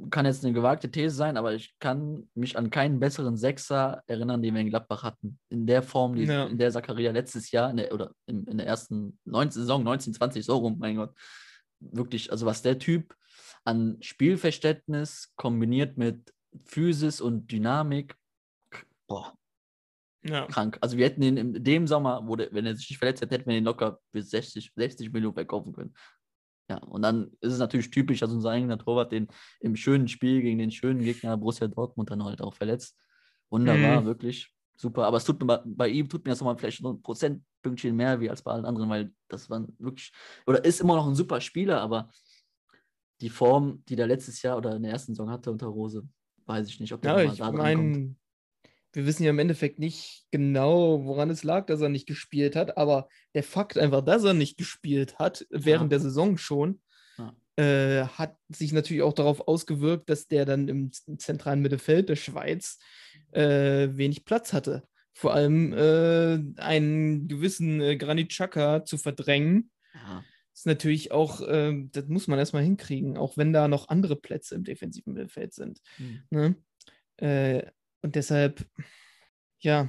kann 0.09 0.25
jetzt 0.25 0.43
eine 0.43 0.53
gewagte 0.53 0.89
These 0.89 1.15
sein, 1.15 1.37
aber 1.37 1.53
ich 1.53 1.75
kann 1.79 2.27
mich 2.33 2.57
an 2.57 2.69
keinen 2.69 2.99
besseren 2.99 3.37
Sechser 3.37 4.01
erinnern, 4.07 4.41
den 4.41 4.53
wir 4.53 4.61
in 4.61 4.69
Gladbach 4.69 5.03
hatten. 5.03 5.37
In 5.49 5.67
der 5.67 5.83
Form, 5.83 6.15
die, 6.15 6.23
Ja. 6.23 6.45
in 6.45 6.57
der 6.57 6.71
Zakaria 6.71 7.11
letztes 7.11 7.51
Jahr, 7.51 7.69
in 7.69 7.77
der, 7.77 7.93
oder 7.93 8.11
in, 8.25 8.45
in 8.45 8.57
der 8.57 8.67
ersten 8.67 9.19
19, 9.25 9.61
Saison, 9.61 9.81
1920, 9.81 10.45
so 10.45 10.57
rum, 10.57 10.77
mein 10.79 10.95
Gott. 10.95 11.13
Wirklich, 11.79 12.31
also 12.31 12.45
was 12.45 12.61
der 12.63 12.79
Typ 12.79 13.15
an 13.63 13.97
Spielverständnis 13.99 15.33
kombiniert 15.35 15.97
mit 15.97 16.33
Physis 16.65 17.21
und 17.21 17.51
Dynamik, 17.51 18.15
boah, 19.07 19.37
ja. 20.23 20.45
krank. 20.47 20.77
Also 20.81 20.97
wir 20.97 21.05
hätten 21.05 21.21
ihn 21.21 21.37
in 21.37 21.63
dem 21.63 21.87
Sommer, 21.87 22.27
wo 22.27 22.35
der, 22.35 22.51
wenn 22.51 22.65
er 22.65 22.75
sich 22.75 22.89
nicht 22.89 22.99
verletzt 22.99 23.21
hätte, 23.21 23.35
hätten 23.35 23.49
wir 23.49 23.57
ihn 23.57 23.63
locker 23.63 23.99
für 24.11 24.21
60, 24.21 24.71
60 24.75 25.11
Millionen 25.11 25.35
verkaufen 25.35 25.73
können. 25.73 25.93
Ja, 26.69 26.77
und 26.79 27.01
dann 27.01 27.31
ist 27.39 27.53
es 27.53 27.59
natürlich 27.59 27.91
typisch, 27.91 28.19
dass 28.19 28.31
unser 28.31 28.49
eigener 28.49 28.77
Torwart 28.77 29.11
den 29.11 29.27
im 29.61 29.75
schönen 29.75 30.07
Spiel 30.09 30.41
gegen 30.41 30.59
den 30.59 30.71
schönen 30.71 31.01
Gegner 31.01 31.37
Borussia 31.37 31.67
Dortmund 31.67 32.11
dann 32.11 32.23
halt 32.23 32.41
auch 32.41 32.53
verletzt. 32.53 32.97
Wunderbar, 33.49 34.01
Mhm. 34.01 34.05
wirklich 34.05 34.53
super. 34.75 35.05
Aber 35.05 35.17
es 35.17 35.23
tut 35.23 35.41
mir 35.41 35.63
bei, 35.65 35.87
ihm 35.87 36.09
tut 36.09 36.25
mir 36.25 36.31
das 36.31 36.39
nochmal 36.41 36.57
vielleicht 36.57 36.81
so 36.81 36.91
ein 36.91 37.01
Prozentpünktchen 37.01 37.95
mehr 37.95 38.19
wie 38.19 38.29
als 38.29 38.41
bei 38.41 38.51
allen 38.51 38.65
anderen, 38.65 38.89
weil 38.89 39.13
das 39.29 39.49
war 39.49 39.65
wirklich, 39.77 40.11
oder 40.45 40.63
ist 40.65 40.81
immer 40.81 40.95
noch 40.95 41.07
ein 41.07 41.15
super 41.15 41.39
Spieler, 41.39 41.79
aber 41.79 42.09
die 43.21 43.29
Form, 43.29 43.83
die 43.85 43.95
der 43.95 44.07
letztes 44.07 44.41
Jahr 44.41 44.57
oder 44.57 44.75
in 44.75 44.83
der 44.83 44.91
ersten 44.91 45.13
Saison 45.13 45.29
hatte 45.29 45.51
unter 45.51 45.67
Rose, 45.67 46.07
weiß 46.47 46.67
ich 46.69 46.79
nicht, 46.79 46.93
ob 46.93 47.01
der 47.01 47.23
Ja, 47.23 47.31
ich 47.31 47.39
meine, 47.39 48.15
wir 48.93 49.05
wissen 49.05 49.23
ja 49.23 49.29
im 49.29 49.39
Endeffekt 49.39 49.79
nicht 49.79 50.25
genau, 50.31 51.05
woran 51.05 51.29
es 51.29 51.43
lag, 51.43 51.65
dass 51.67 51.81
er 51.81 51.89
nicht 51.89 52.07
gespielt 52.07 52.55
hat, 52.55 52.77
aber 52.77 53.07
der 53.35 53.43
Fakt 53.43 53.77
einfach, 53.77 54.01
dass 54.01 54.23
er 54.23 54.33
nicht 54.33 54.57
gespielt 54.57 55.19
hat, 55.19 55.45
während 55.49 55.91
der 55.91 55.99
Saison 55.99 56.37
schon, 56.37 56.81
Ja. 57.17 57.35
äh, 57.57 58.05
hat 58.07 58.37
sich 58.49 58.71
natürlich 58.71 59.03
auch 59.03 59.13
darauf 59.13 59.47
ausgewirkt, 59.47 60.09
dass 60.09 60.27
der 60.27 60.45
dann 60.45 60.67
im 60.67 60.91
zentralen 60.91 61.61
Mittelfeld 61.61 62.09
der 62.09 62.15
Schweiz 62.15 62.79
äh, 63.31 63.89
wenig 63.91 64.25
Platz 64.25 64.53
hatte. 64.53 64.87
Vor 65.13 65.33
allem 65.33 65.73
äh, 65.73 66.39
einen 66.61 67.27
gewissen 67.27 67.81
äh, 67.81 67.97
Granit 67.97 68.29
Xhaka 68.29 68.85
zu 68.85 68.97
verdrängen, 68.97 69.71
Ja. 69.93 70.23
Ist 70.57 70.65
natürlich 70.65 71.11
auch, 71.11 71.41
äh, 71.41 71.87
das 71.91 72.07
muss 72.07 72.27
man 72.27 72.39
erstmal 72.39 72.63
hinkriegen, 72.63 73.15
auch 73.15 73.37
wenn 73.37 73.53
da 73.53 73.67
noch 73.67 73.89
andere 73.89 74.15
Plätze 74.15 74.55
im 74.55 74.63
defensiven 74.63 75.13
Mittelfeld 75.13 75.53
sind. 75.53 75.79
Hm. 75.97 76.23
Ne? 76.31 76.55
Äh, 77.17 77.71
und 78.01 78.15
deshalb, 78.15 78.65
ja, 79.59 79.87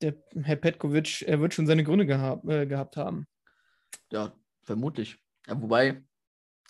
der 0.00 0.14
Herr 0.42 0.56
Petkovic, 0.56 1.22
er 1.22 1.40
wird 1.40 1.52
schon 1.52 1.66
seine 1.66 1.84
Gründe 1.84 2.06
gehabt, 2.06 2.48
äh, 2.48 2.66
gehabt 2.66 2.96
haben. 2.96 3.26
Ja, 4.10 4.32
vermutlich. 4.62 5.18
Ja, 5.46 5.60
wobei 5.60 6.02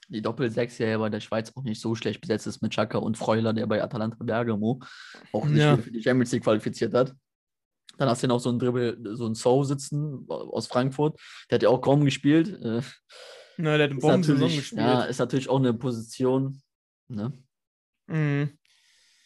die 0.08 0.22
Doppel-6 0.22 0.84
ja 0.84 0.98
bei 0.98 1.08
der 1.08 1.20
Schweiz 1.20 1.52
auch 1.54 1.62
nicht 1.62 1.80
so 1.80 1.94
schlecht 1.94 2.20
besetzt 2.20 2.48
ist 2.48 2.62
mit 2.62 2.72
Chaka 2.72 2.98
und 2.98 3.16
Freuler, 3.16 3.52
der 3.52 3.66
bei 3.66 3.82
Atalanta 3.82 4.22
Bergamo 4.24 4.80
auch 5.32 5.46
sich 5.46 5.58
Ja. 5.58 5.76
für 5.76 5.90
die 5.92 6.02
Champions 6.02 6.32
League 6.32 6.44
qualifiziert 6.44 6.94
hat. 6.94 7.14
Dann 7.98 8.08
hast 8.08 8.22
du 8.22 8.26
noch 8.26 8.40
so 8.40 8.48
einen 8.50 8.58
Dribbel, 8.58 8.98
so 9.16 9.24
einen 9.24 9.34
So 9.34 9.62
sitzen 9.64 10.26
aus 10.28 10.66
Frankfurt. 10.66 11.18
Der 11.50 11.56
hat 11.56 11.62
ja 11.62 11.68
auch 11.68 11.80
kaum 11.80 12.04
gespielt. 12.04 12.58
Äh, 13.58 13.62
Na, 13.62 13.76
der 13.76 13.84
hat 13.84 13.90
eine 13.92 14.00
Bombensaison 14.00 14.48
gespielt. 14.48 14.80
ja, 14.80 15.04
ist 15.04 15.18
natürlich 15.18 15.48
auch 15.48 15.58
eine 15.58 15.74
Position. 15.74 16.60
Ne? 17.08 17.32
Mhm. 18.06 18.50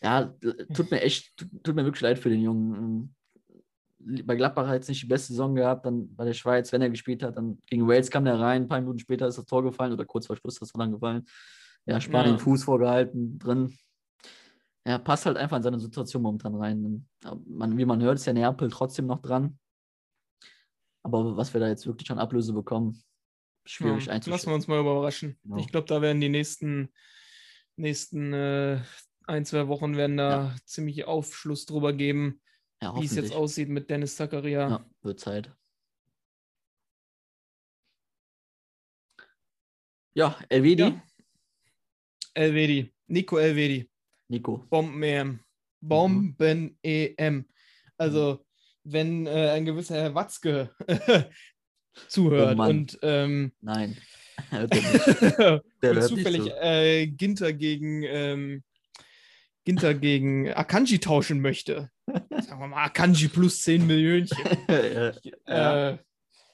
Ja, 0.03 0.35
äh, 0.43 0.67
tut 0.73 0.91
mir 0.91 1.01
echt, 1.03 1.37
tut, 1.63 1.75
mir 1.75 1.85
wirklich 1.85 2.01
leid 2.03 2.19
für 2.19 2.31
den 2.31 2.41
Jungen. 2.41 2.75
Ähm, 2.75 4.25
Bei 4.25 4.35
Gladbach 4.37 4.63
hat 4.65 4.71
er 4.71 4.75
jetzt 4.77 4.89
nicht 4.89 5.03
die 5.03 5.07
beste 5.07 5.29
Saison 5.33 5.55
gehabt, 5.55 5.85
dann 5.85 6.15
bei 6.15 6.25
der 6.25 6.33
Schweiz, 6.33 6.73
wenn 6.73 6.81
er 6.83 6.89
gespielt 6.91 7.23
hat, 7.23 7.37
dann 7.37 7.59
gegen 7.67 7.87
Wales 7.87 8.11
kam 8.11 8.25
der 8.25 8.39
rein, 8.41 8.63
ein 8.63 8.69
paar 8.69 8.81
Minuten 8.81 8.99
später 8.99 9.27
ist 9.27 9.37
das 9.37 9.45
Tor 9.47 9.63
gefallen 9.63 9.93
oder 9.93 10.05
kurz 10.07 10.27
vor 10.27 10.37
Schluss 10.37 10.55
ist 10.55 10.63
das 10.63 10.69
Tor 10.73 10.79
dann 10.81 10.93
gefallen. 10.93 11.27
Ja, 11.87 12.01
Spanien 12.01 12.37
Ja. 12.37 12.39
Fuß 12.39 12.65
vorgehalten, 12.65 13.39
drin. 13.39 13.77
Er 14.85 14.99
passt 14.99 15.27
halt 15.27 15.37
einfach 15.37 15.59
in 15.59 15.63
seine 15.63 15.79
Situation 15.79 16.23
momentan 16.23 16.55
rein. 16.55 17.07
Aber 17.25 17.41
Man, 17.47 17.77
wie 17.77 17.85
man 17.85 18.01
hört, 18.03 18.17
ist 18.19 18.27
ja 18.27 18.33
Neapel 18.33 18.71
trotzdem 18.71 19.07
noch 19.07 19.21
dran. 19.21 19.59
Aber 21.03 21.37
was 21.37 21.53
wir 21.53 21.61
da 21.61 21.69
jetzt 21.69 21.87
wirklich 21.87 22.11
an 22.11 22.19
Ablöse 22.19 22.53
bekommen, 22.53 23.03
schwierig 23.65 24.07
Ja, 24.07 24.13
einzuschätzen. 24.13 24.31
lassen 24.31 24.47
wir 24.49 24.55
uns 24.55 24.67
mal 24.69 24.81
überraschen. 24.81 25.39
Genau. 25.43 25.59
Ich 25.59 25.69
glaube, 25.69 25.87
da 25.87 26.03
werden 26.03 26.21
die 26.21 26.29
nächsten, 26.29 26.93
nächsten 27.77 28.33
äh, 28.33 28.81
ein, 29.27 29.45
zwei 29.45 29.69
Wochen 29.69 29.97
werden 29.97 30.17
da 30.17 30.57
ziemlich 30.65 31.05
Aufschluss 31.05 31.67
drüber 31.67 31.93
geben, 31.93 32.41
Ja, 32.83 32.95
wie 33.01 33.05
es 33.05 33.15
jetzt 33.15 33.33
aussieht 33.33 33.69
mit 33.69 33.91
Dennis 33.91 34.17
Zakaria. 34.17 34.69
Ja, 34.69 34.91
wird 35.03 35.21
Zeit. 35.21 35.53
Ja, 40.15 40.39
Elvedi. 40.49 40.83
Ja. 40.83 41.03
Elvedi. 42.35 42.93
Nico 43.07 43.39
Elvedi. 43.39 43.89
Nico. 44.29 44.59
Bomben-EM. 44.69 45.41
Bomben-EM. 45.81 47.49
Also, 47.97 48.45
wenn 48.85 49.27
äh, 49.27 49.51
ein 49.51 49.65
gewisser 49.65 49.97
Herr 49.97 50.15
Watzke 50.15 50.75
zuhört 52.09 52.59
Oh 52.59 52.63
und, 52.65 52.99
ähm, 53.03 53.53
Nein. 53.61 53.97
Er. 54.51 54.67
Der 55.83 55.93
und 55.97 56.03
zufällig 56.03 56.43
zu. 56.45 56.51
äh, 56.63 57.07
Ginter 57.07 57.53
gegen 57.53 58.03
ähm, 58.05 58.63
Ginter 59.67 59.93
gegen 59.95 60.51
Akanji 60.53 60.99
tauschen 60.99 61.41
möchte. 61.43 61.91
Sagen 62.07 62.59
wir 62.61 62.67
mal 62.69 62.85
Akanji 62.87 63.29
plus 63.29 63.63
10 63.63 63.87
Millionen. 63.87 64.27
Ja. 65.47 65.91
Äh, 65.91 65.99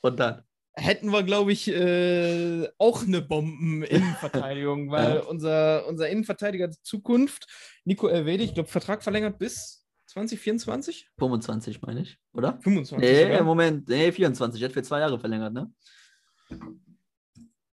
Und 0.03 0.19
dann. 0.19 0.43
hätten 0.75 1.11
wir, 1.13 1.23
glaube 1.23 1.53
ich, 1.53 1.69
äh, 1.69 2.67
auch 2.79 3.03
eine 3.05 3.23
Bomben-Innenverteidigung, 3.23 4.91
weil 4.91 5.15
Ja. 5.17 5.21
unser, 5.23 5.87
unser 5.87 6.09
Innenverteidiger 6.09 6.67
der 6.69 6.83
Zukunft, 6.83 7.47
Nico 7.85 8.09
Elvedi, 8.09 8.45
ich 8.45 8.55
glaube, 8.55 8.69
Vertrag 8.69 9.03
verlängert 9.05 9.39
bis 9.39 9.86
2024? 10.17 11.11
25, 11.19 11.83
meine 11.83 12.01
ich, 12.01 12.19
oder? 12.33 12.59
25. 12.63 12.97
Nee, 12.97 13.25
sogar. 13.25 13.45
Moment. 13.45 13.87
Nee, 13.87 14.11
24. 14.11 14.65
Hat 14.65 14.73
für 14.73 14.83
zwei 14.83 15.01
Jahre 15.01 15.21
verlängert, 15.21 15.53
ne? 15.53 15.71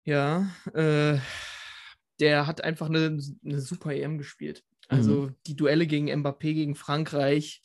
Ja, 0.05 0.49
äh, 0.73 1.19
der 2.21 2.47
hat 2.47 2.63
einfach 2.63 2.87
eine, 2.87 3.19
eine 3.43 3.59
super 3.59 3.93
EM 3.93 4.17
gespielt. 4.17 4.63
Also 4.87 5.31
die 5.47 5.57
Duelle 5.57 5.85
gegen 5.85 6.09
Mbappé, 6.09 6.53
gegen 6.53 6.75
Frankreich, 6.75 7.61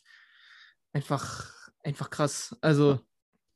einfach, 0.91 1.53
einfach 1.81 2.09
krass. 2.09 2.57
Also 2.59 2.99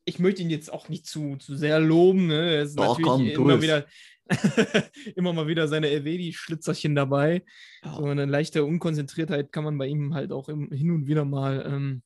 ich 0.05 0.19
möchte 0.19 0.41
ihn 0.41 0.49
jetzt 0.49 0.71
auch 0.71 0.87
nicht 0.87 1.05
zu, 1.05 1.35
zu 1.35 1.55
sehr 1.55 1.81
loben. 1.81 2.27
Ne? 2.27 2.55
Er 2.55 2.61
ist 2.63 2.79
Doch, 2.79 2.97
natürlich 2.97 3.35
komm, 3.35 3.45
immer 3.45 3.55
es. 3.55 3.61
wieder 3.61 3.85
immer 5.15 5.33
mal 5.33 5.47
wieder 5.47 5.67
seine 5.67 5.89
Elvedi-Schlitzerchen 5.89 6.95
dabei. 6.95 7.43
Ja. 7.83 7.95
So 7.95 8.05
eine 8.05 8.25
leichte 8.25 8.63
Unkonzentriertheit 8.63 9.51
kann 9.51 9.63
man 9.63 9.77
bei 9.77 9.87
ihm 9.87 10.13
halt 10.13 10.31
auch 10.31 10.49
im, 10.49 10.71
hin 10.71 10.91
und 10.91 11.07
wieder 11.07 11.25
mal 11.25 11.65
ähm, 11.65 12.03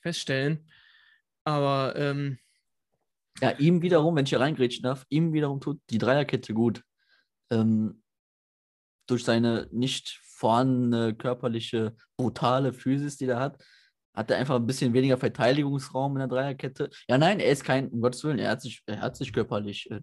feststellen. 0.00 0.68
Aber 1.44 1.94
ähm, 1.96 2.38
Ja, 3.40 3.50
ihm 3.52 3.82
wiederum, 3.82 4.16
wenn 4.16 4.24
ich 4.24 4.30
hier 4.30 4.40
reingrätschen 4.40 4.82
darf, 4.82 5.06
ihm 5.08 5.32
wiederum 5.32 5.60
tut 5.60 5.80
die 5.90 5.98
Dreierkette 5.98 6.54
gut. 6.54 6.82
Ähm, 7.50 8.02
durch 9.06 9.24
seine 9.24 9.68
nicht 9.72 10.20
vorhandene 10.22 11.14
körperliche, 11.14 11.96
brutale 12.16 12.72
Physis, 12.72 13.16
die 13.16 13.26
er 13.26 13.40
hat, 13.40 13.62
hat 14.14 14.30
er 14.30 14.38
einfach 14.38 14.56
ein 14.56 14.66
bisschen 14.66 14.92
weniger 14.92 15.16
Verteidigungsraum 15.18 16.12
in 16.12 16.20
der 16.20 16.28
Dreierkette. 16.28 16.90
Ja, 17.08 17.18
nein, 17.18 17.40
er 17.40 17.50
ist 17.50 17.64
kein, 17.64 17.88
um 17.88 18.00
Gottes 18.00 18.22
Willen, 18.24 18.38
er 18.38 18.50
hat 18.50 18.62
sich, 18.62 18.82
er 18.86 19.00
hat 19.00 19.16
sich 19.16 19.32
körperlich 19.32 19.90
äh, 19.90 20.00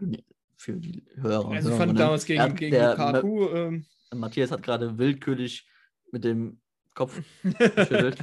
für 0.57 0.73
die 0.73 1.05
Hörer. 1.15 1.49
also 1.51 1.69
ich 1.69 1.75
fand 1.75 1.91
Hörerinnen- 1.93 1.97
damals 1.97 2.25
gegen, 2.25 2.55
gegen 2.55 2.71
der- 2.71 2.89
Lukaku. 2.91 3.47
Ähm, 3.49 3.85
Matthias 4.13 4.51
hat 4.51 4.63
gerade 4.63 4.97
willkürlich 4.97 5.67
mit 6.11 6.23
dem 6.23 6.59
Kopf 6.93 7.21
geschüttelt. 7.43 8.17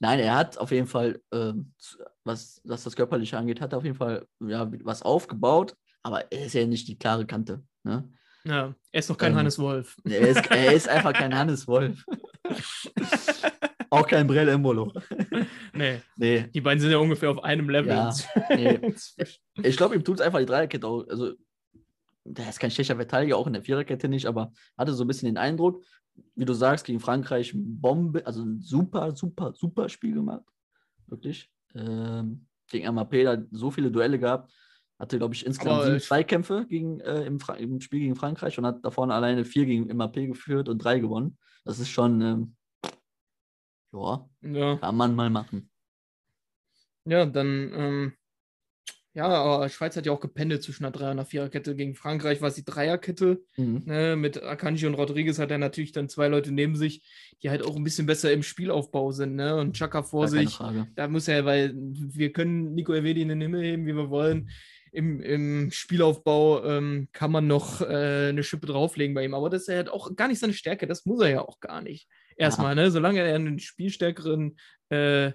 Nein, 0.00 0.18
er 0.18 0.34
hat 0.36 0.58
auf 0.58 0.70
jeden 0.72 0.86
Fall, 0.88 1.20
z- 1.30 1.98
was, 2.24 2.60
was 2.64 2.84
das 2.84 2.96
Körperliche 2.96 3.38
angeht, 3.38 3.60
hat 3.60 3.72
er 3.72 3.78
auf 3.78 3.84
jeden 3.84 3.96
Fall 3.96 4.26
ja, 4.40 4.70
was 4.84 5.02
aufgebaut, 5.02 5.74
aber 6.02 6.30
er 6.32 6.46
ist 6.46 6.54
ja 6.54 6.66
nicht 6.66 6.88
die 6.88 6.98
klare 6.98 7.24
Kante. 7.26 7.62
Ne? 7.84 8.12
ja, 8.44 8.74
er 8.92 8.98
ist 8.98 9.08
noch 9.08 9.16
kein 9.18 9.32
Ähm, 9.32 9.38
Hannes 9.38 9.58
Wolf. 9.58 9.96
Er, 10.04 10.20
ist, 10.28 10.50
er 10.50 10.72
ist 10.72 10.88
einfach 10.88 11.12
kein 11.12 11.34
Hannes 11.36 11.66
Wolf. 11.68 12.04
Auch 13.90 14.06
kein 14.06 14.26
Brell 14.26 14.48
Embolo. 14.48 14.92
Nee, 15.72 16.00
Nee, 16.16 16.48
die 16.52 16.60
beiden 16.60 16.80
sind 16.80 16.90
ja 16.90 16.98
ungefähr 16.98 17.30
auf 17.30 17.42
einem 17.44 17.68
Level. 17.70 17.88
Ja, 17.92 18.12
nee. 18.50 18.80
Ich 19.62 19.76
glaube, 19.76 19.94
ihm 19.94 20.04
tut 20.04 20.16
es 20.20 20.26
einfach 20.26 20.40
die 20.40 20.46
Dreierkette 20.46 20.86
auch. 20.86 21.06
Also, 21.08 21.34
der 22.28 22.48
ist 22.48 22.60
kein 22.60 22.70
schlechter 22.70 22.96
Verteidiger, 22.96 23.36
auch 23.36 23.46
in 23.46 23.52
der 23.52 23.62
Viererkette 23.62 24.08
nicht, 24.08 24.26
aber 24.26 24.52
hatte 24.76 24.92
so 24.92 25.04
ein 25.04 25.06
bisschen 25.06 25.26
den 25.26 25.38
Eindruck, 25.38 25.82
wie 26.34 26.44
du 26.44 26.54
sagst, 26.54 26.86
gegen 26.86 27.00
Frankreich 27.00 27.52
Bombe, 27.54 28.26
also 28.26 28.42
ein 28.42 28.60
super, 28.60 29.14
super, 29.14 29.52
super 29.54 29.88
Spiel 29.88 30.14
gemacht. 30.14 30.44
Wirklich. 31.06 31.50
Ähm, 31.74 32.46
gegen 32.68 32.94
MAP 32.94 33.12
da 33.24 33.38
so 33.52 33.70
viele 33.70 33.90
Duelle 33.90 34.18
gehabt. 34.18 34.52
Hatte, 34.98 35.18
glaube 35.18 35.34
ich, 35.34 35.44
insgesamt 35.44 35.84
sieben 35.84 36.00
Zweikämpfe 36.00 36.66
gegen, 36.66 37.00
äh, 37.00 37.24
im, 37.26 37.38
im 37.58 37.80
Spiel 37.82 38.00
gegen 38.00 38.16
Frankreich 38.16 38.58
und 38.58 38.64
hat 38.64 38.82
da 38.82 38.90
vorne 38.90 39.14
alleine 39.14 39.44
vier 39.44 39.66
gegen 39.66 39.94
MAP 39.94 40.14
geführt 40.14 40.70
und 40.70 40.78
drei 40.78 40.98
gewonnen. 40.98 41.38
Das 41.64 41.78
ist 41.78 41.90
schon, 41.90 42.22
ähm, 42.22 42.56
ja, 43.92 44.26
ja. 44.40 44.76
kann 44.76 44.96
man 44.96 45.14
mal 45.14 45.28
machen. 45.28 45.70
ja, 47.04 47.26
dann, 47.26 47.72
ähm, 47.74 48.12
ja, 49.16 49.28
aber 49.28 49.66
Schweiz 49.70 49.96
hat 49.96 50.04
ja 50.04 50.12
auch 50.12 50.20
gependelt 50.20 50.62
zwischen 50.62 50.84
einer 50.84 50.92
Dreier- 50.92 51.06
und 51.06 51.18
einer 51.18 51.24
Viererkette. 51.24 51.74
Gegen 51.74 51.94
Frankreich 51.94 52.42
war 52.42 52.50
es 52.50 52.54
die 52.54 52.66
Dreierkette. 52.66 53.40
Mhm. 53.56 53.82
Ne? 53.86 54.14
Mit 54.14 54.42
Akanji 54.42 54.86
und 54.86 54.92
Rodriguez 54.92 55.38
hat 55.38 55.50
er 55.50 55.56
natürlich 55.56 55.92
dann 55.92 56.10
zwei 56.10 56.28
Leute 56.28 56.52
neben 56.52 56.76
sich, 56.76 57.02
die 57.42 57.48
halt 57.48 57.64
auch 57.64 57.76
ein 57.76 57.82
bisschen 57.82 58.04
besser 58.04 58.30
im 58.30 58.42
Spielaufbau 58.42 59.12
sind. 59.12 59.34
Ne? 59.34 59.56
Und 59.56 59.74
Chaka 59.74 60.02
vor 60.02 60.26
Gar 60.26 60.34
keine 60.34 60.48
sich. 60.48 60.58
Da 60.96 61.08
muss 61.08 61.28
er, 61.28 61.46
weil 61.46 61.72
wir 61.74 62.30
können 62.34 62.74
Nico 62.74 62.92
Elvedi 62.92 63.22
in 63.22 63.30
den 63.30 63.40
Himmel 63.40 63.62
heben, 63.62 63.86
wie 63.86 63.96
wir 63.96 64.10
wollen. 64.10 64.50
Im, 64.92 65.22
im 65.22 65.70
Spielaufbau 65.70 66.62
ähm, 66.64 67.08
kann 67.12 67.32
man 67.32 67.46
noch 67.46 67.80
äh, 67.80 68.28
eine 68.28 68.42
Schippe 68.42 68.66
drauflegen 68.66 69.14
bei 69.14 69.24
ihm. 69.24 69.32
Aber 69.32 69.48
das 69.48 69.62
ist 69.62 69.68
ja 69.68 69.76
halt 69.76 69.88
auch 69.88 70.14
gar 70.14 70.28
nicht 70.28 70.40
seine 70.40 70.52
Stärke. 70.52 70.86
Das 70.86 71.06
muss 71.06 71.22
er 71.22 71.30
ja 71.30 71.40
auch 71.40 71.60
gar 71.60 71.80
nicht. 71.80 72.06
Erstmal, 72.36 72.74
ne? 72.74 72.90
Solange 72.90 73.20
er 73.20 73.34
einen 73.34 73.60
spielstärkeren 73.60 74.58
äh, 74.90 75.32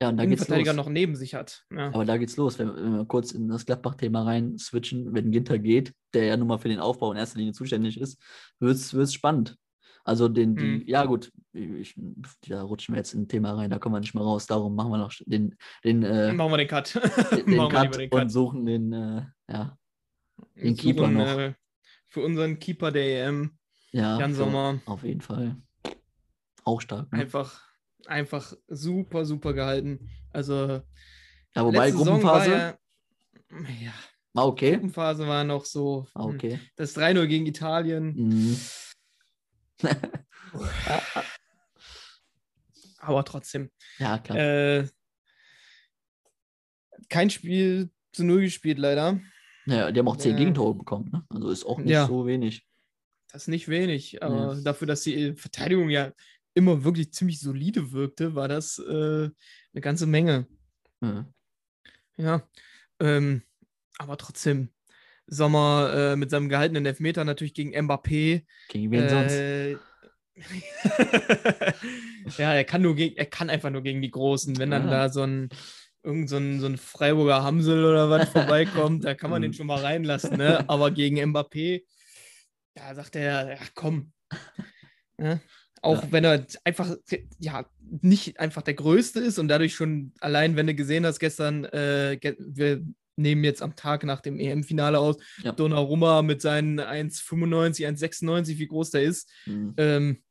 Ja, 0.00 0.10
und 0.10 0.16
da 0.16 0.24
geht's 0.26 0.42
Innenverteidiger 0.42 0.74
los. 0.74 0.86
noch 0.86 0.92
neben 0.92 1.16
sich 1.16 1.34
hat. 1.34 1.64
Ja. 1.74 1.88
Aber 1.88 2.04
da 2.04 2.16
geht's 2.18 2.36
los, 2.36 2.58
wenn, 2.58 2.74
wenn 2.74 2.92
wir 2.96 3.04
kurz 3.04 3.32
in 3.32 3.48
das 3.48 3.66
Gladbach-Thema 3.66 4.22
rein 4.22 4.56
switchen, 4.56 5.12
wenn 5.12 5.32
Ginter 5.32 5.58
geht, 5.58 5.92
der 6.14 6.24
ja 6.26 6.36
nun 6.36 6.46
mal 6.46 6.58
für 6.58 6.68
den 6.68 6.78
Aufbau 6.78 7.10
in 7.12 7.18
erster 7.18 7.38
Linie 7.38 7.52
zuständig 7.52 8.00
ist, 8.00 8.20
wird's 8.60 8.94
wird's 8.94 9.12
spannend. 9.12 9.56
Also 10.04 10.28
den, 10.28 10.54
die, 10.56 10.62
Hm. 10.62 10.84
ja 10.86 11.04
gut, 11.04 11.32
ich, 11.52 11.94
da 12.48 12.62
rutschen 12.62 12.94
wir 12.94 12.98
jetzt 13.00 13.12
in 13.12 13.22
ein 13.22 13.28
Thema 13.28 13.52
rein, 13.54 13.68
da 13.70 13.78
kommen 13.78 13.94
wir 13.96 14.00
nicht 14.00 14.14
mehr 14.14 14.22
raus, 14.22 14.46
darum 14.46 14.74
machen 14.74 14.90
wir 14.92 14.98
noch 14.98 15.12
den, 15.26 15.56
den, 15.84 16.02
äh, 16.02 16.32
Machen 16.32 16.52
wir 16.52 16.56
den 16.58 16.68
Cut. 16.68 16.94
den, 16.94 17.46
den 17.46 17.68
Cut 17.68 17.96
den 17.96 18.08
und 18.10 18.18
Cut. 18.20 18.30
suchen 18.30 18.64
den, 18.64 18.92
äh, 18.92 19.22
ja, 19.50 19.76
den 20.54 20.76
Keeper 20.76 21.02
suchen, 21.02 21.14
noch. 21.14 21.38
Äh, 21.38 21.54
für 22.06 22.22
unseren 22.22 22.58
Keeper 22.58 22.90
der 22.92 23.26
EM, 23.26 23.58
ja, 23.90 24.18
Jan 24.18 24.32
Sommer, 24.32 24.80
auf 24.86 25.02
jeden 25.02 25.20
Fall. 25.20 25.56
Auch 26.64 26.80
stark. 26.80 27.12
Ne? 27.12 27.18
einfach, 27.20 27.67
einfach 28.06 28.54
super, 28.68 29.24
super 29.24 29.52
gehalten. 29.52 30.08
Also, 30.32 30.82
Ja, 31.54 31.64
wobei 31.64 31.90
Gruppenphase 31.90 32.50
ja, 32.52 32.78
ja, 33.80 33.92
okay. 34.34 34.72
Gruppenphase 34.72 35.26
war 35.26 35.44
noch 35.44 35.64
so. 35.64 36.06
War 36.14 36.26
hm, 36.28 36.34
okay. 36.34 36.60
Das 36.76 36.96
3-0 36.96 37.26
gegen 37.26 37.46
Italien. 37.46 38.14
Mhm. 38.14 38.60
Aber 43.00 43.24
trotzdem. 43.24 43.70
ja, 43.98 44.18
klar. 44.18 44.38
Äh, 44.38 44.88
kein 47.08 47.30
Spiel 47.30 47.90
zu 48.12 48.24
Null 48.24 48.42
gespielt, 48.42 48.78
leider. 48.78 49.20
ja, 49.66 49.90
die 49.90 49.98
haben 50.00 50.08
auch 50.08 50.16
zehn 50.16 50.32
ja. 50.32 50.38
Gegentore 50.38 50.74
bekommen, 50.74 51.10
ne? 51.12 51.24
Also 51.30 51.48
ist 51.50 51.64
auch 51.64 51.78
nicht 51.78 51.90
Ja. 51.90 52.06
so 52.06 52.26
wenig. 52.26 52.66
Das 53.30 53.42
ist 53.42 53.48
nicht 53.48 53.68
wenig, 53.68 54.22
aber 54.22 54.54
Ja. 54.54 54.60
dafür, 54.62 54.86
dass 54.86 55.02
die 55.02 55.34
Verteidigung 55.34 55.90
ja 55.90 56.12
immer 56.58 56.84
wirklich 56.84 57.12
ziemlich 57.12 57.40
solide 57.40 57.92
wirkte, 57.92 58.34
war 58.34 58.48
das 58.48 58.78
äh, 58.78 59.30
eine 59.72 59.80
ganze 59.80 60.06
Menge. 60.06 60.46
Ja. 61.00 61.26
Ja. 62.16 62.48
Ähm, 63.00 63.42
aber 63.98 64.16
trotzdem, 64.18 64.70
Sommer 65.26 65.92
äh, 65.94 66.16
mit 66.16 66.30
seinem 66.30 66.48
gehaltenen 66.48 66.86
Elfmeter 66.86 67.24
natürlich 67.24 67.54
gegen 67.54 67.74
Mbappé. 67.74 68.44
Gegen 68.68 68.90
wen 68.90 69.08
sonst? 69.08 69.34
Äh, 69.34 69.78
ja, 72.38 72.54
er 72.54 72.64
kann 72.64 72.82
nur 72.82 72.94
gegen, 72.94 73.16
er 73.16 73.26
kann 73.26 73.50
einfach 73.50 73.70
nur 73.70 73.82
gegen 73.82 74.02
die 74.02 74.10
Großen. 74.10 74.56
Wenn 74.58 74.70
dann 74.70 74.84
Ja. 74.84 74.90
da 74.90 75.08
so 75.08 75.22
ein 75.22 75.48
irgend 76.02 76.28
so 76.30 76.36
ein, 76.36 76.60
so 76.60 76.66
ein 76.66 76.78
Freiburger 76.78 77.42
Hamsel 77.42 77.84
oder 77.84 78.08
was 78.08 78.28
vorbeikommt, 78.30 79.04
da 79.04 79.14
kann 79.14 79.30
man 79.30 79.42
den 79.42 79.50
Mhm. 79.50 79.54
schon 79.54 79.66
mal 79.66 79.80
reinlassen. 79.80 80.38
Ne? 80.38 80.64
Aber 80.68 80.90
gegen 80.90 81.18
Mbappé, 81.18 81.84
da 82.74 82.94
sagt 82.94 83.16
er, 83.16 83.48
ja, 83.50 83.58
komm. 83.74 84.12
Ne? 85.18 85.40
Auch 85.82 86.02
Ja. 86.02 86.12
wenn 86.12 86.24
er 86.24 86.46
einfach 86.64 86.96
ja 87.38 87.64
nicht 88.02 88.38
einfach 88.40 88.62
der 88.62 88.74
Größte 88.74 89.20
ist 89.20 89.38
und 89.38 89.48
dadurch 89.48 89.74
schon 89.74 90.12
allein, 90.20 90.56
wenn 90.56 90.66
du 90.66 90.74
gesehen 90.74 91.06
hast 91.06 91.18
gestern, 91.20 91.64
äh, 91.66 92.18
wir 92.38 92.84
nehmen 93.16 93.42
jetzt 93.44 93.62
am 93.62 93.74
Tag 93.76 94.04
nach 94.04 94.20
dem 94.20 94.38
EM-Finale 94.38 94.98
aus, 94.98 95.16
Ja. 95.42 95.52
Donnarumma 95.52 96.22
mit 96.22 96.40
seinen 96.42 96.78
1,95, 96.80 97.86
1,96, 97.86 98.58
wie 98.58 98.66
groß 98.68 98.90
der 98.90 99.02
ist, 99.02 99.28
Mhm. 99.46 99.74
ähm, 99.76 100.22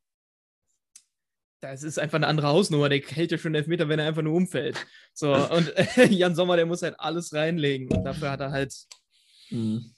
das 1.59 1.81
ist 1.83 1.97
einfach 1.97 2.17
eine 2.17 2.27
andere 2.27 2.47
Hausnummer. 2.47 2.87
Der 2.87 2.99
hält 3.01 3.31
ja 3.31 3.37
schon 3.37 3.55
Elfmeter, 3.55 3.89
wenn 3.89 3.99
er 3.99 4.07
einfach 4.07 4.21
nur 4.21 4.35
umfällt. 4.35 4.77
So, 5.13 5.33
und 5.51 5.73
äh, 5.75 6.05
Jan 6.07 6.35
Sommer, 6.35 6.55
der 6.55 6.65
muss 6.67 6.83
halt 6.83 6.99
alles 6.99 7.33
reinlegen. 7.33 7.89
Und 7.89 8.03
dafür 8.03 8.31
hat 8.31 8.41
er 8.41 8.51
halt, 8.51 8.73
Mhm. 9.49 9.93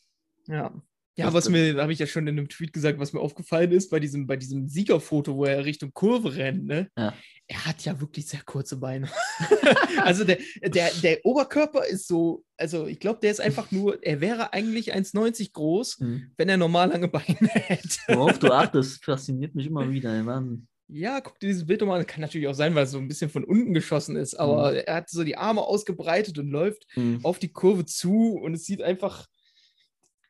ja. 0.48 0.72
Ja, 1.20 1.34
was 1.34 1.50
mir, 1.50 1.76
habe 1.82 1.94
ich 1.94 2.00
ja 2.00 2.08
schon 2.08 2.28
in 2.28 2.38
einem 2.38 2.50
Tweet 2.50 2.74
gesagt, 2.74 3.00
was 3.00 3.14
mir 3.14 3.20
aufgefallen 3.20 3.72
ist, 3.72 3.90
bei 3.90 4.00
diesem, 4.00 4.28
bei 4.28 4.36
diesem 4.38 4.68
Siegerfoto, 4.68 5.36
wo 5.36 5.46
er 5.46 5.66
Richtung 5.66 5.92
Kurve 5.94 6.36
rennt, 6.36 6.66
ne? 6.66 6.90
Ja. 6.98 7.14
er 7.48 7.66
hat 7.66 7.84
ja 7.86 8.00
wirklich 8.00 8.28
sehr 8.28 8.42
kurze 8.46 8.78
Beine. 8.78 9.08
also 10.04 10.24
der, 10.24 10.38
der, 10.64 10.90
der 11.02 11.20
Oberkörper 11.26 11.86
ist 11.86 12.08
so, 12.08 12.44
also 12.58 12.88
ich 12.88 13.00
glaube, 13.00 13.20
der 13.22 13.32
ist 13.32 13.42
einfach 13.42 13.72
nur, 13.72 14.04
er 14.04 14.22
wäre 14.22 14.54
eigentlich 14.54 14.94
1,90 14.96 15.54
groß, 15.54 16.00
Mhm. 16.00 16.32
wenn 16.38 16.50
er 16.50 16.58
normal 16.58 16.90
lange 16.90 17.08
Beine 17.08 17.26
hätte. 17.54 18.00
Worauf 18.10 18.40
du 18.40 18.52
achtest, 18.52 19.04
fasziniert 19.04 19.56
mich 19.56 19.68
immer 19.68 19.90
wieder. 19.92 20.22
Mann. 20.24 20.68
Ja, 20.92 21.22
guck 21.22 21.40
dir 21.40 21.48
dieses 21.48 21.66
Bild 21.68 21.82
nochmal 21.82 22.00
an. 22.00 22.08
Kann 22.08 22.22
natürlich 22.22 22.48
auch 22.48 22.54
sein, 22.56 22.74
weil 22.74 22.84
es 22.86 22.92
so 22.92 22.98
ein 22.98 23.08
bisschen 23.08 23.30
von 23.30 23.44
unten 23.44 23.74
geschossen 23.76 24.16
ist, 24.16 24.34
aber 24.40 24.88
er 24.88 24.96
hat 24.96 25.10
so 25.10 25.24
die 25.24 25.38
Arme 25.38 25.62
ausgebreitet 25.62 26.38
und 26.40 26.50
läuft 26.50 26.86
Mhm. 26.96 27.20
auf 27.24 27.38
die 27.40 27.52
Kurve 27.52 27.86
zu 27.86 28.34
und 28.34 28.54
es 28.56 28.66
sieht 28.66 28.82
einfach 28.82 29.28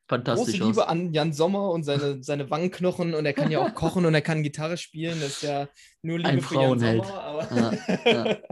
große 0.10 0.26
Fantastisch 0.26 0.62
aus. 0.62 0.68
Liebe 0.68 0.88
an 0.88 1.14
Jan 1.14 1.34
Sommer 1.34 1.70
und 1.72 1.84
seine, 1.84 2.22
seine 2.24 2.50
Wangenknochen 2.50 3.14
und 3.14 3.26
er 3.26 3.34
kann 3.34 3.52
ja 3.52 3.60
auch 3.60 3.74
kochen 3.76 4.06
und 4.06 4.14
er 4.14 4.22
kann 4.22 4.44
Gitarre 4.44 4.78
spielen. 4.78 5.20
Das 5.22 5.30
ist 5.30 5.44
ja 5.44 5.68
nur 6.02 6.18
Liebe 6.18 6.30
Ein 6.30 6.42
für 6.42 6.56
Jan 6.56 6.64
Frauenheld. 6.64 7.06
Sommer. 7.06 7.80
Ja, 8.06 8.12
ja. 8.12 8.38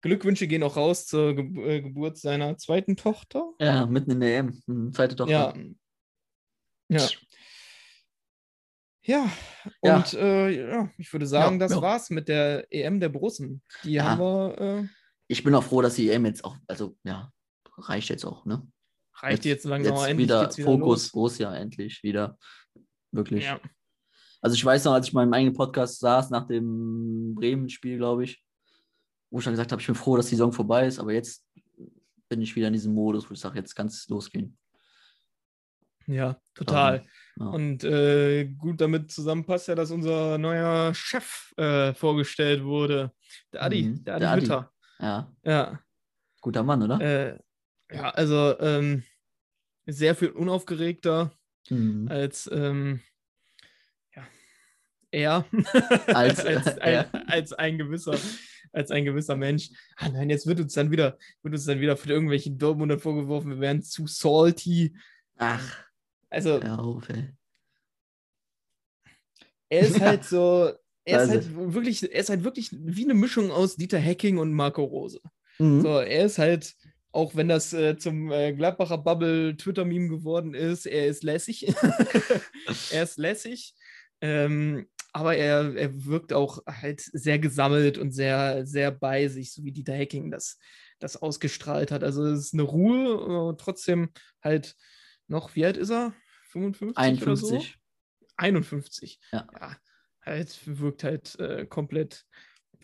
Glückwünsche 0.00 0.46
gehen 0.46 0.62
auch 0.62 0.76
raus 0.76 1.06
zur 1.06 1.34
Ge 1.34 1.76
äh, 1.76 1.80
Geburt 1.82 2.18
seiner 2.18 2.56
zweiten 2.56 2.96
Tochter. 2.96 3.50
ja, 3.60 3.84
mitten 3.86 4.12
in 4.12 4.20
der 4.20 4.38
EM. 4.38 4.62
Mhm, 4.66 4.92
Zweite 4.92 5.16
Tochter. 5.16 5.32
Ja. 5.32 5.54
Ja. 6.90 7.08
Ja, 9.04 9.30
Ja. 9.82 9.96
und 9.96 10.14
Äh, 10.14 10.70
ja, 10.70 10.90
ich 10.98 11.12
würde 11.12 11.26
sagen, 11.26 11.58
das 11.58 11.74
war's 11.80 12.10
mit 12.10 12.28
der 12.28 12.66
EM 12.70 13.00
der 13.00 13.08
Borussen. 13.08 13.62
Die 13.82 14.00
haben 14.00 14.20
wir, 14.20 14.60
äh, 14.60 14.88
Ich 15.26 15.42
bin 15.42 15.54
auch 15.54 15.64
froh, 15.64 15.82
dass 15.82 15.94
die 15.96 16.10
EM 16.10 16.26
jetzt 16.26 16.44
auch, 16.44 16.56
also 16.68 16.96
ja, 17.04 17.32
reicht 17.76 18.08
jetzt 18.10 18.24
auch, 18.24 18.44
ne? 18.44 18.66
Reicht 19.22 19.44
jetzt 19.44 19.64
langsam 19.64 19.94
jetzt 19.96 20.06
endlich 20.06 20.28
wieder 20.28 20.50
wieder 20.50 20.64
Fokus. 20.64 21.10
Borussia 21.10 21.54
endlich 21.54 22.02
wieder. 22.02 22.38
Wirklich. 23.12 23.44
Ja. 23.44 23.60
Also 24.40 24.54
ich 24.54 24.64
weiß 24.64 24.84
noch, 24.84 24.92
als 24.92 25.08
ich 25.08 25.12
mal 25.12 25.24
im 25.24 25.32
eigenen 25.32 25.54
Podcast 25.54 25.98
saß 26.00 26.30
nach 26.30 26.46
dem 26.46 27.34
Bremen-Spiel, 27.34 27.96
glaube 27.98 28.24
ich, 28.24 28.42
wo 29.30 29.38
ich 29.38 29.44
dann 29.44 29.52
gesagt 29.54 29.72
habe, 29.72 29.80
ich 29.80 29.86
bin 29.86 29.96
froh, 29.96 30.16
dass 30.16 30.26
die 30.26 30.36
Saison 30.36 30.52
vorbei 30.52 30.86
ist, 30.86 30.98
aber 30.98 31.12
jetzt 31.12 31.44
bin 32.28 32.40
ich 32.42 32.54
wieder 32.54 32.68
in 32.68 32.72
diesem 32.74 32.94
Modus, 32.94 33.28
wo 33.28 33.34
ich 33.34 33.40
sage, 33.40 33.58
jetzt 33.58 33.74
kann 33.74 33.86
es 33.88 34.06
losgehen. 34.08 34.56
ja, 36.06 36.36
total. 36.54 37.04
Ja. 37.38 37.46
Und 37.46 37.84
äh, 37.84 38.46
gut 38.46 38.80
damit 38.80 39.10
zusammenpasst 39.12 39.68
ja, 39.68 39.74
dass 39.74 39.90
unser 39.90 40.38
neuer 40.38 40.92
Chef 40.94 41.52
äh, 41.56 41.94
vorgestellt 41.94 42.64
wurde. 42.64 43.12
Der 43.52 43.62
Adi, 43.64 43.82
Mhm, 43.82 44.04
der 44.04 44.14
Adi 44.16 44.20
der 44.20 44.30
Adi. 44.32 44.66
Ja, 45.00 45.32
Ja, 45.44 45.80
guter 46.40 46.62
Mann, 46.62 46.82
oder? 46.82 47.00
äh, 47.00 47.38
ja, 47.92 48.10
also 48.10 48.58
ähm, 48.60 49.02
sehr 49.86 50.14
viel 50.14 50.30
unaufgeregter 50.30 51.32
Mhm. 51.70 52.08
als 52.08 52.48
ähm, 52.52 53.00
ja, 54.16 54.26
er 55.10 55.44
Als- 56.06 56.44
als, 56.46 56.66
ja. 56.76 56.80
ein, 57.12 57.28
als 57.28 57.52
ein 57.52 57.76
gewisser 57.78 58.16
als 58.72 58.90
ein 58.90 59.04
gewisser 59.04 59.36
Mensch. 59.36 59.70
Ah 59.96 60.08
nein, 60.08 60.30
jetzt 60.30 60.46
wird 60.46 60.60
uns 60.60 60.72
dann 60.74 60.90
wieder 60.90 61.18
wird 61.42 61.54
uns 61.54 61.64
dann 61.66 61.80
wieder 61.80 61.96
für 61.96 62.10
irgendwelche 62.10 62.50
Dortmunder 62.52 62.98
vorgeworfen, 62.98 63.50
wir 63.50 63.60
wären 63.60 63.82
zu 63.82 64.06
salty. 64.06 64.94
Ach, 65.36 65.84
Also 66.30 66.60
auf, 66.60 67.06
er 69.68 69.80
ist 69.80 70.00
halt 70.00 70.24
so 70.24 70.72
er 71.04 71.22
ist 71.22 71.30
Also. 71.30 71.32
halt 71.58 71.74
wirklich 71.74 72.02
er 72.02 72.20
ist 72.20 72.30
halt 72.30 72.44
wirklich 72.44 72.70
wie 72.72 73.04
eine 73.04 73.14
Mischung 73.14 73.50
aus 73.50 73.76
Dieter 73.76 73.98
Hecking 73.98 74.38
und 74.38 74.52
Marco 74.52 74.84
Rose. 74.84 75.20
Mhm. 75.58 75.80
So, 75.82 75.98
er 75.98 76.24
ist 76.26 76.38
halt 76.38 76.74
auch 77.12 77.34
wenn 77.34 77.48
das 77.48 77.72
äh, 77.72 77.96
zum 77.96 78.30
äh, 78.30 78.52
Gladbacher 78.52 78.98
Bubble 78.98 79.56
Twitter-Meme 79.56 80.08
geworden 80.08 80.54
ist, 80.54 80.86
er 80.86 81.06
ist 81.06 81.22
lässig. 81.22 81.66
er 82.90 83.02
ist 83.02 83.18
lässig. 83.18 83.74
Ähm, 84.20 84.88
aber 85.12 85.36
er, 85.36 85.74
er 85.74 86.04
wirkt 86.04 86.32
auch 86.32 86.64
halt 86.66 87.00
sehr 87.00 87.38
gesammelt 87.38 87.98
und 87.98 88.12
sehr, 88.12 88.66
sehr 88.66 88.90
bei 88.90 89.28
sich, 89.28 89.52
so 89.52 89.64
wie 89.64 89.72
Dieter 89.72 89.94
Hecking 89.94 90.30
das, 90.30 90.58
das 90.98 91.16
ausgestrahlt 91.16 91.90
hat. 91.90 92.04
Also 92.04 92.24
es 92.26 92.46
ist 92.46 92.54
eine 92.54 92.62
Ruhe, 92.62 93.52
äh, 93.52 93.56
trotzdem 93.56 94.10
halt 94.42 94.76
noch, 95.26 95.54
wie 95.54 95.64
alt 95.64 95.76
ist 95.76 95.90
er? 95.90 96.12
55 96.50 97.22
oder 97.22 97.36
so? 97.36 97.46
51. 97.48 97.78
51. 98.36 99.20
Ja. 99.32 99.76
halt 100.22 100.60
wirkt 100.64 101.04
halt 101.04 101.38
äh, 101.40 101.66
komplett, 101.66 102.26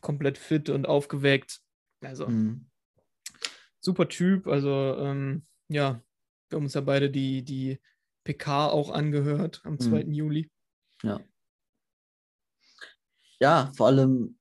komplett 0.01 0.39
fit 0.39 0.71
und 0.71 0.87
aufgeweckt. 0.87 1.61
Also 2.01 2.27
Mhm. 2.27 2.67
Super 3.85 4.09
Typ. 4.09 4.47
Also 4.47 4.71
ähm, 4.99 5.45
ja, 5.69 6.03
wir 6.49 6.57
haben 6.57 6.65
uns 6.65 6.75
ja 6.75 6.81
beide 6.81 7.11
die, 7.11 7.43
die 7.43 7.79
PK 8.25 8.69
auch 8.69 8.91
angehört 8.91 9.61
am 9.65 9.79
2. 9.79 10.03
Juli. 10.03 10.51
Ja, 13.41 13.71
vor 13.77 13.89
allem, 13.89 14.39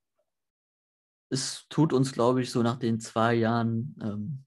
es 1.29 1.65
tut 1.69 1.93
uns, 1.93 2.13
glaube 2.13 2.41
ich, 2.41 2.51
so 2.51 2.61
nach 2.61 2.77
den 2.77 2.99
zwei 2.99 3.33
Jahren 3.33 3.95
ähm, 4.01 4.45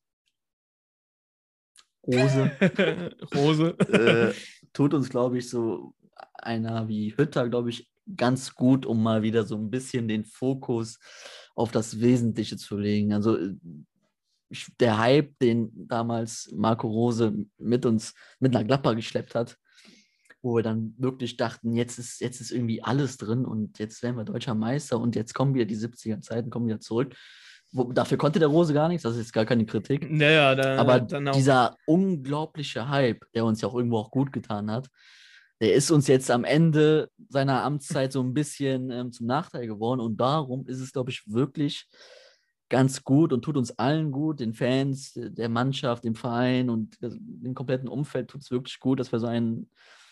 Rose, 2.06 2.50
Rose. 3.34 3.78
äh, 3.92 4.34
tut 4.72 4.94
uns, 4.94 5.10
glaube 5.10 5.38
ich, 5.38 5.50
so 5.50 5.94
einer 6.34 6.88
wie 6.88 7.16
Hütter, 7.16 7.48
glaube 7.48 7.70
ich, 7.70 7.90
ganz 8.16 8.54
gut, 8.54 8.86
um 8.86 9.02
mal 9.02 9.22
wieder 9.22 9.44
so 9.44 9.56
ein 9.56 9.70
bisschen 9.70 10.06
den 10.06 10.24
Fokus 10.24 11.00
auf 11.56 11.72
das 11.72 12.00
Wesentliche 12.00 12.56
zu 12.56 12.78
legen. 12.78 13.12
Also 13.12 13.36
äh, 13.36 13.56
der 14.80 14.98
Hype, 14.98 15.38
den 15.40 15.70
damals 15.88 16.50
Marco 16.54 16.88
Rose 16.88 17.32
mit 17.58 17.86
uns, 17.86 18.14
mit 18.38 18.52
nach 18.52 18.64
Gladbach 18.64 18.94
geschleppt 18.94 19.34
hat, 19.34 19.56
wo 20.42 20.56
wir 20.56 20.62
dann 20.62 20.94
wirklich 20.98 21.36
dachten, 21.36 21.74
jetzt 21.74 21.98
ist, 21.98 22.20
jetzt 22.20 22.40
ist 22.40 22.52
irgendwie 22.52 22.82
alles 22.82 23.16
drin 23.16 23.44
und 23.44 23.78
jetzt 23.78 24.02
werden 24.02 24.16
wir 24.16 24.24
deutscher 24.24 24.54
Meister 24.54 25.00
und 25.00 25.16
jetzt 25.16 25.34
kommen 25.34 25.54
wieder 25.54 25.64
die 25.64 25.76
70er 25.76 26.20
Zeiten, 26.20 26.50
kommen 26.50 26.66
wieder 26.66 26.80
zurück. 26.80 27.14
Wo, 27.72 27.92
dafür 27.92 28.16
konnte 28.16 28.38
der 28.38 28.48
Rose 28.48 28.72
gar 28.72 28.88
nichts, 28.88 29.02
das 29.02 29.14
ist 29.14 29.18
jetzt 29.18 29.32
gar 29.32 29.44
keine 29.44 29.66
Kritik. 29.66 30.08
Naja, 30.08 30.54
da, 30.54 30.78
Aber 30.78 31.00
dieser 31.00 31.76
unglaubliche 31.84 32.88
Hype, 32.88 33.24
der 33.34 33.44
uns 33.44 33.60
ja 33.60 33.68
auch 33.68 33.74
irgendwo 33.74 33.98
auch 33.98 34.10
gut 34.10 34.32
getan 34.32 34.70
hat, 34.70 34.88
der 35.60 35.74
ist 35.74 35.90
uns 35.90 36.06
jetzt 36.06 36.30
am 36.30 36.44
Ende 36.44 37.10
seiner 37.28 37.64
Amtszeit 37.64 38.12
so 38.12 38.22
ein 38.22 38.34
bisschen 38.34 38.90
ähm, 38.90 39.12
zum 39.12 39.26
Nachteil 39.26 39.66
geworden. 39.66 40.00
Und 40.00 40.18
darum 40.18 40.66
ist 40.66 40.80
es, 40.80 40.92
glaube 40.92 41.10
ich, 41.10 41.22
wirklich 41.26 41.88
ganz 42.68 43.04
gut 43.04 43.32
und 43.32 43.42
tut 43.42 43.56
uns 43.56 43.78
allen 43.78 44.10
gut, 44.10 44.40
den 44.40 44.52
Fans, 44.52 45.12
der 45.14 45.48
Mannschaft, 45.48 46.04
dem 46.04 46.14
Verein 46.14 46.68
und 46.70 46.98
dem 47.00 47.54
kompletten 47.54 47.88
Umfeld 47.88 48.28
tut 48.28 48.42
es 48.42 48.50
wirklich 48.50 48.80
gut, 48.80 48.98
dass 48.98 49.12
wir 49.12 49.20
so 49.20 49.26
einen, 49.26 49.70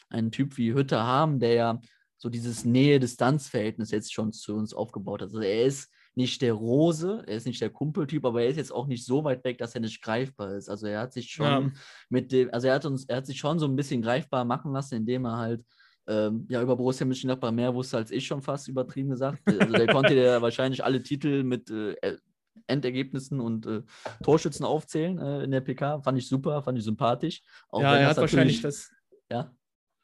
einen 0.09 0.31
Typ 0.31 0.57
wie 0.57 0.73
Hütter 0.75 1.05
haben, 1.05 1.40
der 1.40 1.55
ja 1.55 1.81
so 2.17 2.29
dieses 2.29 2.64
Nähe-Distanz-Verhältnis 2.64 3.90
jetzt 3.90 4.12
schon 4.12 4.33
zu 4.33 4.55
uns 4.55 4.73
aufgebaut 4.73 5.23
hat. 5.23 5.29
Also 5.29 5.40
er 5.40 5.64
ist 5.67 5.90
nicht 6.14 6.43
der 6.43 6.53
Rose, 6.53 7.25
er 7.27 7.37
ist 7.37 7.47
nicht 7.47 7.61
der 7.61 7.71
Kumpeltyp, 7.71 8.25
aber 8.25 8.43
er 8.43 8.49
ist 8.49 8.57
jetzt 8.57 8.73
auch 8.73 8.87
nicht 8.87 9.05
so 9.05 9.25
weit 9.25 9.43
weg, 9.45 9.59
dass 9.59 9.75
er 9.75 9.81
nicht 9.81 10.01
greifbar 10.01 10.55
ist. 10.55 10.69
Also 10.69 10.87
er 10.87 11.01
hat 11.01 11.12
sich 11.12 11.31
schon 11.31 11.47
Ja. 11.47 11.71
mit 12.09 12.31
dem, 12.31 12.51
also 12.55 12.69
er 12.69 12.75
hat 12.75 12.85
uns, 12.87 13.05
er 13.07 13.17
hat 13.17 13.27
sich 13.27 13.38
schon 13.38 13.59
so 13.59 13.67
ein 13.67 13.75
bisschen 13.75 14.01
greifbar 14.01 14.45
machen 14.45 14.73
lassen, 14.73 14.95
indem 14.95 15.25
er 15.25 15.38
halt 15.38 15.64
ähm, 16.07 16.47
ja 16.49 16.62
über 16.62 16.77
Borussia 16.77 17.05
Mönchengladbach 17.05 17.51
mehr 17.51 17.75
wusste 17.75 17.97
als 17.97 18.11
ich 18.11 18.27
schon 18.27 18.43
fast 18.43 18.69
übertrieben 18.69 19.11
gesagt. 19.11 19.40
Also 19.47 19.73
der 19.73 19.87
konnte 19.88 20.14
ja 20.14 20.40
wahrscheinlich 20.43 20.85
alle 20.85 21.03
Titel 21.03 21.43
mit 21.43 21.71
äh, 21.71 22.17
Endergebnissen 22.66 23.40
und 23.40 23.66
äh, 23.66 23.83
Torschützen 24.22 24.64
aufzählen 24.64 25.18
äh, 25.18 25.44
in 25.44 25.50
der 25.50 25.61
PK. 25.61 26.00
Fand 26.03 26.18
ich 26.18 26.29
super, 26.29 26.62
fand 26.62 26.79
ich 26.79 26.85
sympathisch. 26.85 27.42
Auch 27.68 27.83
ja, 27.83 27.92
wenn 27.92 28.00
er 28.00 28.09
hat 28.09 28.16
wahrscheinlich 28.16 28.62
das. 28.62 28.90
Ja, 29.31 29.55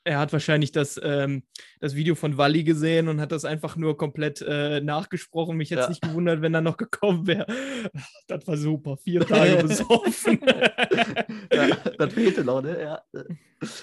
Er 0.04 0.18
hat 0.18 0.32
wahrscheinlich 0.32 0.72
das, 0.72 0.98
ähm, 1.02 1.42
das 1.78 1.94
Video 1.94 2.14
von 2.14 2.38
Walli 2.38 2.64
gesehen 2.64 3.08
und 3.08 3.20
hat 3.20 3.32
das 3.32 3.44
einfach 3.44 3.76
nur 3.76 3.96
komplett 3.98 4.40
äh, 4.40 4.80
nachgesprochen. 4.80 5.56
Mich 5.56 5.68
jetzt 5.70 5.80
Ja. 5.82 5.88
nicht 5.90 6.00
gewundert, 6.02 6.40
wenn 6.40 6.54
er 6.54 6.62
noch 6.62 6.76
gekommen 6.76 7.26
wäre. 7.26 7.46
Das 8.28 8.46
war 8.46 8.56
super. 8.56 8.96
Vier 8.96 9.20
Tage 9.26 9.62
besoffen. 9.62 10.40
ja, 11.52 11.76
das 11.98 12.12
fehlte 12.14 12.44
noch, 12.44 12.62
ne? 12.62 12.80
Ja. 12.80 13.02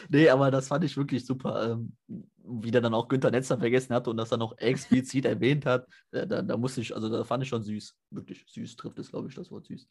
Nee, 0.10 0.30
aber 0.30 0.50
das 0.52 0.68
fand 0.70 0.84
ich 0.86 0.96
wirklich 0.98 1.26
super. 1.26 1.72
Ähm, 1.74 1.92
wie 2.50 2.72
der 2.72 2.82
dann 2.82 2.94
auch 2.94 3.10
Günther 3.10 3.30
Netzer 3.30 3.58
vergessen 3.60 3.94
hatte 3.94 4.10
und 4.10 4.18
das 4.18 4.30
dann 4.30 4.40
noch 4.40 4.58
explizit 4.58 5.26
erwähnt 5.26 5.66
hat, 5.66 5.86
da, 6.12 6.26
da 6.26 6.58
musste 6.58 6.80
ich, 6.82 6.96
also 6.96 7.10
da 7.10 7.24
fand 7.26 7.44
ich 7.44 7.50
schon 7.50 7.62
süß. 7.62 7.94
Wirklich 8.12 8.46
süß 8.48 8.78
trifft 8.78 8.98
es, 9.00 9.10
glaube 9.12 9.28
ich, 9.28 9.36
das 9.36 9.52
Wort 9.52 9.66
süß. 9.66 9.86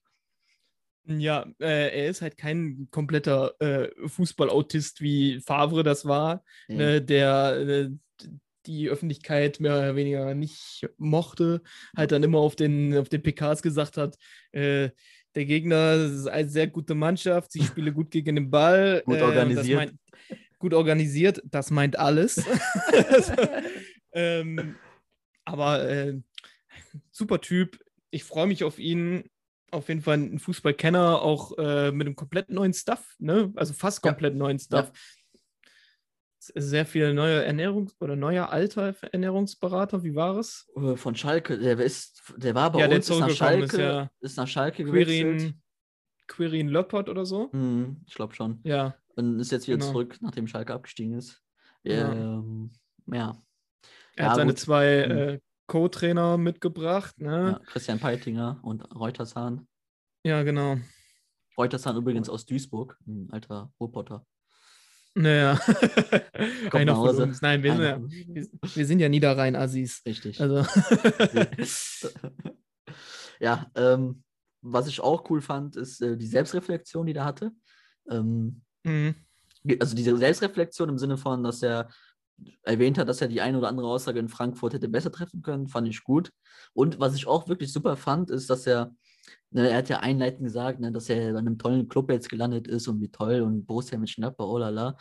Ja, 1.06 1.46
äh, 1.60 1.96
er 2.02 2.08
ist 2.08 2.20
halt 2.22 2.36
kein 2.36 2.88
kompletter 2.90 3.54
äh, 3.60 3.88
Fußballautist, 4.08 5.00
wie 5.00 5.40
Favre 5.40 5.82
das 5.82 6.04
war, 6.04 6.42
Nee. 6.68 6.76
ne, 6.76 7.02
der 7.02 7.56
äh, 7.56 7.90
die 8.66 8.88
Öffentlichkeit 8.88 9.60
mehr 9.60 9.76
oder 9.78 9.94
weniger 9.94 10.34
nicht 10.34 10.88
mochte, 10.98 11.62
halt 11.96 12.10
dann 12.10 12.24
immer 12.24 12.38
auf 12.38 12.56
den, 12.56 12.96
auf 12.96 13.08
den 13.08 13.22
PKs 13.22 13.62
gesagt 13.62 13.96
hat, 13.96 14.16
äh, 14.50 14.90
der 15.36 15.44
Gegner 15.44 15.94
ist 15.94 16.26
eine 16.26 16.48
sehr 16.48 16.66
gute 16.66 16.94
Mannschaft, 16.94 17.52
sie 17.52 17.62
spielen 17.62 17.94
gut 17.94 18.10
gegen 18.10 18.34
den 18.34 18.50
Ball. 18.50 19.02
Gut 19.06 19.16
äh, 19.16 19.20
das 19.20 19.28
organisiert. 19.28 19.76
meint- 19.78 19.94
gut 20.58 20.74
organisiert, 20.74 21.42
das 21.44 21.70
meint 21.70 21.98
alles. 21.98 22.42
ähm, 24.12 24.74
aber 25.44 25.88
äh, 25.88 26.18
super 27.10 27.40
Typ. 27.40 27.78
Ich 28.10 28.24
freue 28.24 28.46
mich 28.46 28.64
auf 28.64 28.78
ihn. 28.78 29.24
Auf 29.72 29.88
jeden 29.88 30.00
Fall 30.02 30.18
ein 30.18 30.38
Fußballkenner, 30.38 31.20
auch 31.22 31.56
äh, 31.58 31.90
mit 31.92 32.06
einem 32.06 32.16
komplett 32.16 32.50
neuen 32.50 32.72
Stuff, 32.72 33.16
ne? 33.18 33.52
Also 33.56 33.74
fast 33.74 34.04
Ja. 34.04 34.10
komplett 34.12 34.34
neuen 34.34 34.58
Stuff. 34.58 34.92
sehr 36.54 36.86
viele 36.86 37.12
neue 37.12 37.44
Ernährungs- 37.44 37.94
oder 37.98 38.14
neuer 38.14 38.50
alter 38.50 38.94
Ernährungsberater. 39.12 40.04
Wie 40.04 40.14
war 40.14 40.36
es? 40.36 40.68
Äh, 40.76 40.94
Von 40.96 41.16
Schalke, 41.16 41.58
der 41.58 41.76
ist, 41.80 42.22
der 42.36 42.54
war 42.54 42.70
bei 42.70 42.78
Ja, 42.80 42.86
der 42.86 42.98
uns, 42.98 43.10
ist 43.10 43.18
nach 43.18 43.26
zurückgekommen 43.26 43.62
ist, 43.64 43.70
Schalke, 43.72 43.82
ja. 43.82 44.10
ist 44.20 44.36
nach 44.36 44.46
Schalke 44.46 44.84
gewechselt. 44.84 45.38
Quirin, 45.40 45.62
Quirin 46.28 46.68
Löppert 46.68 47.08
oder 47.08 47.26
so? 47.26 47.50
Mhm, 47.52 48.02
ich 48.06 48.14
glaube 48.14 48.34
schon. 48.36 48.60
Ja. 48.62 48.94
Und 49.16 49.40
ist 49.40 49.50
jetzt 49.50 49.66
wieder 49.66 49.78
Genau. 49.78 49.90
zurück, 49.90 50.18
nachdem 50.20 50.46
Schalke 50.46 50.72
abgestiegen 50.72 51.14
ist. 51.14 51.42
Ja. 51.82 52.12
Ähm, 52.12 52.70
ja. 53.12 53.42
Er 54.14 54.24
Ja, 54.24 54.30
hat 54.30 54.36
seine 54.36 54.52
gut. 54.52 54.60
zwei 54.60 55.06
Mhm. 55.08 55.16
äh, 55.18 55.40
Co-Trainer 55.66 56.38
mitgebracht. 56.38 57.14
ja. 57.18 57.26
Ne? 57.52 57.60
Christian 57.66 57.98
Peitinger 57.98 58.58
und 58.62 58.82
Reutershahn. 58.94 59.66
Ja, 60.24 60.42
genau. 60.42 60.76
Reutershahn 61.56 61.96
übrigens 61.96 62.28
aus 62.28 62.46
Duisburg, 62.46 62.98
ein 63.06 63.28
alter 63.30 63.72
Roboter. 63.80 64.26
Naja. 65.14 65.58
Einer 66.72 66.92
nach 66.92 66.96
Hause. 66.98 67.32
Nein, 67.40 67.62
wir 67.62 67.72
sind, 67.72 67.82
ja, 67.82 68.46
wir 68.76 68.86
sind 68.86 68.98
ja 69.00 69.08
Niederrhein-Assis. 69.08 70.02
Richtig. 70.04 70.40
Also. 70.40 70.66
ja, 73.40 73.70
ähm, 73.74 74.22
was 74.60 74.88
ich 74.88 75.00
auch 75.00 75.28
cool 75.30 75.40
fand, 75.40 75.76
ist 75.76 76.02
äh, 76.02 76.16
die 76.16 76.26
Selbstreflexion, 76.26 77.06
die 77.06 77.12
der 77.14 77.24
hatte. 77.24 77.52
Ähm, 78.10 78.62
Mhm. 78.84 79.16
also 79.80 79.96
diese 79.96 80.16
Selbstreflexion 80.16 80.88
im 80.90 80.98
Sinne 80.98 81.16
von, 81.16 81.42
dass 81.42 81.60
er 81.60 81.88
erwähnt 82.62 82.98
hat, 82.98 83.08
dass 83.08 83.20
er 83.20 83.28
die 83.28 83.40
eine 83.40 83.58
oder 83.58 83.68
andere 83.68 83.88
Aussage 83.88 84.18
in 84.18 84.28
Frankfurt 84.28 84.74
hätte 84.74 84.88
besser 84.88 85.12
treffen 85.12 85.42
können, 85.42 85.68
fand 85.68 85.88
ich 85.88 86.04
gut. 86.04 86.32
Und 86.72 87.00
was 87.00 87.14
ich 87.14 87.26
auch 87.26 87.48
wirklich 87.48 87.72
super 87.72 87.96
fand, 87.96 88.30
ist, 88.30 88.50
dass 88.50 88.66
er, 88.66 88.94
ne, 89.50 89.70
er 89.70 89.78
hat 89.78 89.88
ja 89.88 90.00
einleitend 90.00 90.44
gesagt, 90.44 90.80
ne, 90.80 90.92
dass 90.92 91.08
er 91.08 91.32
bei 91.32 91.38
einem 91.38 91.58
tollen 91.58 91.88
Club 91.88 92.10
jetzt 92.10 92.28
gelandet 92.28 92.68
ist 92.68 92.88
und 92.88 93.00
wie 93.00 93.10
toll 93.10 93.40
und 93.40 93.66
Borussia 93.66 93.98
mit 93.98 94.10
Schnapper, 94.10 94.46
oh 94.46 94.58
la 94.58 94.68
la. 94.68 94.96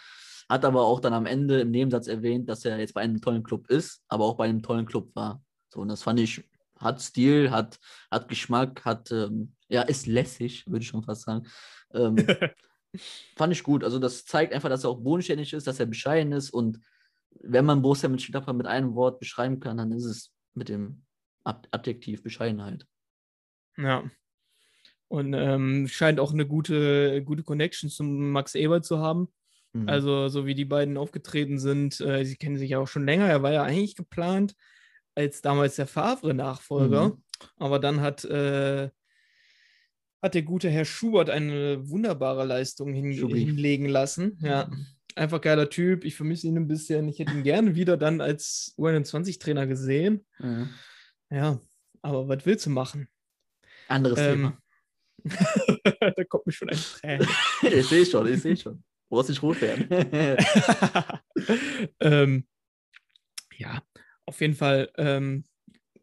Hat 0.47 0.63
aber 0.63 0.83
auch 0.83 0.99
dann 0.99 1.13
am 1.13 1.25
Ende 1.25 1.61
im 1.61 1.71
Nebensatz 1.71 2.07
erwähnt, 2.07 2.47
dass 2.49 2.65
er 2.65 2.79
jetzt 2.79 2.93
bei 2.93 3.01
einem 3.01 3.19
tollen 3.19 3.43
Club 3.43 3.69
ist, 3.69 4.03
aber 4.07 4.25
auch 4.25 4.37
bei 4.37 4.45
einem 4.45 4.61
tollen 4.61 4.85
Club 4.85 5.15
war. 5.15 5.43
So, 5.69 5.81
und 5.81 5.87
das 5.87 6.03
fand 6.03 6.19
ich, 6.19 6.43
hat 6.79 7.01
Stil, 7.01 7.51
hat, 7.51 7.79
hat 8.11 8.27
Geschmack, 8.29 8.85
hat, 8.85 9.11
ähm, 9.11 9.53
ja, 9.69 9.81
ist 9.81 10.05
lässig, 10.05 10.67
würde 10.67 10.83
ich 10.83 10.87
schon 10.87 11.03
fast 11.03 11.23
sagen. 11.23 11.47
Ähm, 11.93 12.15
fand 13.35 13.53
ich 13.53 13.63
gut. 13.63 13.83
Also 13.83 13.97
das 13.97 14.25
zeigt 14.25 14.53
einfach, 14.53 14.69
dass 14.69 14.83
er 14.83 14.91
auch 14.91 15.01
bodenständig 15.01 15.53
ist, 15.53 15.67
dass 15.67 15.79
er 15.79 15.85
bescheiden 15.87 16.31
ist 16.31 16.51
und 16.51 16.79
wenn 17.41 17.65
man 17.65 17.81
Borussia 17.81 18.09
Mönchengladbach 18.09 18.53
mit 18.53 18.67
einem 18.67 18.95
Wort 18.95 19.19
beschreiben 19.19 19.59
kann, 19.59 19.77
dann 19.77 19.91
ist 19.91 20.05
es 20.05 20.31
mit 20.53 20.69
dem 20.69 21.03
Ad 21.43 21.67
Adjektiv 21.71 22.23
Bescheidenheit. 22.23 22.85
Ja. 23.77 24.03
Und 25.07 25.33
ähm, 25.33 25.87
scheint 25.87 26.19
auch 26.19 26.33
eine 26.33 26.47
gute, 26.47 27.23
gute 27.23 27.43
Connection 27.43 27.89
zum 27.89 28.31
Max 28.31 28.55
Eber 28.55 28.81
zu 28.81 28.99
haben. 28.99 29.27
Mhm. 29.73 29.89
Also, 29.89 30.29
so 30.29 30.45
wie 30.45 30.55
die 30.55 30.65
beiden 30.65 30.97
aufgetreten 30.97 31.59
sind, 31.59 31.99
äh, 32.01 32.23
sie 32.25 32.37
kennen 32.37 32.57
sich 32.57 32.71
ja 32.71 32.79
auch 32.79 32.87
schon 32.87 33.05
länger. 33.05 33.27
Er 33.27 33.43
war 33.43 33.51
ja 33.51 33.63
eigentlich 33.63 33.95
geplant 33.95 34.55
als 35.13 35.41
damals 35.41 35.75
der 35.75 35.87
Favre-Nachfolger. 35.87 37.09
Mhm. 37.09 37.23
Aber 37.57 37.79
dann 37.79 38.01
hat, 38.01 38.25
äh, 38.25 38.89
hat 40.21 40.33
der 40.33 40.43
gute 40.43 40.69
Herr 40.69 40.85
Schubert 40.85 41.29
eine 41.29 41.87
wunderbare 41.89 42.45
Leistung 42.45 42.93
hin 42.93 43.13
Schubi. 43.13 43.45
hinlegen 43.45 43.87
lassen. 43.87 44.39
Ja, 44.41 44.69
einfach 45.15 45.41
geiler 45.41 45.69
Typ. 45.69 46.03
Ich 46.03 46.15
vermisse 46.15 46.47
ihn 46.47 46.57
ein 46.57 46.67
bisschen. 46.67 47.07
Ich 47.09 47.19
hätte 47.19 47.33
ihn 47.33 47.43
gerne 47.43 47.75
wieder 47.75 47.97
dann 47.97 48.21
als 48.21 48.73
U21-Trainer 48.77 49.67
gesehen. 49.67 50.25
Ja. 50.39 50.67
Ja, 51.31 51.59
aber 52.01 52.27
was 52.27 52.45
willst 52.45 52.65
du 52.65 52.69
machen? 52.69 53.07
Anderes 53.87 54.19
Ähm, 54.19 54.53
da 55.23 56.23
kommt 56.25 56.45
mir 56.45 56.51
schon 56.51 56.69
ein 56.69 56.77
Tränen. 56.77 57.27
Thema. 57.59 57.73
ich 57.75 57.87
sehe 57.87 58.05
schon, 58.05 58.27
ich 58.31 58.41
sehe 58.41 58.57
schon. 58.57 58.75
Du 58.75 59.15
brauchst 59.15 59.29
nicht 59.29 59.41
rot 59.41 59.59
werden. 59.61 59.87
ähm, 61.99 62.47
ja, 63.57 63.81
auf 64.25 64.41
jeden 64.41 64.55
Fall, 64.55 64.91
ähm, 64.97 65.45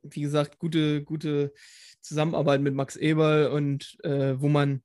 wie 0.02 0.22
gesagt, 0.22 0.58
gute, 0.58 1.02
gute 1.04 1.52
Zusammenarbeit 2.00 2.60
mit 2.60 2.74
Max 2.74 2.96
Eberl 2.96 3.48
und 3.48 3.96
äh, 4.02 4.40
wo 4.40 4.48
man 4.48 4.82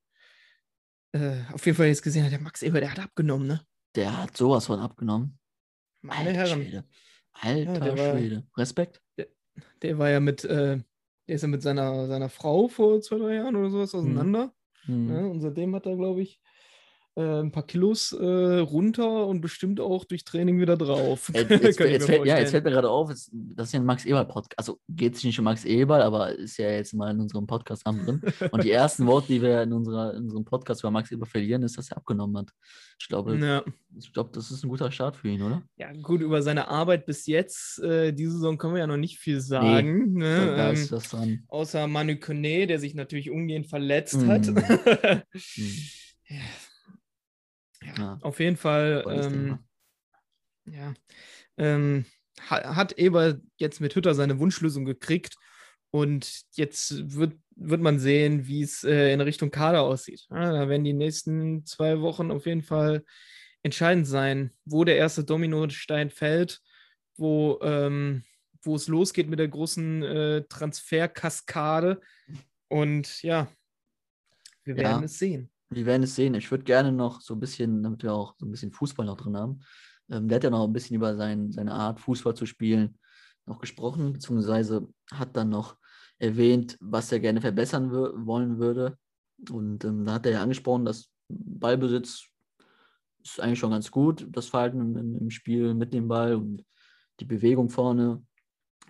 äh, 1.13 1.41
auf 1.51 1.65
jeden 1.65 1.77
Fall 1.77 1.87
jetzt 1.87 2.03
gesehen 2.03 2.23
hat, 2.23 2.31
der 2.31 2.41
Max 2.41 2.61
Eberl, 2.61 2.81
der 2.81 2.91
hat 2.91 2.99
abgenommen, 2.99 3.47
ne? 3.47 3.66
Der 3.97 4.15
hat 4.15 4.37
sowas 4.37 4.67
von 4.67 4.79
abgenommen. 4.79 5.37
Meine 6.01 6.29
Alter 6.29 6.39
Herren, 6.39 6.61
Schwede. 6.61 6.83
Alter 7.33 7.79
der 7.79 7.97
war- 7.97 8.17
Schwede. 8.17 8.47
Respekt. 8.55 9.01
der 9.81 9.97
war 9.97 10.09
ja 10.09 10.19
mit, 10.19 10.43
äh, 10.45 10.77
der 11.27 11.35
ist 11.35 11.41
ja 11.41 11.47
mit 11.47 11.63
seiner, 11.63 12.07
seiner 12.07 12.29
Frau 12.29 12.67
vor 12.67 13.01
zwei, 13.01 13.17
drei 13.17 13.35
Jahren 13.35 13.55
oder 13.55 13.69
sowas 13.71 13.93
auseinander. 13.95 14.53
Mhm. 14.85 15.07
Ne? 15.07 15.27
Und 15.29 15.41
seitdem 15.41 15.75
hat 15.75 15.85
er, 15.87 15.95
glaube 15.97 16.21
ich, 16.21 16.39
äh, 17.17 17.41
ein 17.41 17.51
paar 17.51 17.65
Kilos 17.65 18.11
äh, 18.13 18.23
runter 18.59 19.25
und 19.25 19.41
bestimmt 19.41 19.79
auch 19.79 20.05
durch 20.05 20.23
Training 20.23 20.59
wieder 20.59 20.77
drauf. 20.77 21.29
Jetzt, 21.33 21.49
jetzt, 21.49 21.79
jetzt, 21.79 22.05
fällt, 22.05 22.25
ja, 22.25 22.37
jetzt 22.37 22.51
fällt 22.51 22.63
mir 22.63 22.69
gerade 22.71 22.89
auf, 22.89 23.09
es- 23.09 23.29
das 23.33 23.67
ist 23.67 23.73
ja 23.73 23.79
ein 23.79 23.85
Max 23.85 24.05
Eberl 24.05 24.25
Podcast. 24.25 24.57
Also 24.59 24.79
geht 24.87 25.15
es 25.15 25.23
nicht 25.23 25.37
um 25.39 25.45
Max 25.45 25.65
Eberl, 25.65 26.01
aber 26.03 26.33
ist 26.37 26.57
ja 26.57 26.69
jetzt 26.69 26.93
mal 26.93 27.09
in 27.11 27.19
unserem 27.19 27.47
Podcast 27.47 27.85
drin. 27.87 28.21
Und 28.51 28.63
die 28.63 28.71
ersten 28.71 29.05
Worte, 29.07 29.27
die 29.27 29.41
wir 29.41 29.63
in, 29.63 29.73
unserer, 29.73 30.13
in 30.13 30.23
unserem 30.25 30.45
Podcast 30.45 30.81
über 30.81 30.91
Max 30.91 31.11
Eberl 31.11 31.27
verlieren, 31.27 31.63
ist, 31.63 31.77
dass 31.77 31.89
er 31.91 31.97
abgenommen 31.97 32.37
hat. 32.37 32.51
Ich 32.99 33.07
glaube, 33.07 33.35
Ja. 33.37 33.63
ich 33.97 34.13
glaube, 34.13 34.29
das 34.33 34.51
ist 34.51 34.63
ein 34.63 34.69
guter 34.69 34.91
Start 34.91 35.15
für 35.15 35.27
ihn, 35.29 35.41
oder? 35.41 35.63
Ja, 35.77 35.91
gut, 35.93 36.21
über 36.21 36.41
seine 36.43 36.67
Arbeit 36.67 37.05
bis 37.07 37.25
jetzt, 37.25 37.79
äh, 37.81 38.13
diese 38.13 38.33
Saison 38.33 38.57
können 38.57 38.73
wir 38.73 38.79
ja 38.81 38.87
noch 38.87 38.97
nicht 38.97 39.17
viel 39.19 39.39
sagen. 39.41 40.19
Da, 40.19 40.25
ne? 40.27 40.55
da 40.55 40.67
ähm, 40.69 40.73
ist 40.75 40.91
das 40.91 41.09
dran. 41.09 41.43
außer 41.47 41.87
Manu 41.87 42.15
Kone, 42.19 42.67
der 42.67 42.79
sich 42.79 42.93
natürlich 42.95 43.31
umgehend 43.31 43.67
verletzt 43.67 44.21
Mm. 44.21 44.29
hat. 44.29 44.47
Mhm. 45.57 45.73
ja, 46.29 46.41
Ja, 47.81 48.17
auf 48.21 48.39
jeden 48.39 48.57
Fall, 48.57 49.05
ähm, 49.09 49.31
Thema. 49.31 49.63
ja, 50.65 50.93
ähm, 51.57 52.05
ha 52.49 52.75
hat 52.75 52.97
Eber 52.97 53.39
jetzt 53.57 53.81
mit 53.81 53.95
Hütter 53.95 54.13
seine 54.15 54.39
Wunschlösung 54.39 54.85
gekriegt 54.85 55.35
und 55.91 56.43
jetzt 56.53 57.15
wird, 57.15 57.35
wird 57.55 57.81
man 57.81 57.99
sehen, 57.99 58.47
wie 58.47 58.61
es 58.61 58.83
äh, 58.83 59.11
in 59.13 59.21
Richtung 59.21 59.51
Kader 59.51 59.81
aussieht. 59.81 60.27
Ja, 60.29 60.51
da 60.51 60.69
werden 60.69 60.83
die 60.83 60.93
nächsten 60.93 61.65
zwei 61.65 62.01
Wochen 62.01 62.31
auf 62.31 62.45
jeden 62.45 62.63
Fall 62.63 63.03
entscheidend 63.63 64.07
sein, 64.07 64.51
wo 64.65 64.83
der 64.83 64.97
erste 64.97 65.23
Dominostein 65.23 66.09
fällt, 66.09 66.61
wo, 67.15 67.59
ähm, 67.61 68.23
wo 68.61 68.75
es 68.75 68.87
losgeht 68.87 69.29
mit 69.29 69.39
der 69.39 69.47
großen 69.47 70.03
äh, 70.03 70.43
Transferkaskade. 70.47 72.01
Und 72.67 73.23
ja, 73.23 73.47
wir 74.63 74.75
Ja. 74.75 74.83
werden 74.83 75.03
es 75.03 75.17
sehen. 75.17 75.49
Wir 75.69 75.85
werden 75.85 76.03
es 76.03 76.15
sehen. 76.15 76.33
Ich 76.35 76.49
würde 76.49 76.63
gerne 76.63 76.91
noch 76.91 77.21
so 77.21 77.33
ein 77.33 77.39
bisschen, 77.39 77.83
damit 77.83 78.03
wir 78.03 78.13
auch 78.13 78.35
so 78.37 78.45
ein 78.45 78.51
bisschen 78.51 78.71
Fußball 78.71 79.05
noch 79.05 79.17
drin 79.17 79.35
haben. 79.35 79.59
Ähm, 80.09 80.27
der 80.27 80.37
hat 80.37 80.43
ja 80.43 80.49
noch 80.49 80.65
ein 80.65 80.73
bisschen 80.73 80.95
über 80.95 81.15
sein, 81.15 81.51
seine 81.51 81.73
Art, 81.73 81.99
Fußball 81.99 82.35
zu 82.35 82.45
spielen, 82.45 82.97
noch 83.45 83.59
gesprochen, 83.59 84.13
beziehungsweise 84.13 84.87
hat 85.11 85.35
dann 85.35 85.49
noch 85.49 85.77
erwähnt, 86.19 86.77
was 86.79 87.11
er 87.11 87.19
gerne 87.19 87.41
verbessern 87.41 87.91
wollen 87.91 88.59
würde. 88.59 88.97
Und 89.49 89.83
ähm, 89.85 90.05
da 90.05 90.13
hat 90.13 90.25
er 90.25 90.33
ja 90.33 90.41
angesprochen, 90.41 90.85
dass 90.85 91.09
Ballbesitz 91.29 92.27
ist 93.23 93.39
eigentlich 93.39 93.59
schon 93.59 93.71
ganz 93.71 93.91
gut, 93.91 94.25
das 94.29 94.47
Verhalten 94.47 94.95
im, 94.95 95.17
im 95.17 95.29
Spiel 95.29 95.73
mit 95.73 95.93
dem 95.93 96.07
Ball 96.07 96.35
und 96.35 96.63
die 97.19 97.25
Bewegung 97.25 97.69
vorne 97.69 98.25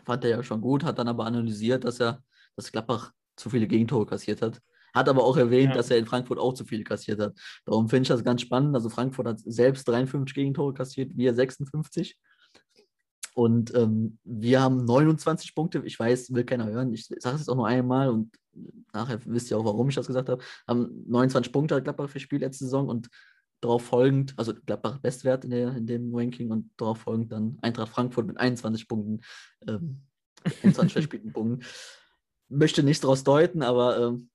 fand 0.05 0.23
er 0.23 0.29
ja 0.29 0.43
schon 0.43 0.61
gut, 0.61 0.83
hat 0.83 0.99
dann 0.99 1.07
aber 1.07 1.25
analysiert, 1.25 1.83
dass 1.83 1.99
er, 1.99 2.23
dass 2.55 2.71
Gladbach 2.71 3.11
zu 3.35 3.49
viele 3.49 3.67
Gegentore 3.67 4.05
kassiert 4.05 4.41
hat. 4.41 4.61
Hat 4.93 5.09
aber 5.09 5.23
auch 5.23 5.37
erwähnt, 5.37 5.69
Ja. 5.71 5.75
dass 5.75 5.89
er 5.91 5.97
in 5.97 6.05
Frankfurt 6.05 6.39
auch 6.39 6.53
zu 6.53 6.65
viele 6.65 6.83
kassiert 6.83 7.19
hat. 7.19 7.37
Darum 7.65 7.89
finde 7.89 8.03
ich 8.03 8.07
das 8.09 8.23
ganz 8.23 8.41
spannend. 8.41 8.75
Also 8.75 8.89
Frankfurt 8.89 9.27
hat 9.27 9.39
selbst 9.39 9.87
53 9.87 10.33
Gegentore 10.33 10.73
kassiert, 10.73 11.15
wir 11.15 11.33
56. 11.33 12.17
Und 13.33 13.73
ähm, 13.75 14.17
wir 14.23 14.61
haben 14.61 14.83
29 14.83 15.53
Punkte. 15.53 15.83
Ich 15.85 15.99
weiß, 15.99 16.33
will 16.33 16.43
keiner 16.43 16.65
hören. 16.65 16.91
Ich 16.93 17.05
sage 17.05 17.35
es 17.35 17.41
jetzt 17.41 17.49
auch 17.49 17.55
nur 17.55 17.67
einmal 17.67 18.09
und 18.09 18.35
nachher 18.93 19.19
wisst 19.25 19.51
ihr 19.51 19.57
auch, 19.59 19.65
warum 19.65 19.89
ich 19.89 19.95
das 19.95 20.07
gesagt 20.07 20.29
habe. 20.29 20.43
Haben 20.67 21.03
29 21.07 21.51
Punkte 21.53 21.75
hat 21.75 21.83
Gladbach 21.83 22.09
verspielt 22.09 22.41
letzte 22.41 22.63
Saison 22.63 22.87
und 22.87 23.09
darauf 23.61 23.83
folgend, 23.83 24.33
also 24.37 24.53
Gladbach 24.65 24.97
Bestwert 24.99 25.43
in, 25.43 25.51
der, 25.51 25.75
in 25.75 25.85
dem 25.85 26.15
Ranking 26.15 26.49
und 26.49 26.71
darauf 26.77 26.99
folgend 26.99 27.31
dann 27.31 27.57
Eintracht 27.61 27.89
Frankfurt 27.89 28.25
mit 28.25 28.37
21 28.37 28.87
Punkten, 28.87 29.21
ähm, 29.67 30.01
21 30.63 30.93
verspielten 30.93 31.31
Punkten. 31.31 31.63
Möchte 32.49 32.81
nichts 32.81 33.01
daraus 33.01 33.23
deuten, 33.23 33.61
aber 33.61 33.99
ähm, 33.99 34.29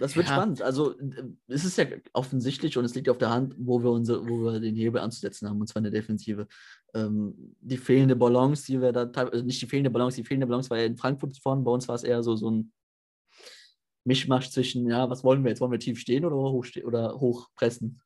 das 0.00 0.16
wird 0.16 0.26
Ja. 0.26 0.32
spannend. 0.34 0.62
Also 0.62 0.98
äh, 0.98 1.24
es 1.46 1.64
ist 1.64 1.78
ja 1.78 1.86
offensichtlich 2.12 2.76
und 2.78 2.84
es 2.84 2.94
liegt 2.94 3.08
auf 3.08 3.18
der 3.18 3.30
Hand, 3.30 3.54
wo 3.58 3.82
wir 3.82 3.90
unsere, 3.90 4.28
wo 4.28 4.44
wir 4.44 4.58
den 4.58 4.74
Hebel 4.74 5.00
anzusetzen 5.00 5.48
haben, 5.48 5.60
und 5.60 5.66
zwar 5.68 5.80
in 5.80 5.84
der 5.84 5.92
Defensive. 5.92 6.48
Ähm, 6.94 7.54
die 7.60 7.76
fehlende 7.76 8.16
Balance, 8.16 8.66
die 8.66 8.80
wir 8.80 8.92
da 8.92 9.04
teilweise, 9.06 9.34
also 9.34 9.44
nicht 9.44 9.62
die 9.62 9.66
fehlende 9.66 9.90
Balance, 9.90 10.16
die 10.16 10.24
fehlende 10.24 10.46
Balance 10.46 10.70
war 10.70 10.78
ja 10.78 10.86
in 10.86 10.96
Frankfurt 10.96 11.36
vorne, 11.38 11.62
bei 11.62 11.70
uns 11.70 11.86
war 11.86 11.94
es 11.94 12.02
eher 12.02 12.22
so, 12.22 12.34
so 12.34 12.50
ein 12.50 12.72
Mischmasch 14.04 14.50
zwischen, 14.50 14.88
ja, 14.88 15.08
was 15.10 15.22
wollen 15.22 15.44
wir 15.44 15.50
jetzt? 15.50 15.60
Wollen 15.60 15.72
wir 15.72 15.78
tief 15.78 16.00
stehen 16.00 16.24
oder 16.24 16.36
hoch, 16.36 16.66
oder 16.84 17.20
hoch 17.20 17.48
pressen? 17.54 18.00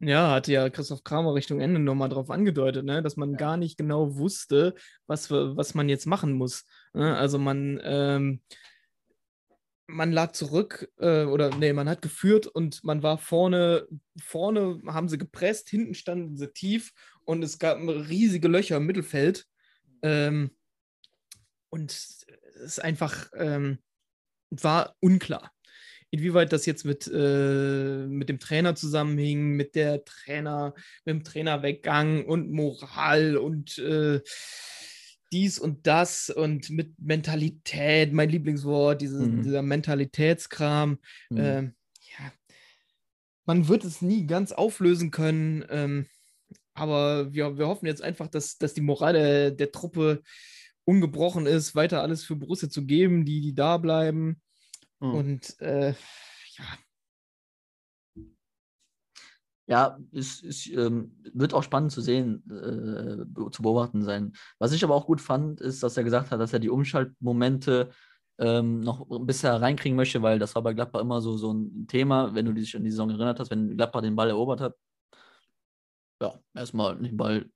Ja, 0.00 0.32
hatte 0.32 0.52
ja 0.52 0.70
Christoph 0.70 1.04
Kramer 1.04 1.34
Richtung 1.34 1.60
Ende 1.60 1.78
nochmal 1.78 2.08
drauf 2.08 2.30
angedeutet, 2.30 2.86
ne? 2.86 3.02
dass 3.02 3.16
man 3.16 3.36
gar 3.36 3.56
nicht 3.58 3.76
genau 3.76 4.16
wusste, 4.16 4.74
was, 5.06 5.30
was 5.30 5.74
man 5.74 5.88
jetzt 5.90 6.06
machen 6.06 6.32
muss. 6.32 6.64
Ne? 6.94 7.16
Also 7.16 7.38
man, 7.38 7.78
ähm, 7.84 8.40
man 9.90 10.12
lag 10.12 10.32
zurück 10.32 10.90
äh, 10.98 11.24
oder 11.24 11.54
nee, 11.56 11.72
man 11.72 11.88
hat 11.88 12.02
geführt 12.02 12.46
und 12.46 12.82
man 12.84 13.02
war 13.02 13.18
vorne, 13.18 13.86
vorne 14.20 14.80
haben 14.86 15.08
sie 15.08 15.18
gepresst, 15.18 15.68
hinten 15.68 15.94
standen 15.94 16.36
sie 16.36 16.52
tief 16.52 16.92
und 17.24 17.42
es 17.42 17.58
gab 17.58 17.78
riesige 17.80 18.48
Löcher 18.48 18.76
im 18.76 18.86
Mittelfeld. 18.86 19.46
Ähm, 20.02 20.50
und 21.70 21.90
es 21.90 22.26
ist 22.64 22.82
einfach, 22.82 23.30
ähm, 23.36 23.78
war 24.50 24.96
unklar, 25.00 25.52
inwieweit 26.10 26.52
das 26.52 26.66
jetzt 26.66 26.84
mit, 26.84 27.10
äh, 27.12 28.06
mit 28.06 28.28
dem 28.28 28.40
Trainer 28.40 28.74
zusammenhing, 28.74 29.52
mit 29.56 29.74
der 29.74 30.04
Trainer, 30.04 30.74
mit 31.04 31.14
dem 31.14 31.24
Trainerweggang 31.24 32.24
und 32.24 32.50
Moral 32.50 33.36
und 33.36 33.78
äh, 33.78 34.20
dies 35.32 35.58
und 35.58 35.86
das 35.86 36.30
und 36.30 36.70
mit 36.70 36.98
Mentalität, 36.98 38.12
mein 38.12 38.30
Lieblingswort, 38.30 39.00
diese, 39.00 39.26
Mhm. 39.26 39.42
dieser 39.42 39.62
Mentalitätskram. 39.62 40.98
Mhm. 41.30 41.38
Ähm, 41.38 41.74
ja, 42.18 42.32
man 43.44 43.68
wird 43.68 43.84
es 43.84 44.02
nie 44.02 44.26
ganz 44.26 44.52
auflösen 44.52 45.10
können, 45.10 45.64
ähm, 45.70 46.06
aber 46.74 47.32
wir, 47.32 47.58
wir 47.58 47.68
hoffen 47.68 47.86
jetzt 47.86 48.02
einfach, 48.02 48.28
dass, 48.28 48.58
dass 48.58 48.74
die 48.74 48.80
Moral 48.80 49.12
der, 49.12 49.50
der 49.50 49.72
Truppe 49.72 50.22
ungebrochen 50.84 51.46
ist, 51.46 51.74
weiter 51.74 52.02
alles 52.02 52.24
für 52.24 52.36
Borussia 52.36 52.68
zu 52.68 52.86
geben, 52.86 53.24
die, 53.24 53.40
die 53.40 53.54
da 53.54 53.76
bleiben. 53.76 54.40
Mhm. 55.00 55.14
Und 55.14 55.60
äh, 55.60 55.90
ja, 55.90 56.64
Ja, 59.70 59.96
es, 60.12 60.42
es 60.42 60.66
ähm, 60.66 61.12
wird 61.32 61.54
auch 61.54 61.62
spannend 61.62 61.92
zu 61.92 62.00
sehen, 62.00 62.42
äh, 62.50 63.50
zu 63.52 63.62
beobachten 63.62 64.02
sein. 64.02 64.32
Was 64.58 64.72
ich 64.72 64.82
aber 64.82 64.96
auch 64.96 65.06
gut 65.06 65.20
fand, 65.20 65.60
ist, 65.60 65.82
dass 65.84 65.96
er 65.96 66.02
gesagt 66.02 66.32
hat, 66.32 66.40
dass 66.40 66.52
er 66.52 66.58
die 66.58 66.70
Umschaltmomente 66.70 67.90
ähm, 68.40 68.80
noch 68.80 69.06
bisher 69.20 69.60
reinkriegen 69.60 69.96
möchte, 69.96 70.22
weil 70.22 70.40
das 70.40 70.56
war 70.56 70.62
bei 70.62 70.74
Gladbach 70.74 71.00
immer 71.00 71.20
so, 71.20 71.36
so 71.36 71.52
ein 71.52 71.86
Thema, 71.86 72.34
wenn 72.34 72.46
du 72.46 72.52
dich 72.52 72.74
an 72.74 72.82
die 72.82 72.90
Saison 72.90 73.10
erinnert 73.10 73.38
hast, 73.38 73.50
wenn 73.52 73.76
Gladbach 73.76 74.02
den 74.02 74.16
Ball 74.16 74.30
erobert 74.30 74.60
hat. 74.60 74.76
Ja, 76.20 76.34
erstmal 76.54 76.96
den 76.96 77.16
Ball 77.16 77.48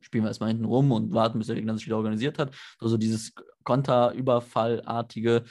spielen 0.00 0.24
wir 0.24 0.28
erstmal 0.28 0.48
hinten 0.48 0.64
rum 0.64 0.92
und 0.92 1.12
warten, 1.12 1.38
bis 1.38 1.48
der 1.48 1.56
Gegner 1.56 1.76
sich 1.76 1.86
wieder 1.86 1.96
organisiert 1.96 2.38
hat. 2.38 2.54
Also 2.78 2.96
dieses 2.96 3.32
Konterüberfallartige 3.64 5.44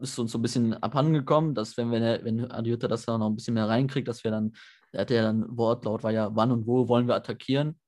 ist 0.00 0.18
uns 0.18 0.32
so 0.32 0.38
ein 0.38 0.42
bisschen 0.42 0.74
abhandengekommen, 0.74 1.54
dass 1.54 1.76
wenn, 1.76 1.92
er, 1.92 2.24
wenn 2.24 2.50
Adiota 2.50 2.88
das 2.88 3.06
da 3.06 3.16
noch 3.16 3.28
ein 3.28 3.36
bisschen 3.36 3.54
mehr 3.54 3.68
reinkriegt, 3.68 4.08
dass 4.08 4.24
wir 4.24 4.30
dann, 4.30 4.52
er 4.94 5.00
hatte 5.02 5.14
ja 5.14 5.22
dann 5.22 5.56
Wortlaut, 5.56 6.02
war 6.02 6.12
ja, 6.12 6.34
wann 6.34 6.52
und 6.52 6.66
wo 6.66 6.88
wollen 6.88 7.06
wir 7.08 7.14
attackieren. 7.14 7.78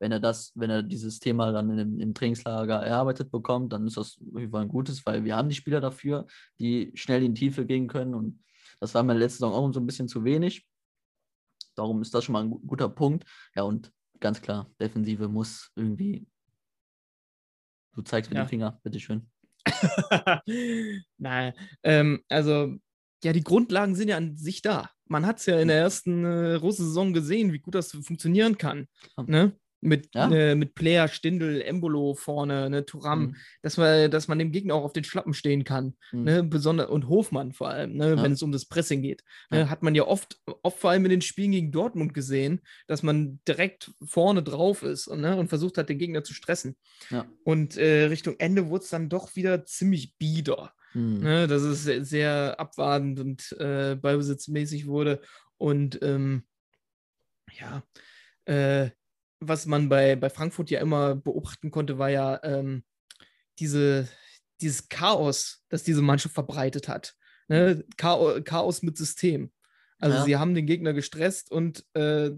Wenn 0.00 0.12
er 0.12 0.20
das, 0.20 0.52
wenn 0.54 0.70
er 0.70 0.82
dieses 0.82 1.18
Thema 1.18 1.50
dann 1.52 1.76
im, 1.76 1.98
im 2.00 2.14
Trainingslager 2.14 2.76
erarbeitet 2.82 3.30
bekommt, 3.32 3.72
dann 3.72 3.86
ist 3.86 3.96
das 3.96 4.18
auf 4.32 4.38
jeden 4.40 4.52
Fall 4.52 4.62
ein 4.62 4.68
gutes, 4.68 5.04
weil 5.04 5.24
wir 5.24 5.34
haben 5.36 5.48
die 5.48 5.54
Spieler 5.56 5.80
dafür, 5.80 6.26
die 6.60 6.92
schnell 6.94 7.22
in 7.24 7.34
die 7.34 7.40
Tiefe 7.40 7.66
gehen 7.66 7.88
können 7.88 8.14
und 8.14 8.42
das 8.80 8.94
war 8.94 9.02
mir 9.02 9.14
letzte 9.14 9.38
Saison 9.38 9.52
auch 9.54 9.72
so 9.72 9.80
ein 9.80 9.86
bisschen 9.86 10.06
zu 10.06 10.22
wenig. 10.24 10.66
Darum 11.74 12.00
ist 12.00 12.14
das 12.14 12.24
schon 12.24 12.32
mal 12.32 12.44
ein 12.44 12.50
gu- 12.50 12.60
guter 12.60 12.88
Punkt. 12.88 13.24
Ja, 13.56 13.64
und 13.64 13.92
ganz 14.20 14.40
klar, 14.40 14.70
Defensive 14.80 15.28
muss 15.28 15.70
irgendwie. 15.74 16.26
Du 17.94 18.02
zeigst 18.02 18.30
mit 18.30 18.36
Ja. 18.38 18.44
dem 18.44 18.48
Finger, 18.48 18.80
bitteschön. 18.84 19.28
Nein, 21.18 21.52
ähm, 21.82 22.22
also 22.28 22.76
ja, 23.24 23.32
die 23.32 23.44
Grundlagen 23.44 23.94
sind 23.94 24.08
ja 24.08 24.16
an 24.16 24.36
sich 24.36 24.62
da. 24.62 24.90
Man 25.06 25.26
hat 25.26 25.38
es 25.38 25.46
ja 25.46 25.58
in 25.58 25.68
der 25.68 25.78
ersten 25.78 26.24
äh, 26.24 26.54
Russe-Saison 26.54 27.12
gesehen, 27.12 27.52
wie 27.52 27.58
gut 27.60 27.74
das 27.74 27.92
funktionieren 27.92 28.58
kann. 28.58 28.86
Ne? 29.26 29.52
Mit, 29.80 30.08
Ja. 30.12 30.28
äh, 30.30 30.56
mit 30.56 30.74
Player, 30.74 31.06
Stindel, 31.06 31.62
Embolo 31.62 32.14
vorne, 32.14 32.68
ne, 32.68 32.84
Turam, 32.84 33.26
Mhm. 33.28 33.36
dass, 33.62 33.76
man, 33.76 34.10
dass 34.10 34.26
man 34.26 34.38
dem 34.40 34.50
Gegner 34.50 34.74
auch 34.74 34.82
auf 34.82 34.92
den 34.92 35.04
Schlappen 35.04 35.34
stehen 35.34 35.62
kann. 35.62 35.96
Mhm. 36.10 36.22
Ne? 36.24 36.42
Besonder 36.42 36.90
und 36.90 37.08
Hofmann 37.08 37.52
vor 37.52 37.68
allem, 37.68 37.94
ne? 37.96 38.16
Ja. 38.16 38.22
wenn 38.22 38.32
es 38.32 38.42
um 38.42 38.50
das 38.50 38.64
Pressing 38.66 39.02
geht. 39.02 39.22
Ne? 39.50 39.60
Ja. 39.60 39.68
Hat 39.70 39.84
man 39.84 39.94
ja 39.94 40.04
oft, 40.04 40.40
oft 40.62 40.78
vor 40.80 40.90
allem 40.90 41.04
in 41.04 41.10
den 41.12 41.20
Spielen 41.22 41.52
gegen 41.52 41.70
Dortmund 41.70 42.12
gesehen, 42.12 42.60
dass 42.88 43.04
man 43.04 43.38
direkt 43.46 43.92
vorne 44.04 44.42
drauf 44.42 44.82
ist 44.82 45.06
und, 45.06 45.20
ne? 45.20 45.36
und 45.36 45.46
versucht 45.48 45.78
hat, 45.78 45.88
den 45.88 45.98
Gegner 45.98 46.24
zu 46.24 46.34
stressen. 46.34 46.76
Und 47.44 47.76
äh, 47.76 48.06
Richtung 48.06 48.34
Ende 48.38 48.68
wurde 48.68 48.82
es 48.82 48.90
dann 48.90 49.08
doch 49.08 49.36
wieder 49.36 49.64
ziemlich 49.64 50.16
bieder. 50.18 50.72
Mhm. 50.94 51.20
Ne, 51.20 51.46
dass 51.46 51.62
es 51.62 51.84
sehr, 51.84 52.04
sehr 52.04 52.60
abwartend 52.60 53.20
und 53.20 53.52
äh, 53.58 53.96
ballbesitzmäßig 53.96 54.86
wurde. 54.86 55.20
Und 55.58 55.98
ähm, 56.02 56.44
ja, 57.58 57.82
äh, 58.46 58.90
was 59.40 59.66
man 59.66 59.88
bei, 59.88 60.16
bei 60.16 60.30
Frankfurt 60.30 60.70
ja 60.70 60.80
immer 60.80 61.14
beobachten 61.14 61.70
konnte, 61.70 61.98
war 61.98 62.10
ja 62.10 62.40
ähm, 62.42 62.84
diese, 63.58 64.08
dieses 64.60 64.88
Chaos, 64.88 65.64
das 65.68 65.82
diese 65.82 66.02
Mannschaft 66.02 66.34
verbreitet 66.34 66.88
hat. 66.88 67.14
Ne? 67.48 67.84
Chao 67.98 68.42
Chaos 68.42 68.82
mit 68.82 68.96
System. 68.96 69.52
Also 70.00 70.18
Ja. 70.18 70.24
sie 70.24 70.36
haben 70.36 70.54
den 70.54 70.66
Gegner 70.66 70.92
gestresst 70.92 71.50
und 71.50 71.84
äh, 71.94 72.30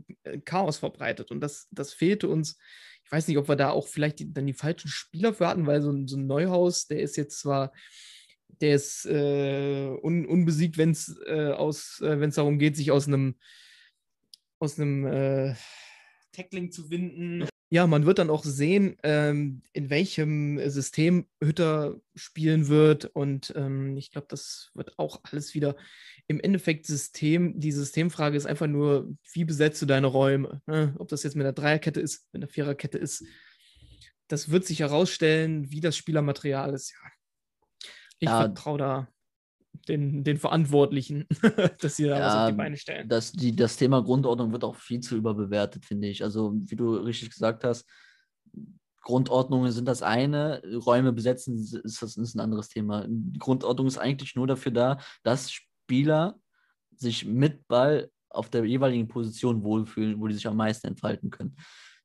Chaos 0.44 0.78
verbreitet. 0.78 1.30
Und 1.30 1.40
das, 1.40 1.68
das 1.70 1.92
fehlte 1.92 2.28
uns. 2.28 2.58
Ich 3.04 3.12
weiß 3.12 3.28
nicht, 3.28 3.38
ob 3.38 3.48
wir 3.48 3.56
da 3.56 3.70
auch 3.70 3.88
vielleicht 3.88 4.18
die, 4.20 4.32
dann 4.32 4.46
die 4.46 4.54
falschen 4.54 4.88
Spieler 4.88 5.34
für 5.34 5.48
hatten, 5.48 5.66
weil 5.66 5.82
so 5.82 5.90
ein, 5.90 6.06
so 6.06 6.16
ein 6.16 6.26
Neuhaus, 6.26 6.86
der 6.86 7.00
ist 7.00 7.16
jetzt 7.16 7.40
zwar 7.40 7.72
der 8.60 8.76
ist 8.76 9.06
äh, 9.06 9.88
un, 10.02 10.26
unbesiegt, 10.26 10.78
wenn 10.78 10.90
es 10.90 11.18
äh, 11.26 11.52
aus, 11.52 12.00
äh, 12.00 12.20
wenn 12.20 12.30
es 12.30 12.36
darum 12.36 12.58
geht, 12.58 12.76
sich 12.76 12.90
aus 12.90 13.06
einem 13.06 13.36
aus 14.58 14.78
einem 14.78 15.06
äh, 15.06 15.54
Tackling 16.32 16.70
zu 16.70 16.90
winden. 16.90 17.48
Ja, 17.72 17.86
man 17.86 18.04
wird 18.04 18.18
dann 18.18 18.30
auch 18.30 18.42
sehen, 18.42 18.96
ähm, 19.04 19.62
in 19.72 19.90
welchem 19.90 20.58
System 20.68 21.26
Hütter 21.40 22.00
spielen 22.16 22.66
wird. 22.66 23.04
Und 23.04 23.52
ähm, 23.56 23.96
ich 23.96 24.10
glaube, 24.10 24.26
das 24.28 24.70
wird 24.74 24.98
auch 24.98 25.20
alles 25.22 25.54
wieder 25.54 25.76
im 26.26 26.40
Endeffekt 26.40 26.86
System. 26.86 27.60
Die 27.60 27.70
Systemfrage 27.70 28.36
ist 28.36 28.46
einfach 28.46 28.66
nur, 28.66 29.16
wie 29.32 29.44
besetzt 29.44 29.80
du 29.82 29.86
deine 29.86 30.08
Räume? 30.08 30.62
Ne? 30.66 30.94
Ob 30.98 31.08
das 31.08 31.22
jetzt 31.22 31.36
mit 31.36 31.46
einer 31.46 31.52
Dreierkette 31.52 32.00
ist, 32.00 32.26
mit 32.32 32.42
einer 32.42 32.50
Viererkette 32.50 32.98
ist. 32.98 33.24
Das 34.26 34.50
wird 34.50 34.66
sich 34.66 34.80
herausstellen, 34.80 35.70
wie 35.70 35.80
das 35.80 35.96
Spielermaterial 35.96 36.74
ist. 36.74 36.90
Ja. 36.90 37.10
Ich 38.20 38.28
Ja. 38.28 38.38
vertraue 38.38 38.78
da 38.78 39.08
den, 39.88 40.24
den 40.24 40.36
Verantwortlichen, 40.36 41.26
dass 41.80 41.96
sie 41.96 42.06
da 42.06 42.16
was 42.16 42.20
Ja, 42.20 42.42
auf 42.44 42.50
die 42.50 42.56
Beine 42.56 42.76
stellen. 42.76 43.08
Das, 43.08 43.32
die, 43.32 43.54
das 43.56 43.76
Thema 43.76 44.02
Grundordnung 44.02 44.52
wird 44.52 44.64
auch 44.64 44.76
viel 44.76 45.00
zu 45.00 45.16
überbewertet, 45.16 45.84
finde 45.84 46.08
ich. 46.08 46.22
Also, 46.22 46.52
wie 46.54 46.76
du 46.76 46.94
richtig 46.96 47.30
gesagt 47.30 47.64
hast, 47.64 47.86
Grundordnungen 49.02 49.72
sind 49.72 49.86
das 49.88 50.02
eine, 50.02 50.62
Räume 50.84 51.12
besetzen 51.12 51.56
ist 51.58 52.02
das 52.02 52.16
ist 52.16 52.34
ein 52.34 52.40
anderes 52.40 52.68
Thema. 52.68 53.06
Die 53.08 53.38
Grundordnung 53.38 53.86
ist 53.86 53.98
eigentlich 53.98 54.36
nur 54.36 54.46
dafür 54.46 54.72
da, 54.72 54.98
dass 55.22 55.50
Spieler 55.50 56.38
sich 56.94 57.24
mit 57.24 57.66
Ball 57.66 58.10
auf 58.28 58.50
der 58.50 58.64
jeweiligen 58.64 59.08
Position 59.08 59.62
wohlfühlen, 59.64 60.20
wo 60.20 60.26
die 60.28 60.34
sich 60.34 60.46
am 60.46 60.56
meisten 60.56 60.86
entfalten 60.88 61.30
können. 61.30 61.56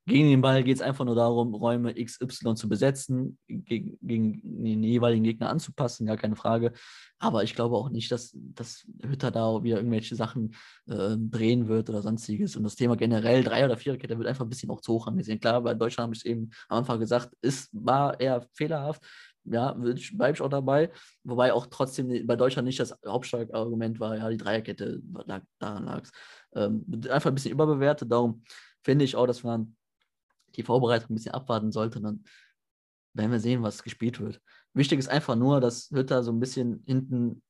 Gegen 0.08 0.30
den 0.30 0.41
Ball 0.41 0.64
geht 0.64 0.76
es 0.76 0.82
einfach 0.84 1.03
nur 1.03 1.16
darum, 1.16 1.56
Räume 1.56 1.95
XY 1.95 2.53
zu 2.53 2.70
besetzen, 2.70 3.39
gegen, 3.47 3.97
gegen 4.01 4.39
den 4.43 4.84
jeweiligen 4.84 5.24
Gegner 5.24 5.49
anzupassen, 5.49 6.06
gar 6.06 6.18
keine 6.18 6.36
Frage. 6.36 6.74
Aber 7.18 7.43
ich 7.43 7.56
glaube 7.56 7.76
auch 7.76 7.89
nicht, 7.89 8.12
dass, 8.12 8.32
dass 8.36 8.86
Hütter 9.01 9.32
da 9.32 9.64
wieder 9.64 9.78
irgendwelche 9.78 10.16
Sachen 10.16 10.53
äh, 10.88 11.16
drehen 11.18 11.68
wird 11.68 11.89
oder 11.89 12.03
sonstiges. 12.03 12.56
Und 12.56 12.64
das 12.64 12.76
Thema 12.76 12.95
generell, 12.95 13.43
Drei- 13.43 13.66
oder 13.66 13.78
Viererkette, 13.78 14.18
wird 14.20 14.28
einfach 14.28 14.45
ein 14.45 14.49
bisschen 14.49 14.70
auch 14.70 14.82
zu 14.82 14.93
hoch 14.93 15.08
angesehen. 15.08 15.39
Klar, 15.39 15.62
bei 15.62 15.74
Deutschland 15.74 16.06
habe 16.08 16.14
ich 16.14 16.20
es 16.20 16.26
eben 16.26 16.51
am 16.70 16.80
Anfang 16.80 16.99
gesagt, 16.99 17.34
ist, 17.41 17.70
war 17.72 18.20
eher 18.20 18.47
fehlerhaft. 18.53 19.01
Ja, 19.43 19.74
bleibe 19.74 20.34
ich 20.34 20.41
auch 20.41 20.49
dabei. 20.49 20.91
Wobei 21.24 21.51
auch 21.51 21.66
trotzdem 21.66 22.28
bei 22.28 22.36
Deutschland 22.36 22.68
nicht 22.68 22.80
das 22.80 22.95
Hauptargument 23.06 23.99
war, 23.99 24.18
ja, 24.18 24.30
die 24.30 24.38
Dreierkette, 24.38 25.01
daran 25.60 25.86
lag 25.86 26.03
es. 26.03 26.12
Ähm, 26.53 26.86
einfach 27.10 27.32
ein 27.32 27.36
bisschen 27.36 27.51
überbewertet. 27.51 28.12
Darum 28.12 28.43
finde 28.84 29.06
ich 29.06 29.16
auch, 29.16 29.26
dass 29.26 29.43
man 29.43 29.76
die 30.56 30.64
Vorbereitung 30.64 31.12
ein 31.12 31.16
bisschen 31.16 31.34
abwarten 31.34 31.72
sollte. 31.72 32.01
Dann 32.01 32.24
werden 33.14 33.32
wir 33.32 33.39
sehen, 33.39 33.64
was 33.64 33.84
gespielt 33.84 34.20
wird. 34.20 34.41
Wichtig 34.74 34.99
ist 34.99 35.08
einfach 35.08 35.36
nur, 35.36 35.62
dass 35.62 35.89
Hütter 35.91 36.24
so 36.24 36.32
ein 36.32 36.39
bisschen 36.39 36.84
hinten 36.86 37.41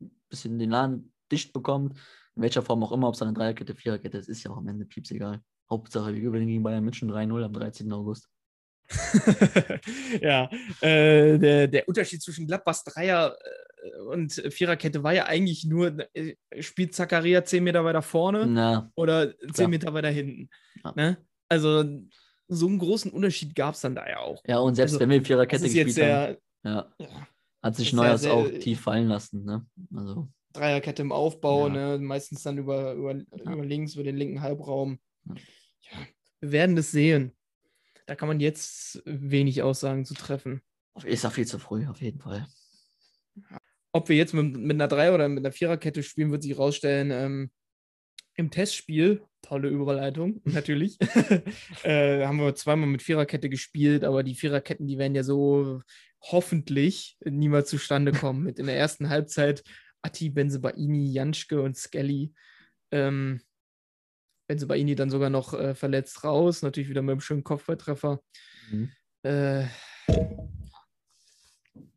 ein 0.00 0.10
bisschen 0.28 0.58
den 0.58 0.70
Laden 0.70 1.12
dicht 1.30 1.52
bekommt. 1.52 1.98
In 2.36 2.42
welcher 2.42 2.62
Form 2.62 2.82
auch 2.82 2.92
immer, 2.92 3.08
ob 3.08 3.14
es 3.14 3.22
eine 3.22 3.32
Dreierkette, 3.32 3.74
Viererkette 3.74 4.18
ist, 4.18 4.28
ist 4.28 4.44
ja 4.44 4.50
auch 4.50 4.56
am 4.56 4.68
Ende 4.68 4.86
pieps 4.86 5.10
egal. 5.10 5.42
Hauptsache, 5.68 6.14
wir 6.14 6.20
gewinnen 6.20 6.46
gegen 6.46 6.62
Bayern 6.62 6.84
München 6.84 7.10
3-0 7.10 7.44
am 7.44 7.52
13. 7.52 7.92
August. 7.92 8.28
ja, 10.20 10.50
äh, 10.80 11.38
der, 11.38 11.68
der 11.68 11.88
Unterschied 11.88 12.20
zwischen 12.22 12.46
Gladbachs 12.46 12.82
Dreier 12.82 13.36
äh, 13.36 14.00
und 14.00 14.32
Viererkette 14.32 15.04
war 15.04 15.12
ja 15.12 15.26
eigentlich 15.26 15.64
nur, 15.64 15.96
äh, 16.12 16.34
spielt 16.58 16.94
Zakaria 16.94 17.44
10 17.44 17.62
Meter 17.62 17.84
weiter 17.84 18.02
vorne 18.02 18.46
Na, 18.46 18.90
oder 18.96 19.38
10 19.38 19.52
klar. 19.52 19.68
Meter 19.68 19.94
weiter 19.94 20.08
hinten. 20.10 20.48
Ja. 20.82 20.92
Ne? 20.96 21.24
Also 21.48 21.84
so 22.52 22.66
einen 22.66 22.78
großen 22.78 23.10
Unterschied 23.12 23.54
gab 23.54 23.74
es 23.74 23.80
dann 23.80 23.94
da 23.94 24.08
ja 24.08 24.18
auch. 24.18 24.42
ja, 24.46 24.58
und 24.58 24.74
selbst 24.74 24.92
Also, 24.94 25.00
wenn 25.00 25.10
wir 25.10 25.24
Viererkette 25.24 25.64
gespielt 25.64 25.96
haben, 25.98 26.36
ja, 26.64 26.92
ja, 26.98 27.26
hat 27.62 27.76
sich 27.76 27.92
Neuers 27.92 28.22
sehr- 28.22 28.34
auch 28.34 28.48
tief 28.48 28.80
fallen 28.80 29.08
lassen. 29.08 29.44
Ne? 29.44 29.66
Also, 29.94 30.28
Dreierkette 30.52 31.02
im 31.02 31.12
Aufbau, 31.12 31.68
Ja. 31.68 31.96
ne? 31.96 31.98
meistens 31.98 32.42
dann 32.42 32.58
über, 32.58 32.92
über, 32.94 33.12
über 33.14 33.64
links, 33.64 33.94
über 33.94 34.02
den 34.04 34.16
linken 34.16 34.40
Halbraum. 34.42 34.98
Ja. 35.24 35.34
Ja, 35.92 35.98
wir 36.40 36.52
werden 36.52 36.76
es 36.76 36.90
sehen. 36.90 37.32
Da 38.06 38.16
kann 38.16 38.26
man 38.28 38.40
jetzt 38.40 39.00
wenig 39.06 39.62
Aussagen 39.62 40.04
zu 40.04 40.14
treffen. 40.14 40.60
ist 41.04 41.22
ja 41.24 41.30
viel 41.30 41.46
zu 41.46 41.58
früh, 41.60 41.86
auf 41.86 42.00
jeden 42.02 42.18
Fall. 42.20 42.46
ob 43.92 44.08
wir 44.08 44.16
jetzt 44.16 44.34
mit, 44.34 44.56
mit 44.56 44.72
einer 44.74 44.88
Drei- 44.88 45.12
oder 45.14 45.28
mit 45.28 45.38
einer 45.44 45.52
Viererkette 45.52 46.02
spielen, 46.02 46.30
wird 46.32 46.42
sich 46.42 46.58
rausstellen. 46.58 47.10
Ähm, 47.12 47.50
Im 48.34 48.50
Testspiel, 48.50 49.22
tolle 49.50 49.68
Überleitung, 49.68 50.40
natürlich, 50.44 50.96
äh, 51.82 52.24
haben 52.24 52.38
wir 52.38 52.54
zweimal 52.54 52.88
mit 52.88 53.02
Viererkette 53.02 53.48
gespielt, 53.48 54.04
aber 54.04 54.22
die 54.22 54.36
Viererketten, 54.36 54.86
die 54.86 54.96
werden 54.96 55.16
ja 55.16 55.24
so 55.24 55.82
hoffentlich 56.22 57.16
niemals 57.24 57.68
zustande 57.68 58.12
kommen. 58.12 58.44
Mit 58.44 58.58
in 58.58 58.66
der 58.66 58.76
ersten 58.76 59.08
Halbzeit 59.08 59.64
Atti, 60.02 60.30
Benzebaini, 60.30 61.10
Janschke 61.10 61.60
und 61.60 61.76
Skelly. 61.76 62.32
Ähm, 62.92 63.40
Benzebaini 64.46 64.94
dann 64.94 65.10
sogar 65.10 65.30
noch 65.30 65.52
äh, 65.52 65.74
verletzt 65.74 66.22
raus, 66.22 66.62
natürlich 66.62 66.88
wieder 66.88 67.02
mit 67.02 67.12
einem 67.12 67.20
schönen 67.20 67.44
Kopfballtreffer. 67.44 68.22
Mhm. 68.70 68.92
Äh, 69.22 69.66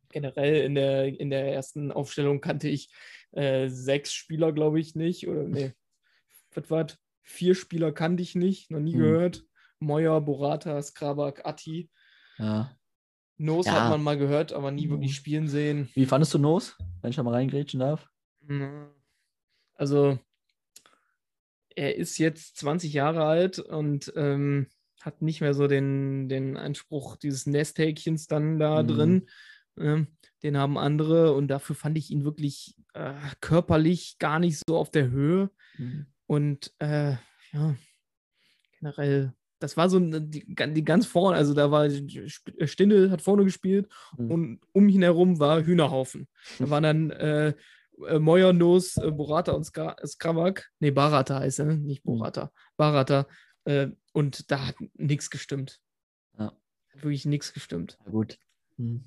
generell 0.09 0.63
in 0.63 0.75
der, 0.75 1.19
in 1.19 1.29
der 1.29 1.53
ersten 1.53 1.91
Aufstellung 1.91 2.41
kannte 2.41 2.67
ich 2.67 2.89
äh, 3.31 3.67
sechs 3.67 4.13
Spieler, 4.13 4.53
glaube 4.53 4.79
ich, 4.79 4.95
nicht. 4.95 5.27
Oder 5.27 5.43
nee, 5.43 5.73
was 6.55 6.69
war? 6.71 6.87
Vier 7.24 7.55
Spieler 7.55 7.91
kannte 7.91 8.21
ich 8.21 8.36
nicht, 8.36 8.69
noch 8.69 8.80
nie 8.80 8.95
Mhm. 8.95 8.99
gehört. 8.99 9.45
Moyer, 9.80 10.21
Borata, 10.21 10.82
Skrabak, 10.82 11.45
Atti. 11.45 11.89
Ja. 12.38 12.78
Nos 13.38 13.65
Ja. 13.65 13.74
hat 13.74 13.89
man 13.89 14.03
mal 14.03 14.17
gehört, 14.17 14.53
aber 14.53 14.71
nie 14.71 14.89
wirklich 14.89 15.15
spielen 15.15 15.47
sehen. 15.47 15.89
Wie 15.95 16.05
fandest 16.05 16.34
du 16.34 16.38
Nos, 16.38 16.78
wenn 17.01 17.09
ich 17.09 17.15
da 17.15 17.24
mal 17.24 17.34
reingrätschen 17.34 17.80
darf? 17.80 18.07
Mhm. 18.41 18.89
Also, 19.74 20.19
er 21.76 21.95
ist 21.95 22.17
jetzt 22.19 22.57
20 22.57 22.93
Jahre 22.93 23.26
alt 23.26 23.59
und 23.59 24.13
ähm, 24.15 24.67
hat 25.01 25.21
nicht 25.21 25.41
mehr 25.41 25.53
so 25.53 25.67
den, 25.67 26.30
den 26.30 26.55
Anspruch 26.55 27.17
dieses 27.17 27.45
Nesthäkchens 27.45 28.28
dann 28.28 28.59
da 28.59 28.84
Mhm. 28.84 28.88
drin. 28.88 29.30
Ähm, 29.78 30.07
den 30.43 30.57
haben 30.57 30.78
andere 30.78 31.34
und 31.34 31.47
dafür 31.47 31.76
fand 31.76 31.97
ich 31.97 32.11
ihn 32.11 32.24
wirklich 32.24 32.78
äh, 32.93 33.13
körperlich 33.41 34.17
gar 34.19 34.39
nicht 34.39 34.61
so 34.67 34.78
auf 34.78 34.91
der 34.91 35.09
Höhe. 35.09 35.49
Mhm. 35.78 36.05
Und 36.28 36.74
äh, 36.80 37.11
ja, 37.51 37.76
generell, 38.80 39.34
das 39.59 39.78
war 39.78 39.89
so 39.89 39.99
die, 39.99 40.45
die 40.45 40.84
ganz 40.84 41.05
vorne, 41.05 41.38
also 41.38 41.53
da 41.53 41.71
war 41.71 41.89
Stindel 42.67 43.11
hat 43.11 43.21
vorne 43.21 43.43
gespielt 43.43 43.88
Mhm. 44.17 44.32
und 44.32 44.59
um 44.71 44.89
ihn 44.89 45.01
herum 45.03 45.39
war 45.39 45.63
Hühnerhaufen. 45.63 46.28
Da 46.59 46.69
waren 46.69 46.84
dann 46.84 47.11
äh, 47.11 47.53
äh, 48.07 48.19
Moyer, 48.19 48.53
Nos, 48.53 48.97
äh, 48.97 49.11
Borata 49.11 49.51
und 49.53 49.63
Ska 49.65 49.95
Skravak. 50.05 50.69
Nee, 50.80 50.91
Barata 50.91 51.39
heißt 51.39 51.59
er, 51.59 51.65
ne? 51.65 51.78
nicht 51.78 52.05
Mhm. 52.05 52.17
Borata. 52.17 52.51
Barata. 52.78 53.28
Äh, 53.65 53.89
und 54.13 54.51
da 54.51 54.67
hat 54.67 54.76
nichts 54.95 55.30
gestimmt. 55.30 55.80
Ja. 56.38 56.45
Hat 56.45 57.03
wirklich 57.03 57.26
nichts 57.26 57.53
gestimmt. 57.53 57.97
Ja, 58.05 58.11
gut. 58.11 58.38
Hm. 58.78 59.05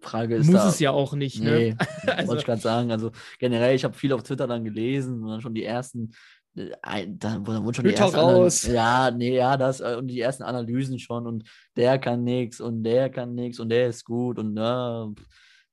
Frage 0.00 0.36
ist 0.36 0.46
Muss 0.46 0.54
da, 0.54 0.68
es 0.68 0.78
ja 0.78 0.92
auch 0.92 1.14
nicht, 1.14 1.40
Nee, 1.42 1.70
ne? 1.70 1.76
wollte 2.28 2.36
ich 2.38 2.44
gerade 2.46 2.60
sagen. 2.60 2.92
Also 2.92 3.10
generell, 3.40 3.74
ich 3.74 3.82
habe 3.84 3.94
viel 3.94 4.12
auf 4.12 4.22
Twitter 4.22 4.46
dann 4.46 4.62
gelesen 4.64 5.22
und 5.24 5.28
dann 5.28 5.40
schon 5.40 5.54
die 5.54 5.64
ersten, 5.64 6.14
da 6.66 7.38
wo- 7.40 7.52
da 7.52 7.62
wurden 7.64 7.74
schon 7.74 7.84
die 7.84 7.90
Hütter 7.90 8.04
ersten 8.04 8.18
raus. 8.18 8.62
Ja, 8.66 9.10
nee, 9.10 9.36
ja, 9.36 9.56
das 9.56 9.80
äh, 9.80 9.96
und 9.98 10.08
die 10.08 10.20
ersten 10.20 10.42
Analysen 10.42 10.98
schon 10.98 11.26
und 11.26 11.48
der 11.76 11.98
kann 11.98 12.24
nichts 12.24 12.60
und 12.60 12.82
der 12.82 13.10
kann 13.10 13.34
nichts 13.34 13.60
und 13.60 13.68
der 13.70 13.88
ist 13.88 14.04
gut 14.04 14.38
und 14.38 14.56
ja, 14.56 15.08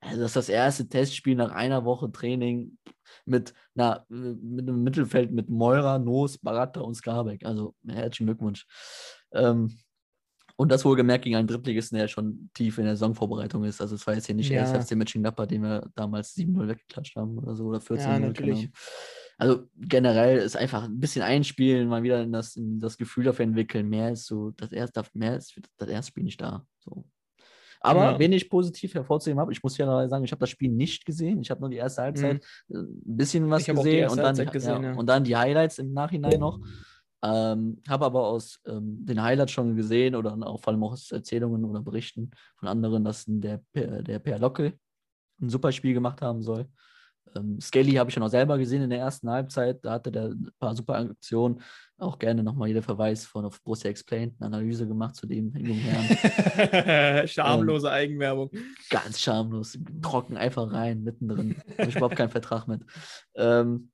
also 0.01 0.17
das 0.21 0.27
ist 0.31 0.35
das 0.35 0.49
erste 0.49 0.87
Testspiel 0.87 1.35
nach 1.35 1.51
einer 1.51 1.83
Woche 1.85 2.11
Training 2.11 2.77
mit, 3.25 3.53
na, 3.73 4.05
mit 4.09 4.67
einem 4.67 4.83
Mittelfeld 4.83 5.31
mit 5.31 5.49
Meurer, 5.49 5.97
Nos, 5.97 6.37
Baratta 6.37 6.81
und 6.81 6.93
Skarbek. 6.95 7.43
Also 7.45 7.73
herzlichen 7.87 8.27
Glückwunsch. 8.27 8.67
Ähm, 9.33 9.75
und 10.57 10.71
das 10.71 10.85
wohlgemerkt 10.85 11.23
gegen 11.23 11.35
einen 11.35 11.47
Drittligisten, 11.47 11.97
der 11.97 12.07
schon 12.07 12.49
tief 12.53 12.77
in 12.77 12.85
der 12.85 12.95
Saisonvorbereitung 12.95 13.63
ist. 13.63 13.81
Also 13.81 13.95
es 13.95 14.05
war 14.07 14.13
jetzt 14.13 14.27
hier 14.27 14.35
nicht 14.35 14.49
Ja. 14.51 14.57
erst 14.61 14.75
FC 14.89 14.95
Mönchengladbach, 14.95 15.47
den 15.47 15.63
wir 15.63 15.89
damals 15.95 16.33
7-0 16.35 16.67
weggeklatscht 16.67 17.15
haben 17.15 17.37
oder 17.39 17.55
so 17.55 17.65
oder 17.65 17.81
14 17.81 18.11
Ja, 18.11 18.19
natürlich. 18.19 18.57
Ahnung. 18.59 18.71
Also 19.37 19.67
generell 19.75 20.37
ist 20.37 20.55
einfach 20.55 20.83
ein 20.83 20.99
bisschen 20.99 21.21
einspielen, 21.21 21.89
mal 21.89 22.03
wieder 22.03 22.21
in 22.21 22.31
das, 22.31 22.55
in 22.55 22.79
das 22.79 22.97
Gefühl 22.97 23.25
dafür 23.25 23.43
entwickeln. 23.43 23.89
Mehr 23.89 24.11
ist 24.11 24.25
so, 24.25 24.51
das 24.51 24.71
erste, 24.71 25.03
mehr 25.13 25.35
ist 25.35 25.59
das 25.77 25.89
erste 25.89 26.09
Spiel 26.09 26.23
nicht 26.23 26.39
da. 26.39 26.65
So. 26.79 27.05
Aber 27.81 28.13
Ja. 28.13 28.19
wen 28.19 28.31
ich 28.31 28.49
positiv 28.49 28.93
hervorzuheben 28.93 29.39
habe, 29.39 29.51
ich 29.51 29.61
muss 29.61 29.77
ja 29.77 30.07
sagen, 30.07 30.23
ich 30.23 30.31
habe 30.31 30.39
das 30.39 30.49
Spiel 30.49 30.71
nicht 30.71 31.05
gesehen. 31.05 31.41
Ich 31.41 31.51
habe 31.51 31.61
nur 31.61 31.69
die 31.69 31.75
erste 31.77 32.01
Halbzeit 32.01 32.43
äh, 32.69 32.77
ein 32.77 33.01
bisschen 33.03 33.49
was 33.49 33.67
Mhm. 33.67 33.75
Gesehen, 33.75 34.09
und, 34.09 34.17
dann, 34.17 34.35
gesehen, 34.51 34.83
ja, 34.83 34.91
ja. 34.91 34.93
und 34.95 35.07
dann 35.07 35.23
die 35.23 35.35
Highlights 35.35 35.79
im 35.79 35.93
Nachhinein 35.93 36.39
noch. 36.39 36.59
Ähm, 37.23 37.81
habe 37.87 38.05
aber 38.05 38.27
aus 38.27 38.59
ähm, 38.65 39.05
den 39.05 39.21
Highlights 39.21 39.51
schon 39.51 39.75
gesehen 39.75 40.15
oder 40.15 40.37
auch 40.47 40.61
vor 40.61 40.71
allem 40.73 40.83
auch 40.83 40.93
aus 40.93 41.11
Erzählungen 41.11 41.65
oder 41.65 41.81
Berichten 41.81 42.31
von 42.57 42.69
anderen, 42.69 43.03
dass 43.03 43.25
der, 43.27 43.61
der 43.73 44.19
Per 44.19 44.37
Locke 44.39 44.73
ein 45.41 45.49
super 45.49 45.71
Spiel 45.71 45.93
gemacht 45.93 46.21
haben 46.21 46.41
soll. 46.43 46.67
Ähm, 47.35 47.59
Skelly 47.61 47.93
habe 47.93 48.09
ich 48.09 48.13
schon 48.13 48.23
auch 48.23 48.29
selber 48.29 48.57
gesehen 48.57 48.81
in 48.81 48.89
der 48.89 48.99
ersten 48.99 49.29
Halbzeit. 49.29 49.83
Da 49.83 49.93
hatte 49.93 50.11
der 50.11 50.25
ein 50.25 50.49
paar 50.59 50.75
super 50.75 50.95
Aktionen. 50.95 51.61
Auch 51.97 52.19
gerne 52.19 52.43
nochmal 52.43 52.67
jeder 52.67 52.81
Verweis 52.81 53.25
von 53.25 53.45
auf 53.45 53.61
Borussia 53.63 53.89
Explained, 53.89 54.35
eine 54.39 54.47
Analyse 54.47 54.87
gemacht 54.87 55.15
zu 55.15 55.27
dem 55.27 55.55
jungen 55.55 55.81
Herrn. 55.81 57.27
Schamlose 57.27 57.89
Eigenwerbung. 57.89 58.49
Ganz 58.89 59.21
schamlos, 59.21 59.77
trocken 60.01 60.35
einfach 60.35 60.71
rein, 60.73 61.03
mittendrin. 61.03 61.55
Habe 61.77 61.89
ich 61.89 61.95
überhaupt 61.95 62.17
keinen 62.17 62.29
Vertrag 62.29 62.67
mit. 62.67 62.81
Ähm, 63.35 63.91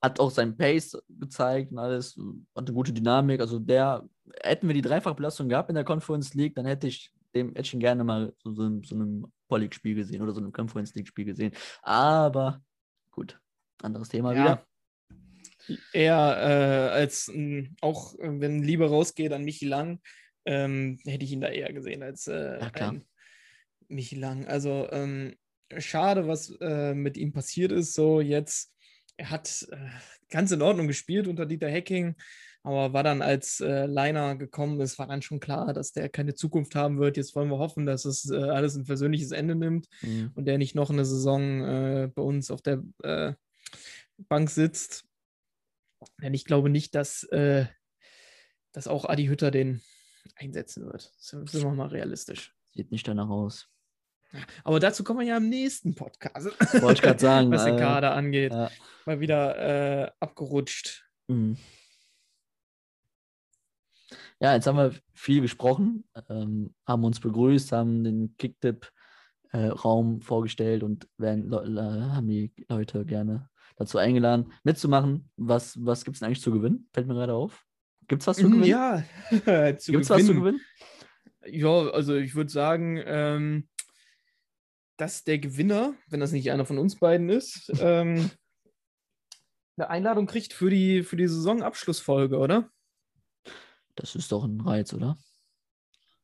hat 0.00 0.20
auch 0.20 0.30
seinen 0.30 0.56
Pace 0.56 0.96
gezeigt 1.08 1.72
und 1.72 1.78
alles, 1.78 2.16
hat 2.54 2.66
eine 2.66 2.74
gute 2.74 2.92
Dynamik. 2.92 3.40
Also 3.40 3.58
der, 3.58 4.08
hätten 4.42 4.68
wir 4.68 4.74
die 4.74 4.82
Dreifachbelastung 4.82 5.48
gehabt 5.48 5.68
in 5.68 5.74
der 5.74 5.84
Conference 5.84 6.34
League, 6.34 6.54
dann 6.54 6.66
hätte 6.66 6.86
ich 6.86 7.12
dem 7.34 7.54
ihn 7.54 7.80
gerne 7.80 8.04
mal 8.04 8.32
so, 8.38 8.52
so, 8.52 8.82
so 8.82 8.94
einem 8.94 9.26
Poll-League-Spiel 9.50 9.96
gesehen 9.96 10.22
oder 10.22 10.32
so 10.32 10.40
einem 10.40 10.52
Conference 10.52 10.94
League-Spiel 10.94 11.24
gesehen. 11.24 11.52
Aber 11.82 12.62
gut, 13.10 13.38
anderes 13.82 14.08
Thema 14.08 14.32
Ja. 14.32 14.40
wieder. 14.40 14.66
Eher 15.92 16.16
äh, 16.16 16.94
als 16.94 17.28
m, 17.28 17.76
auch 17.80 18.18
äh, 18.18 18.40
wenn 18.40 18.62
Liebe 18.62 18.88
rausgeht 18.88 19.32
an 19.32 19.44
Michi 19.44 19.66
Lang, 19.66 20.00
ähm, 20.44 20.98
hätte 21.04 21.24
ich 21.24 21.32
ihn 21.32 21.40
da 21.40 21.48
eher 21.48 21.72
gesehen 21.72 22.02
als 22.02 22.26
äh, 22.26 22.58
Ja, 22.60 22.94
Michi 23.88 24.16
Lang. 24.16 24.46
Also 24.46 24.88
ähm, 24.90 25.36
schade, 25.76 26.26
was 26.26 26.56
äh, 26.60 26.94
mit 26.94 27.16
ihm 27.16 27.32
passiert 27.32 27.72
ist. 27.72 27.94
So 27.94 28.20
jetzt, 28.20 28.72
er 29.16 29.30
hat 29.30 29.66
äh, 29.70 29.90
ganz 30.30 30.50
in 30.50 30.62
Ordnung 30.62 30.86
gespielt 30.88 31.28
unter 31.28 31.46
Dieter 31.46 31.68
Hecking, 31.68 32.16
aber 32.62 32.92
war 32.92 33.02
dann 33.02 33.22
als 33.22 33.60
äh, 33.60 33.86
Liner 33.86 34.36
gekommen 34.36 34.80
ist, 34.80 34.98
war 34.98 35.06
dann 35.06 35.22
schon 35.22 35.40
klar, 35.40 35.72
dass 35.72 35.92
der 35.92 36.08
keine 36.08 36.34
Zukunft 36.34 36.74
haben 36.74 36.98
wird. 36.98 37.16
Jetzt 37.16 37.34
wollen 37.34 37.48
wir 37.48 37.58
hoffen, 37.58 37.86
dass 37.86 38.04
es 38.04 38.30
äh, 38.30 38.36
alles 38.36 38.74
ein 38.76 38.84
versöhnliches 38.84 39.30
Ende 39.32 39.54
nimmt 39.54 39.88
Mhm. 40.02 40.32
und 40.34 40.44
der 40.44 40.58
nicht 40.58 40.74
noch 40.74 40.90
eine 40.90 41.04
Saison 41.04 41.62
äh, 41.64 42.10
bei 42.14 42.22
uns 42.22 42.50
auf 42.50 42.60
der 42.62 42.82
äh, 43.02 43.32
Bank 44.28 44.50
sitzt. 44.50 45.04
Denn 46.22 46.34
ich 46.34 46.44
glaube 46.44 46.68
nicht, 46.70 46.94
dass, 46.94 47.22
äh, 47.24 47.66
dass 48.72 48.88
auch 48.88 49.04
Adi 49.06 49.26
Hütter 49.26 49.50
den 49.50 49.80
einsetzen 50.36 50.84
wird. 50.86 51.12
Sind 51.18 51.48
sind 51.50 51.62
wir 51.62 51.70
mal 51.72 51.88
realistisch. 51.88 52.54
Sieht 52.74 52.90
nicht 52.92 53.08
danach 53.08 53.28
aus. 53.30 53.68
Aber 54.64 54.78
dazu 54.80 55.02
kommen 55.02 55.20
wir 55.20 55.26
ja 55.26 55.38
im 55.38 55.48
nächsten 55.48 55.94
Podcast, 55.94 56.46
Wollte 56.80 56.92
ich 56.92 57.02
gerade 57.02 57.18
sagen. 57.18 57.50
was 57.50 57.64
den 57.64 57.76
äh, 57.76 57.80
Kader 57.80 58.14
angeht. 58.14 58.52
ja. 58.52 58.70
Mal 59.06 59.18
wieder 59.20 60.12
abgerutscht. 60.20 61.04
Mhm. 61.26 61.56
Ja, 64.40 64.54
jetzt 64.54 64.66
haben 64.66 64.78
wir 64.78 64.94
viel 65.12 65.42
gesprochen, 65.42 66.04
ähm, 66.30 66.74
haben 66.86 67.04
uns 67.04 67.20
begrüßt, 67.20 67.72
haben 67.72 68.04
den 68.04 68.34
Kicktipp-Raum 68.38 70.22
vorgestellt 70.22 70.82
und 70.82 71.06
werden, 71.18 71.50
Le- 71.50 72.14
haben 72.14 72.26
die 72.26 72.52
Leute 72.68 73.04
gerne 73.04 73.50
dazu 73.76 73.98
eingeladen, 73.98 74.52
mitzumachen. 74.64 75.30
Was, 75.36 75.76
was 75.84 76.04
gibt 76.04 76.14
es 76.16 76.20
denn 76.20 76.26
eigentlich 76.28 76.40
zu 76.40 76.52
gewinnen? 76.52 76.88
Fällt 76.94 77.06
mir 77.06 77.14
gerade 77.14 77.34
auf. 77.34 77.64
Gibt 78.08 78.22
es 78.22 78.26
was 78.28 78.38
zu 78.38 78.44
gewinnen? 78.48 78.64
Ja, 78.64 79.04
zu 79.78 79.92
Gibt 79.92 80.04
es 80.04 80.10
was 80.10 80.24
zu 80.24 80.34
gewinnen. 80.34 80.40
gewinnen? 80.40 80.60
Ja, 81.44 81.90
also 81.90 82.16
ich 82.16 82.34
würde 82.34 82.50
sagen, 82.50 82.98
ähm, 83.04 83.68
dass 84.96 85.22
der 85.24 85.38
Gewinner, 85.38 85.94
wenn 86.08 86.20
das 86.20 86.32
nicht 86.32 86.50
einer 86.50 86.64
von 86.66 86.78
uns 86.78 86.96
beiden 86.96 87.28
ist, 87.28 87.70
ähm, 87.80 88.30
eine 89.76 89.88
Einladung 89.90 90.26
kriegt 90.26 90.52
für 90.54 90.70
die, 90.70 91.02
für 91.02 91.16
die 91.16 91.26
Saisonabschlussfolge, 91.26 92.38
oder? 92.38 92.70
Das 94.00 94.14
ist 94.14 94.32
doch 94.32 94.44
ein 94.44 94.60
Reiz, 94.62 94.94
oder? 94.94 95.18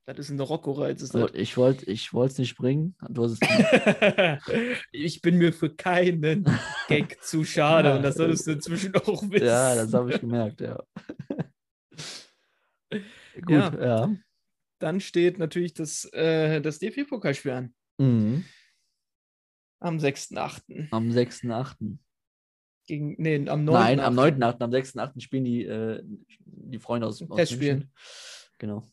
Das 0.06 0.18
ist 0.18 0.30
ein 0.30 0.40
Rocco-Reiz. 0.40 1.02
ist 1.02 1.12
So, 1.12 1.26
das. 1.26 1.32
ich 1.34 1.56
wollte 1.58 1.84
ich 1.90 2.12
es 2.12 2.38
nicht 2.38 2.56
bringen. 2.56 2.96
Du 3.10 3.24
hast 3.24 3.38
es 3.40 3.40
ich 4.92 5.20
bin 5.20 5.36
mir 5.36 5.52
für 5.52 5.68
keinen 5.74 6.48
Gag 6.88 7.22
zu 7.22 7.44
schade 7.44 7.88
Ja, 7.90 7.96
und 7.96 8.02
das 8.02 8.14
solltest 8.14 8.46
du 8.46 8.52
inzwischen 8.52 8.94
auch 8.94 9.22
wissen. 9.30 9.46
ja, 9.46 9.74
das 9.74 9.92
habe 9.92 10.14
ich 10.14 10.20
gemerkt, 10.20 10.60
ja. 10.60 10.80
Gut, 12.90 13.50
Ja. 13.50 13.74
ja. 13.84 14.16
Dann 14.78 15.00
steht 15.00 15.38
natürlich 15.38 15.74
das, 15.74 16.04
äh, 16.12 16.60
das 16.60 16.78
DFB-Pokalspiel 16.78 17.50
an. 17.52 17.74
Mhm. 17.98 18.44
Am 19.80 19.98
6.8. 19.98 20.88
Am 20.92 21.08
6.8. 21.10 21.98
Gegen, 22.86 23.16
nee, 23.18 23.48
am 23.48 23.64
9. 23.64 23.74
Nein, 23.74 24.00
am 24.00 24.18
9.8., 24.18 24.60
am 24.60 24.70
6.8. 24.70 25.20
spielen 25.20 25.44
die, 25.44 25.64
äh, 25.64 26.02
die 26.44 26.78
Freunde 26.78 27.06
aus, 27.06 27.22
aus 27.22 27.36
Testspielen. 27.36 27.90
Genau. 28.58 28.84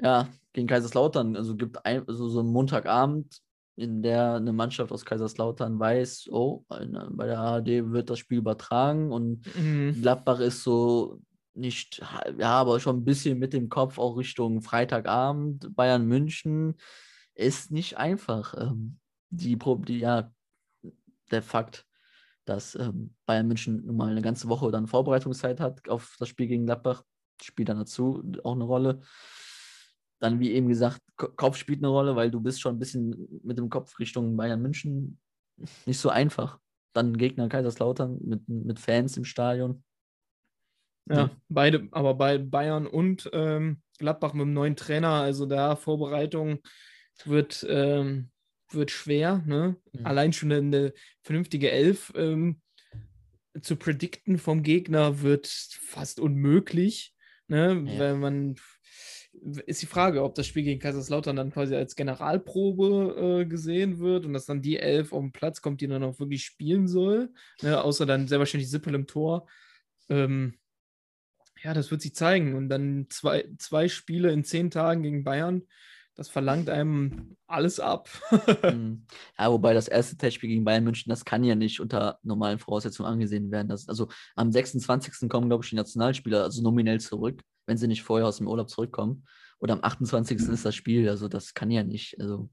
Ja, 0.00 0.28
gegen 0.52 0.66
Kaiserslautern. 0.66 1.36
Also 1.36 1.56
gibt 1.56 1.84
ein, 1.84 2.06
also 2.08 2.28
so 2.28 2.40
ein 2.40 2.46
Montagabend 2.46 3.40
in 3.76 4.02
der 4.02 4.34
eine 4.34 4.52
Mannschaft 4.52 4.92
aus 4.92 5.04
Kaiserslautern 5.04 5.78
weiß, 5.78 6.28
oh, 6.30 6.64
bei 6.68 7.26
der 7.26 7.38
ARD 7.38 7.92
wird 7.92 8.10
das 8.10 8.18
Spiel 8.18 8.38
übertragen 8.38 9.10
und 9.10 9.42
Mhm. 9.56 10.00
Gladbach 10.00 10.40
ist 10.40 10.62
so 10.62 11.20
nicht, 11.54 12.02
ja, 12.38 12.50
aber 12.50 12.78
schon 12.78 12.98
ein 12.98 13.04
bisschen 13.04 13.38
mit 13.38 13.52
dem 13.52 13.68
Kopf 13.68 13.98
auch 13.98 14.16
Richtung 14.16 14.60
Freitagabend, 14.60 15.74
Bayern 15.74 16.06
München 16.06 16.76
ist 17.34 17.70
nicht 17.70 17.96
einfach. 17.96 18.54
Ähm, 18.54 18.98
die, 19.30 19.58
die, 19.58 19.98
ja, 19.98 20.30
der 21.30 21.42
Fakt, 21.42 21.86
dass 22.50 22.74
ähm, 22.74 23.14
Bayern 23.26 23.46
München 23.46 23.86
nun 23.86 23.96
mal 23.96 24.10
eine 24.10 24.22
ganze 24.22 24.48
Woche 24.48 24.70
dann 24.72 24.88
Vorbereitungszeit 24.88 25.60
hat 25.60 25.88
auf 25.88 26.16
das 26.18 26.28
Spiel 26.28 26.48
gegen 26.48 26.66
Gladbach, 26.66 27.04
spielt 27.40 27.68
dann 27.68 27.78
dazu 27.78 28.22
auch 28.42 28.54
eine 28.54 28.64
Rolle. 28.64 29.00
Dann, 30.18 30.40
wie 30.40 30.50
eben 30.50 30.68
gesagt, 30.68 31.00
Ko- 31.16 31.30
Kopf 31.36 31.56
spielt 31.56 31.78
eine 31.78 31.88
Rolle, 31.88 32.16
weil 32.16 32.30
du 32.30 32.40
bist 32.40 32.60
schon 32.60 32.74
ein 32.74 32.78
bisschen 32.78 33.40
mit 33.44 33.56
dem 33.56 33.70
Kopf 33.70 33.98
Richtung 34.00 34.36
Bayern 34.36 34.60
München 34.60 35.18
nicht 35.86 35.98
so 35.98 36.10
einfach. 36.10 36.58
Dann 36.92 37.16
Gegner 37.16 37.48
Kaiserslautern 37.48 38.18
mit, 38.22 38.48
mit 38.48 38.80
Fans 38.80 39.16
im 39.16 39.24
Stadion. 39.24 39.84
Ja, 41.08 41.30
beide, 41.48 41.88
aber 41.92 42.14
bei 42.14 42.38
Bayern 42.38 42.86
und 42.86 43.30
ähm, 43.32 43.80
Gladbach 43.98 44.32
mit 44.32 44.42
dem 44.42 44.52
neuen 44.52 44.76
Trainer, 44.76 45.14
also 45.14 45.46
da 45.46 45.76
Vorbereitung 45.76 46.58
wird, 47.24 47.64
ähm, 47.68 48.30
wird 48.74 48.90
schwer. 48.90 49.42
Ne? 49.46 49.76
Mhm. 49.92 50.06
Allein 50.06 50.32
schon 50.32 50.52
eine 50.52 50.92
vernünftige 51.22 51.70
Elf 51.70 52.12
ähm, 52.16 52.60
zu 53.60 53.76
predikten 53.76 54.38
vom 54.38 54.62
Gegner 54.62 55.22
wird 55.22 55.46
fast 55.46 56.20
unmöglich. 56.20 57.14
Ne? 57.48 57.84
Ja. 57.86 57.98
Wenn 57.98 58.20
man 58.20 58.56
ist 59.66 59.80
die 59.80 59.86
Frage, 59.86 60.22
ob 60.22 60.34
das 60.34 60.46
Spiel 60.46 60.64
gegen 60.64 60.80
Kaiserslautern 60.80 61.36
dann 61.36 61.52
quasi 61.52 61.74
als 61.74 61.94
Generalprobe 61.94 63.42
äh, 63.42 63.46
gesehen 63.46 63.98
wird 63.98 64.26
und 64.26 64.32
dass 64.32 64.46
dann 64.46 64.60
die 64.60 64.78
Elf 64.78 65.12
auf 65.12 65.22
den 65.22 65.32
Platz 65.32 65.62
kommt, 65.62 65.80
die 65.80 65.86
dann 65.86 66.02
auch 66.02 66.18
wirklich 66.18 66.44
spielen 66.44 66.88
soll. 66.88 67.32
Ne? 67.62 67.82
Außer 67.82 68.06
dann 68.06 68.28
sehr 68.28 68.38
wahrscheinlich 68.38 68.70
Sippel 68.70 68.94
im 68.94 69.06
Tor. 69.06 69.48
Ähm, 70.08 70.58
ja, 71.62 71.74
das 71.74 71.90
wird 71.90 72.02
sich 72.02 72.14
zeigen. 72.14 72.54
Und 72.54 72.68
dann 72.68 73.06
zwei, 73.08 73.48
zwei 73.58 73.88
Spiele 73.88 74.32
in 74.32 74.44
zehn 74.44 74.70
Tagen 74.70 75.02
gegen 75.02 75.24
Bayern, 75.24 75.62
das 76.20 76.28
verlangt 76.28 76.68
einem 76.68 77.38
alles 77.46 77.80
ab. 77.80 78.10
Mhm. 78.62 79.06
Ja, 79.38 79.50
wobei 79.50 79.72
das 79.72 79.88
erste 79.88 80.18
Testspiel 80.18 80.50
gegen 80.50 80.64
Bayern 80.64 80.84
München, 80.84 81.08
das 81.08 81.24
kann 81.24 81.42
ja 81.44 81.54
nicht 81.54 81.80
unter 81.80 82.18
normalen 82.22 82.58
Voraussetzungen 82.58 83.10
angesehen 83.10 83.50
werden. 83.50 83.68
Das, 83.68 83.88
also 83.88 84.08
am 84.36 84.52
26. 84.52 85.30
kommen, 85.30 85.48
glaube 85.48 85.64
ich, 85.64 85.70
die 85.70 85.76
Nationalspieler, 85.76 86.42
also 86.42 86.62
nominell 86.62 87.00
zurück, 87.00 87.40
wenn 87.66 87.78
sie 87.78 87.88
nicht 87.88 88.02
vorher 88.02 88.28
aus 88.28 88.36
dem 88.36 88.48
Urlaub 88.48 88.68
zurückkommen. 88.68 89.24
Und 89.58 89.70
am 89.70 89.82
28. 89.82 90.36
ist 90.50 90.64
das 90.64 90.74
Spiel. 90.74 91.08
Also 91.08 91.26
das 91.26 91.54
kann 91.54 91.70
ja 91.70 91.82
nicht, 91.82 92.20
also 92.20 92.50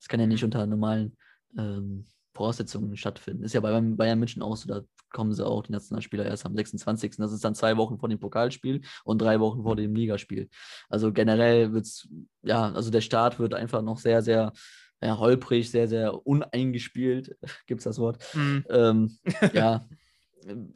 das 0.00 0.08
kann 0.08 0.18
ja 0.18 0.26
nicht 0.26 0.42
unter 0.42 0.66
normalen 0.66 1.16
ähm, 1.56 2.06
Voraussetzungen 2.34 2.96
stattfinden. 2.96 3.44
Ist 3.44 3.54
ja 3.54 3.60
bei 3.60 3.80
Bayern- 3.80 4.18
München 4.18 4.42
auch 4.42 4.56
so, 4.56 4.68
da 4.68 4.82
kommen 5.10 5.32
sie 5.32 5.46
auch, 5.46 5.62
die 5.62 5.72
Nationalspieler, 5.72 6.24
erst 6.24 6.44
am 6.44 6.54
26. 6.54 7.16
Das 7.16 7.32
ist 7.32 7.44
dann 7.44 7.54
zwei 7.54 7.76
Wochen 7.76 7.98
vor 7.98 8.08
dem 8.08 8.18
Pokalspiel 8.18 8.82
und 9.04 9.22
drei 9.22 9.40
Wochen 9.40 9.62
vor 9.62 9.76
dem 9.76 9.94
Ligaspiel. 9.94 10.48
Also 10.88 11.12
generell 11.12 11.72
wird 11.72 11.84
es, 11.84 12.08
ja, 12.42 12.72
also 12.72 12.90
der 12.90 13.00
Start 13.00 13.38
wird 13.38 13.54
einfach 13.54 13.82
noch 13.82 13.98
sehr, 13.98 14.22
sehr 14.22 14.52
ja, 15.00 15.18
holprig, 15.18 15.70
sehr, 15.70 15.86
sehr 15.86 16.26
uneingespielt, 16.26 17.36
gibt 17.66 17.80
es 17.80 17.84
das 17.84 17.98
Wort. 17.98 18.22
Hm. 18.32 18.64
Ähm, 18.68 19.18
ja, 19.52 19.88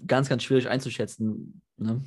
ganz, 0.06 0.28
ganz 0.28 0.44
schwierig 0.44 0.68
einzuschätzen. 0.68 1.60
Ne? 1.76 2.02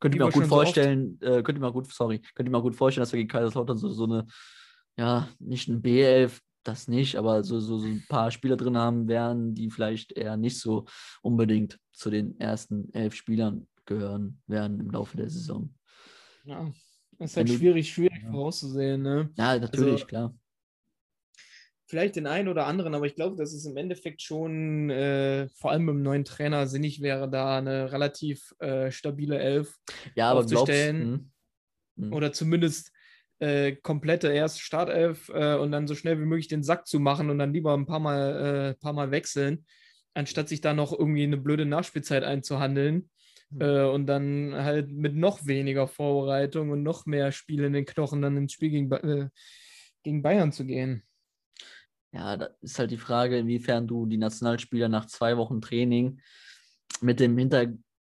Könnte 0.00 0.16
Wie 0.16 0.20
mir 0.20 0.28
auch 0.28 0.32
gut 0.32 0.46
vorstellen, 0.46 1.18
äh, 1.22 1.42
könnte 1.42 1.60
mir 1.60 1.66
auch 1.66 1.72
gut, 1.72 1.92
sorry, 1.92 2.20
könnte 2.34 2.52
mir 2.52 2.58
auch 2.58 2.62
gut 2.62 2.76
vorstellen, 2.76 3.02
dass 3.02 3.12
wir 3.12 3.18
gegen 3.18 3.28
Kaiserslautern 3.28 3.78
so, 3.78 3.88
so 3.88 4.04
eine, 4.04 4.26
ja, 4.98 5.28
nicht 5.38 5.68
ein 5.68 5.82
B11, 5.82 6.40
das 6.64 6.88
nicht, 6.88 7.16
aber 7.16 7.44
so, 7.44 7.60
so, 7.60 7.78
so 7.78 7.86
ein 7.86 8.04
paar 8.08 8.30
Spieler 8.30 8.56
drin 8.56 8.76
haben 8.76 9.08
werden, 9.08 9.54
die 9.54 9.70
vielleicht 9.70 10.12
eher 10.12 10.36
nicht 10.36 10.58
so 10.58 10.84
unbedingt 11.22 11.78
zu 11.92 12.10
den 12.10 12.38
ersten 12.40 12.92
elf 12.92 13.14
Spielern 13.14 13.66
gehören 13.86 14.42
werden 14.46 14.80
im 14.80 14.90
Laufe 14.90 15.16
der 15.16 15.30
Saison. 15.30 15.72
Ja, 16.44 16.70
das 17.18 17.30
ist 17.30 17.36
halt 17.36 17.48
schwierig, 17.48 17.90
schwierig 17.90 18.22
Ja. 18.22 18.30
vorauszusehen. 18.30 19.02
Ne? 19.02 19.30
Ja, 19.36 19.58
natürlich, 19.58 19.92
Also- 19.92 20.06
klar. 20.06 20.34
Vielleicht 21.90 22.16
den 22.16 22.26
einen 22.26 22.48
oder 22.48 22.66
anderen, 22.66 22.94
aber 22.94 23.06
ich 23.06 23.14
glaube, 23.14 23.36
dass 23.36 23.54
es 23.54 23.64
im 23.64 23.78
Endeffekt 23.78 24.20
schon, 24.20 24.90
äh, 24.90 25.48
vor 25.54 25.70
allem 25.70 25.86
mit 25.86 25.94
dem 25.94 26.02
neuen 26.02 26.24
Trainer, 26.26 26.66
sinnig 26.66 27.00
wäre, 27.00 27.30
da 27.30 27.56
eine 27.56 27.90
relativ 27.90 28.54
äh, 28.58 28.90
stabile 28.90 29.38
Elf 29.38 29.74
Ja, 30.14 30.30
aber 30.32 30.40
glaubst 30.44 30.54
aufzustellen. 30.70 31.32
hm, 31.96 32.04
hm. 32.04 32.12
oder 32.12 32.30
zumindest 32.34 32.92
äh, 33.40 33.72
komplette 33.72 34.28
erste 34.28 34.60
Startelf 34.60 35.28
äh, 35.28 35.56
und 35.56 35.72
dann 35.72 35.86
so 35.86 35.94
schnell 35.94 36.20
wie 36.20 36.26
möglich 36.26 36.48
den 36.48 36.62
Sack 36.62 36.86
zu 36.86 37.00
machen 37.00 37.30
und 37.30 37.38
dann 37.38 37.52
lieber 37.52 37.74
ein 37.74 37.86
paar 37.86 38.00
Mal, 38.00 38.74
äh, 38.74 38.74
paar 38.74 38.92
Mal 38.92 39.10
wechseln, 39.10 39.64
anstatt 40.14 40.48
sich 40.48 40.60
da 40.60 40.74
noch 40.74 40.92
irgendwie 40.92 41.22
eine 41.22 41.36
blöde 41.36 41.66
Nachspielzeit 41.66 42.24
einzuhandeln 42.24 43.10
Mhm. 43.50 43.62
und 43.94 44.06
dann 44.06 44.54
halt 44.54 44.90
mit 44.90 45.14
noch 45.14 45.46
weniger 45.46 45.88
Vorbereitung 45.88 46.70
und 46.70 46.82
noch 46.82 47.06
mehr 47.06 47.32
Spiele 47.32 47.66
in 47.66 47.72
den 47.72 47.86
Knochen 47.86 48.20
dann 48.20 48.36
ins 48.36 48.52
Spiel 48.52 48.70
gegen, 48.70 48.92
äh, 48.92 49.28
gegen 50.02 50.22
Bayern 50.22 50.52
zu 50.52 50.66
gehen. 50.66 51.02
Ja, 52.12 52.36
da 52.36 52.50
ist 52.60 52.78
halt 52.78 52.90
die 52.90 52.98
Frage, 52.98 53.38
inwiefern 53.38 53.86
du 53.86 54.06
die 54.06 54.16
Nationalspieler 54.16 54.88
nach 54.88 55.06
zwei 55.06 55.36
Wochen 55.36 55.60
Training 55.60 56.20
mit 57.00 57.20
dem 57.20 57.34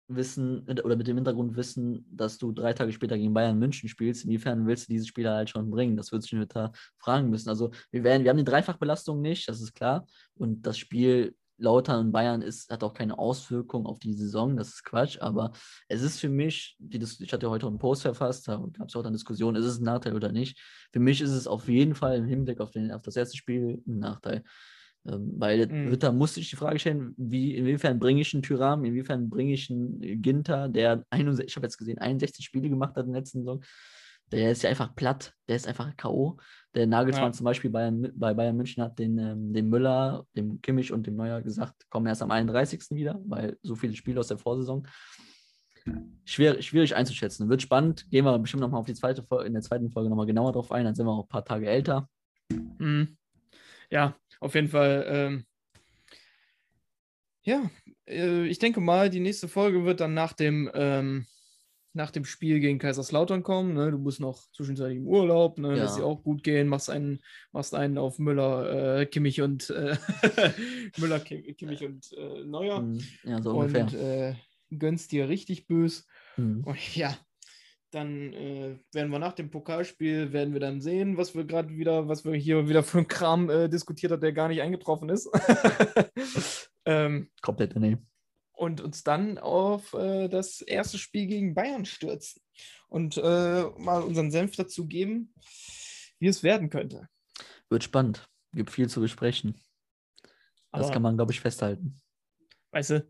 Hinterwissen 0.07 0.67
oder 0.85 0.97
mit 0.97 1.07
dem 1.07 1.17
Hintergrundwissen, 1.17 2.07
dass 2.11 2.39
du 2.39 2.53
drei 2.53 2.73
Tage 2.73 2.93
später 2.93 3.17
gegen 3.17 3.35
Bayern 3.35 3.59
München 3.59 3.89
spielst, 3.89 4.25
inwiefern 4.25 4.67
willst 4.67 4.89
du 4.89 4.93
diese 4.93 5.07
Spieler 5.07 5.35
halt 5.35 5.51
schon 5.51 5.71
bringen? 5.71 5.97
Das 5.97 6.13
wird 6.13 6.23
sich 6.23 6.33
wieder 6.33 6.73
fragen 6.99 7.31
müssen. 7.31 7.49
Also 7.49 7.71
wir 7.91 8.05
werden, 8.05 8.25
wir 8.25 8.31
haben 8.31 8.39
die 8.39 8.45
Dreifachbelastung 8.45 9.21
nicht, 9.21 9.49
das 9.49 9.61
ist 9.61 9.75
klar. 9.75 10.07
Und 10.35 10.67
das 10.67 10.79
Spiel 10.79 11.35
Lautern 11.59 12.07
und 12.07 12.13
Bayern 12.13 12.43
ist, 12.43 12.71
hat 12.71 12.83
auch 12.83 12.93
keine 12.93 13.19
Auswirkung 13.19 13.87
auf 13.87 14.01
die 14.01 14.15
Saison, 14.15 14.57
das 14.57 14.69
ist 14.69 14.85
Quatsch, 14.85 15.19
aber 15.21 15.53
es 15.87 16.03
ist 16.03 16.19
für 16.19 16.29
mich, 16.29 16.77
die, 16.79 16.99
ich 17.21 17.33
hatte 17.33 17.51
heute 17.51 17.67
einen 17.69 17.79
Post 17.79 18.03
verfasst, 18.03 18.49
da 18.49 18.57
gab 18.73 18.89
es 18.89 18.97
auch 18.97 19.05
eine 19.05 19.13
Diskussion, 19.13 19.55
ist 19.55 19.65
es 19.65 19.79
ein 19.79 19.85
Nachteil 19.85 20.17
oder 20.17 20.33
nicht? 20.33 20.59
Für 20.93 20.99
mich 20.99 21.21
ist 21.21 21.31
es 21.31 21.47
auf 21.47 21.69
jeden 21.69 21.95
Fall 21.95 22.17
im 22.17 22.25
Hinblick 22.27 22.61
auf, 22.61 22.73
den, 22.73 22.91
auf 22.91 23.03
das 23.03 23.17
erste 23.17 23.37
Spiel 23.37 23.83
ein 23.87 24.01
Nachteil. 24.01 24.43
Ähm, 25.07 25.33
weil 25.37 25.67
Mhm. 25.67 25.89
Ritter 25.89 26.13
musste 26.13 26.41
ich 26.41 26.51
die 26.51 26.57
Frage 26.57 26.79
stellen, 26.79 27.15
wie, 27.17 27.57
inwiefern 27.57 27.99
bringe 27.99 28.21
ich 28.21 28.33
einen 28.35 28.43
Tyram, 28.43 28.85
inwiefern 28.85 29.29
bringe 29.29 29.53
ich 29.53 29.71
einen 29.71 30.23
Ginter, 30.23 30.69
der 30.69 31.05
61, 31.11 31.47
ich 31.49 31.57
habe 31.57 31.67
jetzt 31.67 31.79
gesehen, 31.79 31.99
61 31.99 32.45
Spiele 32.45 32.69
gemacht 32.69 32.95
hat 32.97 33.07
in 33.07 33.13
der 33.13 33.21
letzten 33.21 33.41
Saison. 33.41 33.63
Der 34.31 34.53
ist 34.53 34.63
ja 34.63 34.71
einfach 34.71 34.95
platt, 34.95 35.35
der 35.49 35.57
ist 35.57 35.67
einfach 35.69 35.95
K.O. 35.97 36.39
Der 36.75 36.87
Nagelsmann 36.87 37.27
Ja. 37.27 37.33
zum 37.33 37.45
Beispiel 37.45 37.69
bei, 37.71 37.91
bei 38.15 38.33
Bayern 38.33 38.57
München 38.57 38.83
hat 38.83 38.99
den, 38.99 39.19
ähm, 39.19 39.53
dem 39.53 39.69
Müller, 39.69 40.25
dem 40.37 40.63
Kimmich 40.63 40.91
und 40.93 41.07
dem 41.07 41.17
Neuer 41.17 41.43
gesagt, 41.43 41.91
kommen 41.91 42.07
erst 42.07 42.23
am 42.23 42.31
31. 42.31 42.81
wieder, 42.97 43.21
weil 43.27 43.59
so 43.63 43.75
viele 43.75 43.95
Spiele 43.95 44.21
aus 44.21 44.29
der 44.29 44.39
Vorsaison. 44.39 44.87
Schwer, 46.25 46.63
schwierig 46.63 46.95
einzuschätzen. 46.95 47.49
Wird 47.49 47.61
spannend. 47.61 48.09
Gehen 48.11 48.25
wir 48.25 48.39
bestimmt 48.39 48.61
nochmal 48.63 48.81
auf 48.81 48.87
die 48.87 48.95
zweite 48.95 49.23
Folge, 49.23 49.47
in 49.47 49.53
der 49.53 49.63
zweiten 49.63 49.91
Folge 49.91 50.09
nochmal 50.09 50.27
genauer 50.27 50.53
drauf 50.53 50.71
ein. 50.71 50.85
Dann 50.85 50.95
sind 50.95 51.05
wir 51.07 51.11
auch 51.13 51.25
ein 51.25 51.29
paar 51.29 51.45
Tage 51.45 51.69
älter. 51.69 52.09
Mhm. 52.79 53.17
Ja, 53.91 54.15
auf 54.43 54.55
jeden 54.55 54.69
Fall. 54.69 55.05
Ähm, 55.09 55.45
ja, 57.45 57.71
äh, 58.07 58.47
ich 58.47 58.59
denke 58.59 58.81
mal, 58.81 59.09
die 59.09 59.21
nächste 59.21 59.49
Folge 59.49 59.85
wird 59.85 60.01
dann 60.01 60.15
nach 60.15 60.33
dem, 60.33 60.71
ähm, 60.75 61.27
nach 61.93 62.11
dem 62.11 62.25
Spiel 62.25 62.59
gegen 62.61 62.79
Kaiserslautern 62.79 63.43
kommen. 63.43 63.75
Ne? 63.75 63.91
Du 63.91 63.99
bist 63.99 64.19
noch 64.21 64.51
zwischenzeitlich 64.53 64.99
im 64.99 65.07
Urlaub, 65.07 65.59
ne? 65.59 65.77
Ja. 65.77 65.83
lässt 65.83 65.99
dir 65.99 66.05
auch 66.05 66.23
gut 66.23 66.43
gehen, 66.43 66.69
machst 66.69 66.91
einen, 66.91 67.21
machst 67.53 67.75
einen 67.75 67.99
auf 67.99 68.19
Müller, 68.19 69.01
äh, 69.01 69.07
Kimmich 69.07 69.43
und 69.43 69.71
äh, 69.71 69.97
Müller, 70.99 71.21
Kim, 71.21 71.43
Kimmich 71.57 71.85
und 71.85 72.13
äh, 72.13 72.45
Neuer 72.45 72.81
Mhm. 72.81 73.01
Ja, 73.25 73.43
so 73.43 73.51
ungefähr. 73.53 73.85
und 73.85 73.95
äh, 73.95 74.35
gönnst 74.71 75.13
dir 75.13 75.29
richtig 75.29 75.67
bös. 75.67 76.07
Mhm. 76.37 76.65
Und 76.65 76.97
ja, 76.97 77.17
dann 77.95 78.33
äh, 78.33 78.79
werden 78.93 79.11
wir 79.13 79.19
nach 79.19 79.35
dem 79.35 79.51
Pokalspiel, 79.51 80.33
werden 80.33 80.53
wir 80.55 80.61
dann 80.61 80.81
sehen, 80.81 81.17
was 81.17 81.35
wir 81.35 81.45
gerade 81.45 81.71
wieder, 81.77 82.09
was 82.09 82.25
wir 82.25 82.33
hier 82.35 82.69
wieder 82.69 82.83
für 82.83 82.99
einen 82.99 83.09
Kram 83.09 83.51
äh, 83.51 83.69
diskutiert 83.69 84.13
hat, 84.13 84.23
der 84.23 84.33
gar 84.33 84.49
nicht 84.49 84.61
eingetroffen 84.63 85.09
ist. 85.11 85.29
ähm, 86.85 87.31
Komplett 87.43 87.75
daneben. 87.77 88.09
und 88.53 88.81
uns 88.81 89.05
dann 89.05 89.39
auf 89.39 89.93
äh, 89.95 90.29
das 90.29 90.61
erste 90.61 90.99
Spiel 90.99 91.27
gegen 91.27 91.55
Bayern 91.55 91.85
stürzen 91.85 92.43
und 92.89 93.17
äh, 93.19 93.63
mal 93.79 94.03
unseren 94.03 94.31
Senf 94.31 94.57
dazu 94.57 94.87
geben, 94.87 95.35
wie 96.19 96.29
es 96.29 96.43
werden 96.43 96.71
könnte. 96.71 97.09
Wird 97.69 97.85
spannend. 97.85 98.29
Gibt 98.55 98.71
viel 98.71 98.89
zu 98.89 99.01
besprechen. 99.01 99.61
Das 100.73 100.85
Aber, 100.87 100.93
kann 100.93 101.03
man, 101.03 101.17
glaube 101.17 101.33
ich, 101.33 101.41
festhalten. 101.41 102.01
weißt 102.71 102.91
du, 102.91 103.07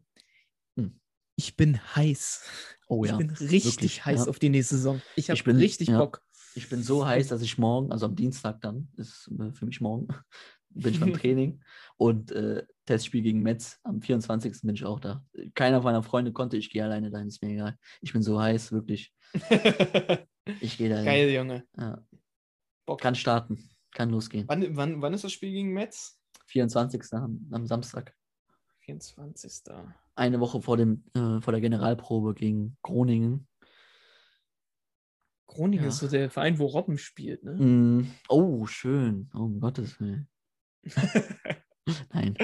Hm. 0.76 1.00
ich 1.36 1.56
bin 1.56 1.80
heiß. 1.96 2.44
Oh 2.92 3.06
ja. 3.06 3.12
ich 3.12 3.26
bin 3.26 3.30
richtig 3.30 3.76
wirklich, 3.76 4.04
heiß 4.04 4.24
ja. 4.26 4.26
auf 4.30 4.38
die 4.38 4.50
nächste 4.50 4.76
Saison. 4.76 5.00
Ich 5.16 5.30
habe 5.30 5.56
richtig 5.56 5.88
ja. 5.88 5.98
Bock. 5.98 6.22
Ich 6.54 6.68
bin 6.68 6.82
so 6.82 7.06
heiß, 7.06 7.28
dass 7.28 7.40
ich 7.40 7.56
morgen, 7.56 7.90
also 7.90 8.04
am 8.04 8.14
Dienstag 8.14 8.60
dann, 8.60 8.88
ist 8.98 9.30
äh, 9.40 9.50
für 9.52 9.64
mich 9.64 9.80
morgen, 9.80 10.08
bin 10.68 10.92
ich 10.92 11.00
beim 11.00 11.12
Training 11.14 11.62
und 11.96 12.32
äh, 12.32 12.66
Testspiel 12.84 13.22
gegen 13.22 13.40
Metz 13.40 13.80
am 13.82 14.02
24. 14.02 14.60
bin 14.60 14.74
ich 14.74 14.84
auch 14.84 15.00
da. 15.00 15.24
Keiner 15.54 15.80
meiner 15.80 16.02
Freunde 16.02 16.32
konnte, 16.32 16.58
ich 16.58 16.68
gehe 16.68 16.84
alleine 16.84 17.10
dahin, 17.10 17.28
ist 17.28 17.42
mir 17.42 17.52
egal. 17.52 17.78
Ich 18.02 18.12
bin 18.12 18.20
so 18.22 18.38
heiß, 18.38 18.72
wirklich. 18.72 19.14
Ich 20.60 20.76
gehe 20.76 20.88
dahin. 20.88 21.04
Geil, 21.04 21.30
Junge. 21.30 21.64
Ja. 21.78 22.04
Bock. 22.84 23.00
Kann 23.00 23.14
starten. 23.14 23.70
Kann 23.92 24.10
losgehen. 24.10 24.44
Wann, 24.48 24.76
wann, 24.76 25.00
wann 25.00 25.14
ist 25.14 25.22
das 25.22 25.30
Spiel 25.30 25.52
gegen 25.52 25.72
Metz? 25.72 26.18
24. 26.46 27.00
am, 27.12 27.48
am 27.52 27.64
Samstag. 27.64 28.12
24. 28.82 29.62
Eine 30.14 30.40
Woche 30.40 30.60
vor, 30.60 30.76
dem, 30.76 31.04
äh, 31.14 31.40
vor 31.40 31.52
der 31.52 31.60
Generalprobe 31.60 32.34
gegen 32.34 32.76
Groningen. 32.82 33.46
Groningen 35.46 35.84
Ja. 35.84 35.88
ist 35.88 35.98
so 35.98 36.08
der 36.08 36.30
Verein, 36.30 36.58
wo 36.58 36.66
Robben 36.66 36.98
spielt, 36.98 37.44
ne? 37.44 37.52
Mm, 37.52 38.10
oh, 38.28 38.66
schön. 38.66 39.30
Oh, 39.34 39.40
um 39.40 39.60
Gottes 39.60 40.00
Willen. 40.00 40.28
Nein. 42.12 42.36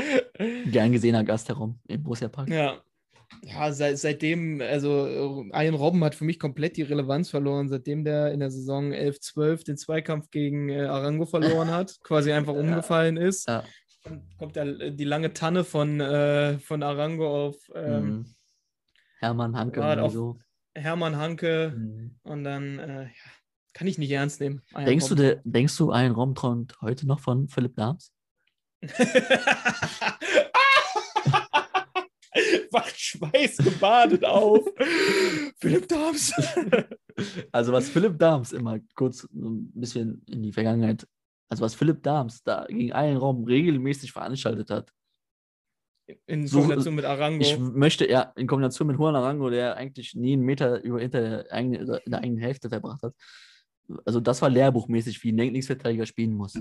Gern 0.71 0.93
gesehener 0.93 1.25
Gast 1.25 1.49
herum 1.49 1.81
im 1.89 2.03
Borussia 2.03 2.29
Park. 2.29 2.51
Ja. 2.51 2.83
Ja, 3.43 3.71
seit, 3.73 3.99
seitdem, 3.99 4.63
also 4.63 5.45
Ian 5.53 5.75
Robben 5.75 6.03
hat 6.03 6.15
für 6.15 6.25
mich 6.25 6.39
komplett 6.39 6.79
die 6.79 6.83
Relevanz 6.83 7.29
verloren, 7.29 7.69
seitdem 7.69 8.03
der 8.03 8.33
in 8.33 8.41
der 8.41 8.51
Saison 8.51 8.91
11-12 8.93 9.65
den 9.65 9.77
Zweikampf 9.77 10.31
gegen 10.31 10.71
äh, 10.71 10.87
Arango 10.87 11.27
verloren 11.27 11.71
hat, 11.71 11.99
quasi 12.03 12.33
einfach 12.33 12.55
umgefallen 12.55 13.19
ist. 13.19 13.47
Ja. 13.47 13.65
Kommt 14.39 14.57
da 14.57 14.65
äh, 14.65 14.93
die 14.93 15.05
lange 15.05 15.33
Tanne 15.33 15.65
von, 15.65 16.01
äh, 16.01 16.59
von 16.59 16.83
Arango 16.83 17.47
auf 17.47 17.57
ähm, 17.75 18.09
Mm. 18.21 18.27
Hermann 19.21 19.57
Hanke 19.57 19.81
oder 19.81 20.11
so. 20.11 20.39
Hermann 20.75 21.17
Hanke 21.17 21.75
Mm. 21.77 22.17
und 22.23 22.45
dann 22.45 22.79
äh, 22.79 23.03
ja, 23.05 23.11
kann 23.75 23.87
ich 23.87 23.99
nicht 23.99 24.11
ernst 24.11 24.41
nehmen. 24.41 24.63
Denkst 24.77 25.09
du, 25.09 25.15
der, 25.15 25.41
denkst 25.45 25.77
du, 25.77 25.91
ein 25.91 26.13
Raum 26.13 26.35
träumt 26.35 26.81
heute 26.81 27.07
noch 27.07 27.21
von 27.21 27.49
Philipp 27.49 27.75
Dahms? 27.77 28.13
Wacht 32.71 32.99
schweißgebadet 33.01 34.25
auf. 34.25 34.65
Philipp 35.61 35.89
Dahms. 35.89 36.33
Also, 37.51 37.73
was 37.73 37.89
Philipp 37.89 38.19
Dahms 38.19 38.53
immer 38.53 38.79
kurz 38.95 39.25
ein 39.35 39.71
bisschen 39.75 40.23
in 40.29 40.43
die 40.43 40.53
Vergangenheit, 40.53 41.07
also 41.49 41.63
was 41.65 41.75
Philipp 41.75 42.03
Dahms 42.03 42.43
da 42.43 42.67
gegen 42.67 42.93
einen 42.93 43.17
Raum 43.17 43.45
regelmäßig 43.45 44.13
veranstaltet 44.13 44.71
hat. 44.71 44.93
In 46.27 46.47
So- 46.47 46.61
Kombination 46.61 46.95
mit 46.95 47.05
Arango. 47.05 47.43
Ich 47.43 47.59
möchte 47.59 48.09
ja 48.09 48.33
in 48.37 48.47
Kombination 48.47 48.87
mit 48.89 48.97
Juan 48.97 49.15
Arango, 49.15 49.51
der 49.51 49.77
eigentlich 49.77 50.15
nie 50.15 50.33
einen 50.35 50.43
Meter 50.43 50.83
über 50.83 51.01
hinter 51.01 51.21
der 51.21 51.53
eigenen, 51.53 51.87
der 51.87 52.19
eigenen 52.21 52.39
Hälfte 52.39 52.71
verbracht 52.71 53.03
hat. 53.03 53.15
Also, 54.05 54.21
das 54.21 54.41
war 54.41 54.49
lehrbuchmäßig, 54.51 55.23
wie 55.23 55.33
ein 55.33 55.37
Linksverteidiger 55.39 56.07
spielen 56.07 56.35
muss. 56.35 56.59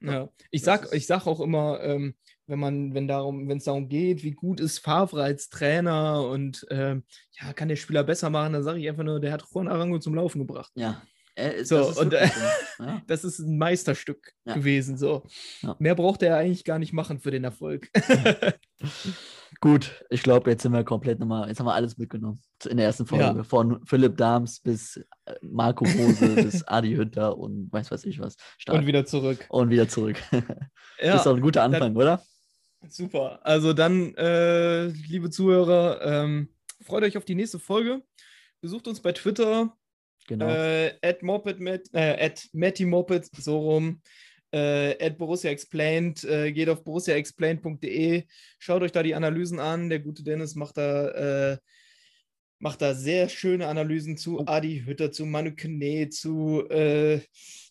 Ja, 0.00 0.28
ich 0.50 0.62
sag, 0.62 0.92
ich 0.92 1.06
sag 1.06 1.26
auch 1.26 1.40
immer, 1.40 1.80
ähm, 1.82 2.14
wenn 2.46 2.58
man, 2.58 2.92
wenn 2.94 3.08
darum, 3.08 3.48
wenn 3.48 3.56
es 3.58 3.64
darum 3.64 3.88
geht, 3.88 4.22
wie 4.22 4.32
gut 4.32 4.60
ist 4.60 4.80
Favre 4.80 5.22
als 5.22 5.48
Trainer 5.48 6.28
und 6.28 6.66
ähm, 6.70 7.04
ja, 7.40 7.52
kann 7.54 7.68
der 7.68 7.76
Spieler 7.76 8.04
besser 8.04 8.28
machen, 8.30 8.52
dann 8.52 8.62
sage 8.62 8.80
ich 8.80 8.88
einfach 8.88 9.04
nur, 9.04 9.18
der 9.18 9.32
hat 9.32 9.44
Juan 9.50 9.66
Arango 9.68 9.98
zum 9.98 10.14
Laufen 10.14 10.40
gebracht. 10.40 10.72
Ja. 10.74 11.02
Äh, 11.36 11.64
So, 11.64 11.78
das 11.78 11.88
ist 11.90 11.98
und, 11.98 12.10
so. 12.78 12.84
ja. 12.84 13.02
Das 13.06 13.24
ist 13.24 13.38
ein 13.40 13.58
Meisterstück 13.58 14.32
Ja. 14.44 14.54
gewesen. 14.54 14.96
So. 14.96 15.24
Ja. 15.62 15.76
Mehr 15.78 15.94
braucht 15.94 16.22
er 16.22 16.36
eigentlich 16.36 16.64
gar 16.64 16.78
nicht 16.78 16.92
machen 16.92 17.18
für 17.20 17.30
den 17.30 17.44
Erfolg. 17.44 17.90
Gut, 19.60 20.04
ich 20.10 20.22
glaube, 20.22 20.50
jetzt 20.50 20.62
sind 20.62 20.72
wir 20.72 20.84
komplett 20.84 21.20
nochmal, 21.20 21.48
jetzt 21.48 21.58
haben 21.60 21.66
wir 21.66 21.74
alles 21.74 21.96
mitgenommen 21.96 22.42
in 22.68 22.76
der 22.76 22.86
ersten 22.86 23.06
Folge. 23.06 23.44
Von 23.44 23.84
Philipp 23.86 24.16
Dahms 24.16 24.60
bis 24.60 24.96
äh, 25.26 25.34
Marco 25.42 25.84
Rose 25.84 26.28
bis 26.42 26.66
Adi 26.66 26.94
Hütter 26.94 27.38
und 27.38 27.72
weiß 27.72 27.90
was 27.90 28.04
ich 28.04 28.18
was. 28.20 28.36
Stark. 28.58 28.78
und 28.78 28.86
wieder 28.86 29.06
zurück. 29.06 29.46
Und 29.48 29.70
wieder 29.70 29.88
zurück. 29.88 30.16
Ja, 31.00 31.16
ist 31.16 31.24
doch 31.26 31.34
ein 31.36 31.40
guter 31.42 31.62
Anfang, 31.62 31.94
oder? 31.96 32.22
super. 32.88 33.40
Also 33.46 33.72
dann, 33.72 34.14
äh, 34.16 34.88
liebe 34.88 35.30
Zuhörer, 35.30 36.02
ähm, 36.04 36.50
freut 36.82 37.02
euch 37.04 37.16
auf 37.16 37.24
die 37.24 37.34
nächste 37.34 37.58
Folge. 37.58 38.02
Besucht 38.60 38.86
uns 38.88 39.00
bei 39.00 39.12
Twitter, 39.12 39.74
Genau. 40.26 40.48
Äh, 40.48 40.94
at 41.02 41.22
Moped, 41.22 41.60
Matt, 41.60 41.82
äh, 41.92 42.24
at 42.26 42.48
Matty 42.52 42.84
Moped, 42.84 43.28
so 43.36 43.58
rum. 43.58 44.00
Äh, 44.54 45.04
at 45.04 45.18
Borussia 45.18 45.50
Explained, 45.50 46.22
äh, 46.24 46.52
geht 46.52 46.68
auf 46.68 46.84
borussiaexplained.de, 46.84 48.22
schaut 48.60 48.82
euch 48.82 48.92
da 48.92 49.02
die 49.02 49.16
Analysen 49.16 49.58
an. 49.58 49.90
Der 49.90 49.98
gute 49.98 50.22
Dennis 50.22 50.54
macht 50.54 50.76
da, 50.76 51.08
äh, 51.54 51.58
macht 52.60 52.80
da 52.80 52.94
sehr 52.94 53.28
schöne 53.28 53.66
Analysen 53.66 54.16
zu 54.16 54.46
Adi 54.46 54.84
Hütter, 54.86 55.10
zu 55.10 55.26
Manu 55.26 55.56
Kone, 55.60 56.08
zu, 56.08 56.68
äh, 56.70 57.18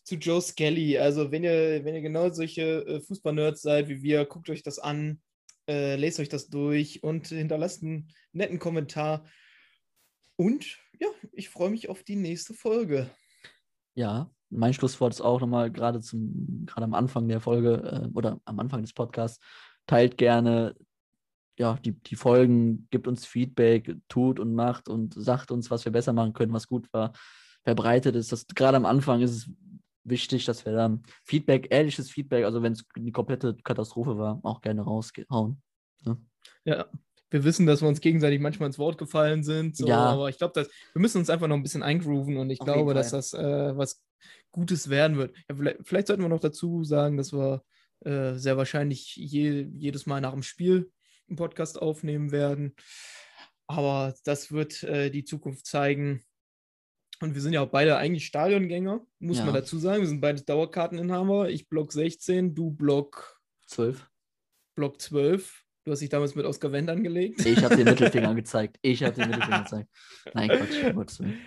zu 0.04 0.16
Joe 0.16 0.42
Skelly. 0.42 0.98
Also, 0.98 1.32
wenn 1.32 1.46
ihr, 1.46 1.86
wenn 1.86 1.96
ihr 1.96 2.02
genau 2.02 2.30
solche 2.32 2.86
äh, 2.86 3.00
Fußball-Nerds 3.00 3.62
seid 3.62 3.88
wie 3.88 4.04
wir, 4.04 4.26
guckt 4.26 4.50
euch 4.50 4.62
das 4.62 4.78
an, 4.78 5.22
äh, 5.70 5.96
lest 5.96 6.20
euch 6.20 6.28
das 6.28 6.50
durch 6.50 7.02
und 7.02 7.28
hinterlasst 7.28 7.82
einen 7.82 8.10
netten 8.34 8.60
Kommentar. 8.60 9.26
Und 10.36 10.78
ja, 11.00 11.08
ich 11.32 11.50
freue 11.50 11.70
mich 11.70 11.90
auf 11.90 12.04
die 12.04 12.16
nächste 12.16 12.54
Folge. 12.54 13.10
Ja, 13.96 14.32
mein 14.50 14.74
Schlusswort 14.74 15.14
ist 15.14 15.22
auch 15.22 15.40
nochmal 15.40 15.72
gerade 15.72 16.02
zum, 16.02 16.66
gerade 16.66 16.86
am 16.86 16.94
Anfang 16.94 17.28
der 17.28 17.40
Folge 17.42 18.10
äh, 18.12 18.18
oder 18.18 18.40
am 18.46 18.60
Anfang 18.60 18.82
des 18.82 18.94
Podcasts, 18.94 19.40
teilt 19.86 20.18
gerne 20.18 20.76
ja, 21.58 21.78
die, 21.86 21.92
die 21.92 22.16
Folgen, 22.16 22.88
gibt 22.90 23.08
uns 23.08 23.26
Feedback, 23.26 23.96
tut 24.08 24.40
und 24.40 24.56
macht 24.56 24.90
und 24.90 25.14
sagt 25.14 25.52
uns, 25.52 25.70
was 25.70 25.86
wir 25.86 25.92
besser 25.92 26.14
machen 26.14 26.34
können, 26.34 26.54
was 26.54 26.68
gut 26.68 26.92
war, 26.94 27.14
verbreitet 27.64 28.16
ist. 28.16 28.32
Das, 28.32 28.48
gerade 28.48 28.78
am 28.78 28.86
Anfang 28.86 29.22
ist 29.22 29.32
es 29.32 29.52
wichtig, 30.04 30.46
dass 30.46 30.66
wir 30.66 30.74
dann 30.74 31.04
Feedback, 31.24 31.68
ehrliches 31.70 32.10
Feedback, 32.10 32.46
also 32.46 32.62
wenn 32.64 32.74
es 32.74 32.86
die 32.96 33.12
komplette 33.12 33.56
Katastrophe 33.64 34.18
war, 34.18 34.40
auch 34.44 34.62
gerne 34.62 34.82
raushauen. 34.82 35.62
Ja, 36.66 36.86
wir 37.34 37.44
wissen, 37.44 37.66
dass 37.66 37.82
wir 37.82 37.88
uns 37.88 38.00
gegenseitig 38.00 38.40
manchmal 38.40 38.68
ins 38.68 38.78
Wort 38.78 39.00
gefallen 39.00 39.44
sind. 39.44 39.76
So, 39.76 39.88
Ja. 39.88 39.98
Aber 40.06 40.30
ich 40.30 40.38
glaube, 40.38 40.54
dass 40.54 40.68
wir 40.94 41.02
müssen 41.02 41.18
uns 41.18 41.32
einfach 41.32 41.48
noch 41.48 41.56
ein 41.56 41.64
bisschen 41.64 41.82
eingrooven 41.82 42.38
und 42.38 42.50
ich 42.52 42.62
Auf 42.62 42.66
glaube, 42.68 42.94
dass 42.94 43.10
das 43.10 43.34
äh, 43.34 43.76
was 43.76 44.04
Gutes 44.52 44.90
werden 44.90 45.18
wird. 45.18 45.36
Ja, 45.50 45.56
vielleicht, 45.56 45.78
vielleicht 45.84 46.08
sollten 46.08 46.22
wir 46.22 46.30
noch 46.30 46.40
dazu 46.40 46.84
sagen, 46.84 47.18
dass 47.18 47.34
wir 47.34 47.64
äh, 48.06 48.36
sehr 48.36 48.56
wahrscheinlich 48.56 49.16
je, 49.16 49.68
jedes 49.74 50.06
Mal 50.06 50.22
nach 50.22 50.34
dem 50.34 50.44
Spiel 50.44 50.92
einen 51.28 51.38
Podcast 51.38 51.82
aufnehmen 51.82 52.32
werden. 52.32 52.76
Aber 53.66 54.14
das 54.26 54.52
wird 54.52 54.84
äh, 54.84 55.10
die 55.10 55.24
Zukunft 55.24 55.66
zeigen. 55.66 56.24
Und 57.20 57.34
wir 57.34 57.42
sind 57.42 57.54
ja 57.54 57.62
auch 57.62 57.70
beide 57.72 57.98
eigentlich 57.98 58.26
Stadiongänger, 58.28 59.02
muss 59.20 59.40
Ja. 59.40 59.46
man 59.46 59.56
dazu 59.56 59.80
sagen. 59.80 60.02
Wir 60.02 60.08
sind 60.10 60.22
beide 60.22 60.44
Dauerkarteninhaber. 60.44 61.50
Ich 61.50 61.68
Block 61.68 61.92
16, 61.94 62.54
du 62.54 62.70
Block, 62.70 63.42
Zwölf. 63.66 64.08
Block 64.76 65.02
12. 65.02 65.63
Du 65.86 65.92
hast 65.92 66.00
dich 66.00 66.10
damals 66.10 66.34
mit 66.36 66.46
Oskar 66.46 66.72
Wendt 66.72 66.90
angelegt. 66.90 67.46
Ich 67.46 67.62
habe 67.64 67.76
den 67.76 67.86
Mittelfinger 67.86 68.34
gezeigt. 68.36 68.78
Ich 68.82 69.04
habe 69.04 69.16
den 69.16 69.30
Mittelfinger 69.30 69.64
gezeigt. 69.64 69.90
Nein, 70.34 70.50
Quatsch. 70.50 71.20
Willen. 71.20 71.38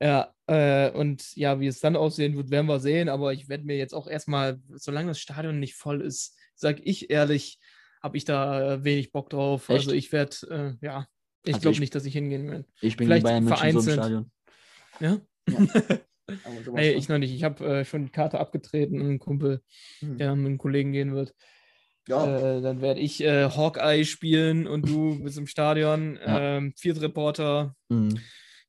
Ja, 0.00 0.32
äh, 0.46 0.90
und 0.92 1.34
ja, 1.34 1.58
wie 1.58 1.66
es 1.66 1.80
dann 1.80 1.96
aussehen 1.96 2.36
wird, 2.36 2.50
werden 2.50 2.66
wir 2.68 2.78
sehen. 2.78 3.08
Aber 3.08 3.32
ich 3.32 3.48
werde 3.48 3.64
mir 3.64 3.76
jetzt 3.76 3.94
auch 3.94 4.06
erstmal, 4.06 4.60
solange 4.74 5.08
das 5.08 5.18
Stadion 5.18 5.58
nicht 5.58 5.74
voll 5.74 6.00
ist, 6.02 6.36
sage 6.54 6.82
ich 6.84 7.10
ehrlich, 7.10 7.58
habe 8.00 8.16
ich 8.16 8.24
da 8.24 8.74
äh, 8.74 8.84
wenig 8.84 9.10
Bock 9.10 9.28
drauf. 9.30 9.68
Echt? 9.68 9.78
Also 9.78 9.92
ich 9.92 10.12
werde, 10.12 10.76
äh, 10.80 10.86
ja, 10.86 11.08
ich 11.44 11.54
Also 11.54 11.62
glaube 11.62 11.72
ich- 11.74 11.80
nicht, 11.80 11.94
dass 11.96 12.04
ich 12.04 12.12
hingehen 12.12 12.48
werde. 12.48 12.64
Ich 12.80 12.96
bin 12.96 13.08
Vielleicht 13.08 13.26
gegen 13.26 13.44
Bayern 13.44 13.44
München 13.44 13.72
so 13.72 13.90
im 13.90 13.96
vereinzelt. 13.96 14.30
Stadion. 14.30 14.30
Ja? 15.00 15.20
Ja. 15.48 15.98
Von. 16.64 16.76
ich 16.78 17.08
noch 17.08 17.16
nicht. 17.18 17.34
Ich 17.34 17.42
habe 17.42 17.64
äh, 17.80 17.84
schon 17.86 18.04
die 18.04 18.12
Karte 18.12 18.38
abgetreten 18.38 19.00
und 19.00 19.06
einen 19.08 19.18
Kumpel, 19.18 19.62
Hm. 20.00 20.18
der 20.18 20.36
mit 20.36 20.46
einem 20.46 20.58
Kollegen 20.58 20.92
gehen 20.92 21.14
wird. 21.14 21.34
Ja. 22.08 22.56
Äh, 22.56 22.62
dann 22.62 22.80
werde 22.80 23.00
ich 23.00 23.22
äh, 23.22 23.50
Hawkeye 23.50 24.04
spielen 24.04 24.66
und 24.66 24.88
du 24.88 25.18
bist 25.22 25.38
im 25.38 25.46
Stadion. 25.46 26.18
Ja. 26.24 26.56
Ähm, 26.56 26.72
Viertreporter. 26.76 27.74
Mhm. 27.88 28.18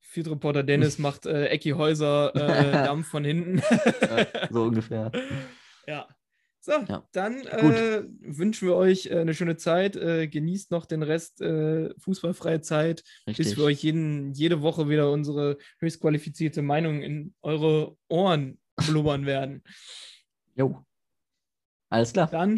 Viertreporter 0.01 0.63
Dennis 0.63 0.97
macht 0.97 1.25
äh, 1.25 1.45
Ecki 1.47 1.71
Häuser 1.71 2.35
äh, 2.35 2.71
Dampf 2.85 3.07
von 3.07 3.23
hinten. 3.23 3.61
Ja, 4.01 4.27
so 4.49 4.63
ungefähr. 4.63 5.11
Ja. 5.87 6.07
So, 6.61 6.73
Ja. 6.89 7.07
dann 7.13 7.45
äh, 7.47 8.03
wünschen 8.19 8.67
wir 8.67 8.75
euch 8.75 9.05
äh, 9.05 9.19
eine 9.19 9.33
schöne 9.33 9.55
Zeit. 9.55 9.95
Äh, 9.95 10.27
genießt 10.27 10.71
noch 10.71 10.85
den 10.85 11.03
Rest 11.03 11.41
äh, 11.41 11.89
fußballfreie 11.99 12.59
Zeit, 12.61 13.03
bis 13.25 13.39
Richtig. 13.39 13.57
wir 13.57 13.63
euch 13.63 13.81
jeden, 13.81 14.33
jede 14.33 14.61
Woche 14.61 14.89
wieder 14.89 15.09
unsere 15.11 15.57
höchst 15.79 16.01
qualifizierte 16.01 16.61
Meinung 16.61 17.01
in 17.01 17.33
eure 17.41 17.95
Ohren 18.09 18.59
blubbern 18.75 19.25
werden. 19.25 19.63
Jo. 20.55 20.83
Alles 21.89 22.11
klar. 22.13 22.29
Dann 22.29 22.57